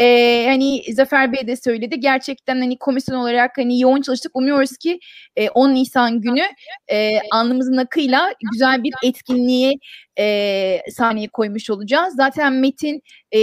Ee, 0.00 0.46
hani 0.48 0.82
Zafer 0.92 1.32
Bey 1.32 1.46
de 1.46 1.56
söyledi. 1.56 2.00
Gerçekten 2.00 2.60
hani 2.60 2.78
komisyon 2.78 3.16
olarak 3.16 3.58
hani 3.58 3.80
yoğun 3.80 4.02
çalıştık. 4.02 4.36
Umuyoruz 4.36 4.76
ki 4.76 4.98
e, 5.36 5.50
10 5.50 5.74
Nisan 5.74 6.20
günü 6.20 6.42
e, 6.88 7.18
alnımızın 7.30 7.76
akıyla 7.76 8.32
güzel 8.52 8.82
bir 8.82 8.92
etkinliği 9.04 9.78
e, 10.18 10.80
sahneye 10.90 11.28
koymuş 11.28 11.70
olacağız. 11.70 12.14
Zaten 12.16 12.52
Metin 12.52 13.02
e, 13.32 13.40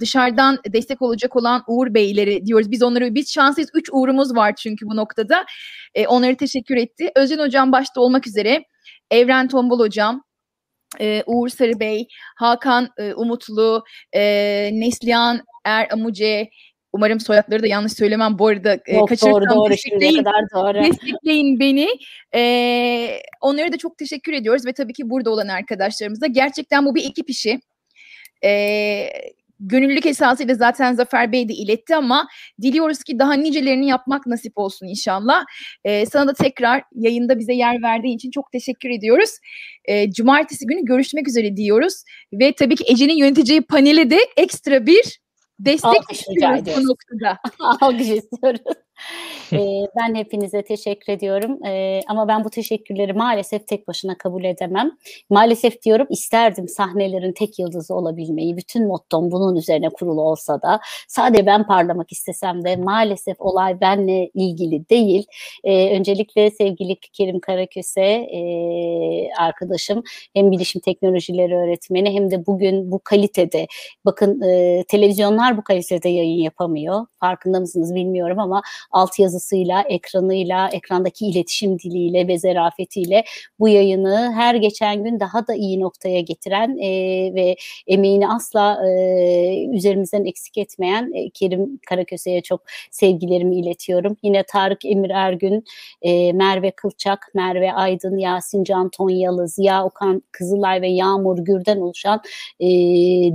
dışarıdan 0.00 0.58
destek 0.72 1.02
olacak 1.02 1.36
olan 1.36 1.62
Uğur 1.66 1.94
Beyleri 1.94 2.46
diyoruz. 2.46 2.70
Biz 2.70 2.82
onları 2.82 3.14
biz 3.14 3.32
şanslıyız. 3.32 3.70
Üç 3.74 3.88
Uğur'umuz 3.92 4.36
var 4.36 4.54
çünkü 4.56 4.86
bu 4.86 4.96
noktada. 4.96 5.44
E, 5.94 6.06
onları 6.06 6.36
teşekkür 6.36 6.76
etti. 6.76 7.10
Özcan 7.16 7.38
Hocam 7.38 7.72
başta 7.72 8.00
olmak 8.00 8.26
üzere 8.26 8.64
Evren 9.10 9.48
Tombul 9.48 9.80
Hocam, 9.80 10.22
e, 11.00 11.22
Uğur 11.26 11.48
Sarıbey, 11.48 12.06
Hakan 12.36 12.88
e, 12.98 13.14
Umutlu, 13.14 13.84
e, 14.12 14.70
Neslihan 14.72 15.40
Er 15.64 15.88
Amuce, 15.92 16.50
Umarım 16.96 17.20
soyadları 17.20 17.62
da 17.62 17.66
yanlış 17.66 17.92
söylemem. 17.92 18.38
Bu 18.38 18.46
arada 18.46 18.78
e, 18.86 18.96
Yok, 18.96 19.08
kaçırırsam 19.08 19.42
doğru, 19.42 19.56
doğru, 19.56 19.70
destekleyin, 19.70 20.24
kadar 20.24 20.42
doğru. 20.54 20.84
destekleyin 20.84 21.60
beni. 21.60 21.88
E, 22.34 23.20
onlara 23.40 23.72
da 23.72 23.78
çok 23.78 23.98
teşekkür 23.98 24.32
ediyoruz 24.32 24.66
ve 24.66 24.72
tabii 24.72 24.92
ki 24.92 25.10
burada 25.10 25.30
olan 25.30 25.48
arkadaşlarımıza. 25.48 26.26
Gerçekten 26.26 26.86
bu 26.86 26.94
bir 26.94 27.04
ekip 27.04 27.30
işi. 27.30 27.60
E, 28.44 28.50
gönüllülük 29.60 30.06
esasıyla 30.06 30.54
zaten 30.54 30.94
Zafer 30.94 31.32
Bey 31.32 31.48
de 31.48 31.52
iletti 31.52 31.96
ama 31.96 32.28
diliyoruz 32.62 33.02
ki 33.02 33.18
daha 33.18 33.32
nicelerini 33.32 33.86
yapmak 33.86 34.26
nasip 34.26 34.58
olsun 34.58 34.86
inşallah. 34.86 35.44
Ee, 35.84 36.06
sana 36.06 36.26
da 36.26 36.32
tekrar 36.32 36.82
yayında 36.94 37.38
bize 37.38 37.52
yer 37.52 37.82
verdiğin 37.82 38.16
için 38.16 38.30
çok 38.30 38.52
teşekkür 38.52 38.90
ediyoruz. 38.90 39.30
Ee, 39.84 40.12
cumartesi 40.12 40.66
günü 40.66 40.84
görüşmek 40.84 41.28
üzere 41.28 41.56
diyoruz 41.56 42.02
ve 42.32 42.52
tabii 42.52 42.76
ki 42.76 42.84
Ece'nin 42.86 43.16
yöneteceği 43.16 43.62
panele 43.62 44.10
de 44.10 44.18
ekstra 44.36 44.86
bir 44.86 45.20
destek 45.58 46.12
istiyoruz 46.12 46.62
bu 46.66 46.86
noktada. 46.86 47.38
Alkış 47.80 48.08
istiyoruz. 48.08 48.60
Ee, 49.52 49.86
ben 49.96 50.14
hepinize 50.14 50.62
teşekkür 50.62 51.12
ediyorum. 51.12 51.66
Ee, 51.66 52.00
ama 52.08 52.28
ben 52.28 52.44
bu 52.44 52.50
teşekkürleri 52.50 53.12
maalesef 53.12 53.68
tek 53.68 53.88
başına 53.88 54.18
kabul 54.18 54.44
edemem. 54.44 54.90
Maalesef 55.30 55.82
diyorum 55.82 56.06
isterdim 56.10 56.68
sahnelerin 56.68 57.32
tek 57.32 57.58
yıldızı 57.58 57.94
olabilmeyi. 57.94 58.56
Bütün 58.56 58.86
mottom 58.86 59.30
bunun 59.30 59.56
üzerine 59.56 59.88
kurulu 59.88 60.22
olsa 60.22 60.62
da 60.62 60.80
sadece 61.08 61.46
ben 61.46 61.66
parlamak 61.66 62.12
istesem 62.12 62.64
de 62.64 62.76
maalesef 62.76 63.36
olay 63.40 63.80
benle 63.80 64.30
ilgili 64.34 64.88
değil. 64.88 65.26
Ee, 65.64 65.96
öncelikle 65.96 66.50
sevgili 66.50 66.96
Kerim 67.12 67.40
Karaköse 67.40 68.02
e, 68.02 68.40
arkadaşım 69.38 70.02
hem 70.34 70.50
bilişim 70.50 70.80
teknolojileri 70.80 71.56
öğretmeni 71.56 72.14
hem 72.14 72.30
de 72.30 72.46
bugün 72.46 72.90
bu 72.90 73.00
kalitede 73.04 73.66
bakın 74.04 74.40
e, 74.42 74.84
televizyonlar 74.88 75.56
bu 75.56 75.64
kalitede 75.64 76.08
yayın 76.08 76.42
yapamıyor. 76.42 77.06
Farkında 77.20 77.60
mısınız 77.60 77.94
bilmiyorum 77.94 78.38
ama 78.38 78.62
altyazısıyla, 79.36 79.82
ekranıyla, 79.82 80.68
ekrandaki 80.68 81.26
iletişim 81.26 81.78
diliyle 81.78 82.28
ve 82.28 82.38
zerafetiyle 82.38 83.24
bu 83.58 83.68
yayını 83.68 84.32
her 84.34 84.54
geçen 84.54 85.04
gün 85.04 85.20
daha 85.20 85.46
da 85.46 85.54
iyi 85.54 85.80
noktaya 85.80 86.20
getiren 86.20 86.78
e, 86.78 86.88
ve 87.34 87.56
emeğini 87.86 88.28
asla 88.28 88.88
e, 88.88 89.66
üzerimizden 89.72 90.24
eksik 90.24 90.58
etmeyen 90.58 91.12
e, 91.14 91.30
Kerim 91.30 91.78
Karaköse'ye 91.88 92.42
çok 92.42 92.60
sevgilerimi 92.90 93.56
iletiyorum. 93.56 94.16
Yine 94.22 94.42
Tarık 94.42 94.84
Emir 94.84 95.10
Ergün, 95.10 95.64
e, 96.02 96.32
Merve 96.32 96.70
Kılçak, 96.70 97.30
Merve 97.34 97.72
Aydın, 97.72 98.18
Yasin 98.18 98.64
Can 98.64 98.88
Tonyalı, 98.88 99.48
Ziya 99.48 99.84
Okan 99.84 100.22
Kızılay 100.32 100.82
ve 100.82 100.88
Yağmur 100.88 101.38
Gür'den 101.38 101.80
oluşan 101.80 102.20
e, 102.60 102.66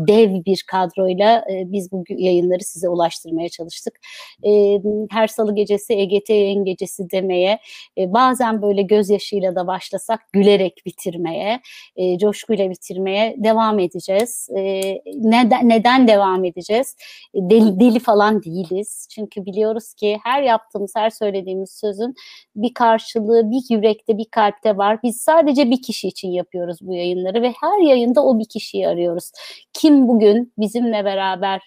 dev 0.07 0.45
bir 0.45 0.63
kadroyla 0.67 1.45
e, 1.51 1.71
biz 1.71 1.91
bu 1.91 2.03
yayınları 2.09 2.63
size 2.63 2.89
ulaştırmaya 2.89 3.49
çalıştık. 3.49 3.99
E, 4.45 4.81
her 5.09 5.27
salı 5.27 5.55
gecesi 5.55 5.90
EGT 5.93 6.30
yayın 6.30 6.65
gecesi 6.65 7.11
demeye, 7.11 7.59
e, 7.97 8.13
bazen 8.13 8.61
böyle 8.61 8.81
gözyaşıyla 8.81 9.55
da 9.55 9.68
başlasak 9.68 10.19
gülerek 10.34 10.81
bitirmeye, 10.85 11.61
e, 11.95 12.18
coşkuyla 12.18 12.69
bitirmeye 12.69 13.35
devam 13.38 13.80
edeceğiz. 13.80 14.49
E, 14.57 14.81
neden, 15.15 15.69
neden 15.69 16.07
devam 16.07 16.45
edeceğiz? 16.45 16.95
E, 17.34 17.39
deli, 17.41 17.80
deli 17.80 17.99
falan 17.99 18.43
değiliz. 18.43 19.07
Çünkü 19.11 19.45
biliyoruz 19.45 19.93
ki 19.93 20.18
her 20.23 20.41
yaptığımız, 20.41 20.93
her 20.95 21.09
söylediğimiz 21.09 21.72
sözün 21.72 22.15
bir 22.55 22.73
karşılığı, 22.73 23.51
bir 23.51 23.76
yürekte, 23.76 24.18
bir 24.18 24.26
kalpte 24.31 24.77
var. 24.77 24.99
Biz 25.03 25.22
sadece 25.22 25.72
bir 25.72 25.81
kişi 25.81 26.07
için 26.07 26.27
yapıyoruz 26.27 26.77
bu 26.81 26.93
yayınları 26.93 27.41
ve 27.41 27.53
her 27.61 27.80
yayında 27.88 28.26
o 28.26 28.39
bir 28.39 28.45
kişiyi 28.49 28.88
arıyoruz. 28.88 29.31
Kim 29.73 30.07
bugün 30.07 30.53
bizimle 30.57 31.05
beraber 31.05 31.61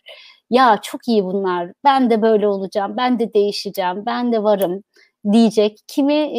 ya 0.51 0.79
çok 0.83 1.09
iyi 1.09 1.25
bunlar, 1.25 1.73
ben 1.85 2.11
de 2.11 2.23
böyle 2.23 2.49
olacağım, 2.49 2.95
ben 2.97 3.19
de 3.19 3.35
değişeceğim, 3.35 4.07
ben 4.07 4.33
de 4.33 4.43
varım 4.43 4.83
diyecek. 5.33 5.79
Kimi 5.89 6.33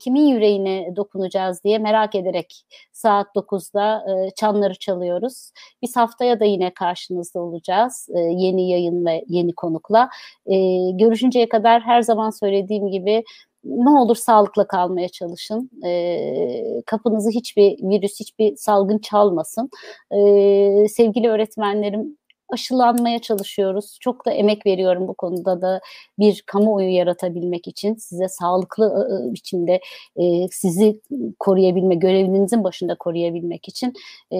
kimin 0.00 0.26
yüreğine 0.26 0.96
dokunacağız 0.96 1.64
diye 1.64 1.78
merak 1.78 2.14
ederek 2.14 2.62
saat 2.92 3.26
9'da 3.36 4.04
e, 4.10 4.30
çanları 4.30 4.74
çalıyoruz. 4.74 5.50
Biz 5.82 5.96
haftaya 5.96 6.40
da 6.40 6.44
yine 6.44 6.74
karşınızda 6.74 7.40
olacağız. 7.40 8.08
Yeni 8.14 8.70
yayın 8.70 9.06
ve 9.06 9.24
yeni 9.28 9.54
konukla. 9.54 10.08
Görüşünceye 10.92 11.48
kadar 11.48 11.82
her 11.82 12.02
zaman 12.02 12.30
söylediğim 12.30 12.90
gibi 12.90 13.24
ne 13.64 13.90
olur 13.90 14.16
sağlıkla 14.16 14.66
kalmaya 14.66 15.08
çalışın. 15.08 15.70
E, 15.84 16.82
kapınızı 16.86 17.30
hiçbir 17.30 17.78
virüs, 17.82 18.20
hiçbir 18.20 18.56
salgın 18.56 18.98
çalmasın. 18.98 19.70
E, 20.10 20.18
sevgili 20.88 21.28
öğretmenlerim 21.28 22.16
aşılanmaya 22.48 23.18
çalışıyoruz. 23.18 23.98
Çok 24.00 24.26
da 24.26 24.30
emek 24.30 24.66
veriyorum 24.66 25.08
bu 25.08 25.14
konuda 25.14 25.62
da 25.62 25.80
bir 26.18 26.42
kamuoyu 26.46 26.94
yaratabilmek 26.94 27.68
için 27.68 27.94
size 27.94 28.28
sağlıklı 28.28 29.08
biçimde 29.32 29.80
e, 30.16 30.48
sizi 30.48 31.00
koruyabilme, 31.38 31.94
görevinizin 31.94 32.64
başında 32.64 32.94
koruyabilmek 32.94 33.68
için 33.68 33.94
e, 34.30 34.36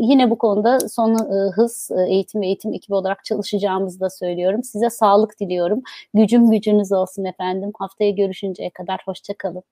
yine 0.00 0.30
bu 0.30 0.38
konuda 0.38 0.88
son 0.88 1.14
e, 1.14 1.50
hız 1.50 1.90
eğitim 2.08 2.40
ve 2.40 2.46
eğitim 2.46 2.74
ekibi 2.74 2.94
olarak 2.94 3.24
çalışacağımızı 3.24 4.00
da 4.00 4.10
söylüyorum. 4.10 4.62
Size 4.62 4.90
sağlık 4.90 5.40
diliyorum. 5.40 5.82
Gücüm 6.14 6.50
gücünüz 6.50 6.92
olsun 6.92 7.24
efendim. 7.24 7.72
Haftaya 7.78 8.10
görüşünceye 8.10 8.70
kadar 8.70 9.00
hoşçakalın. 9.04 9.62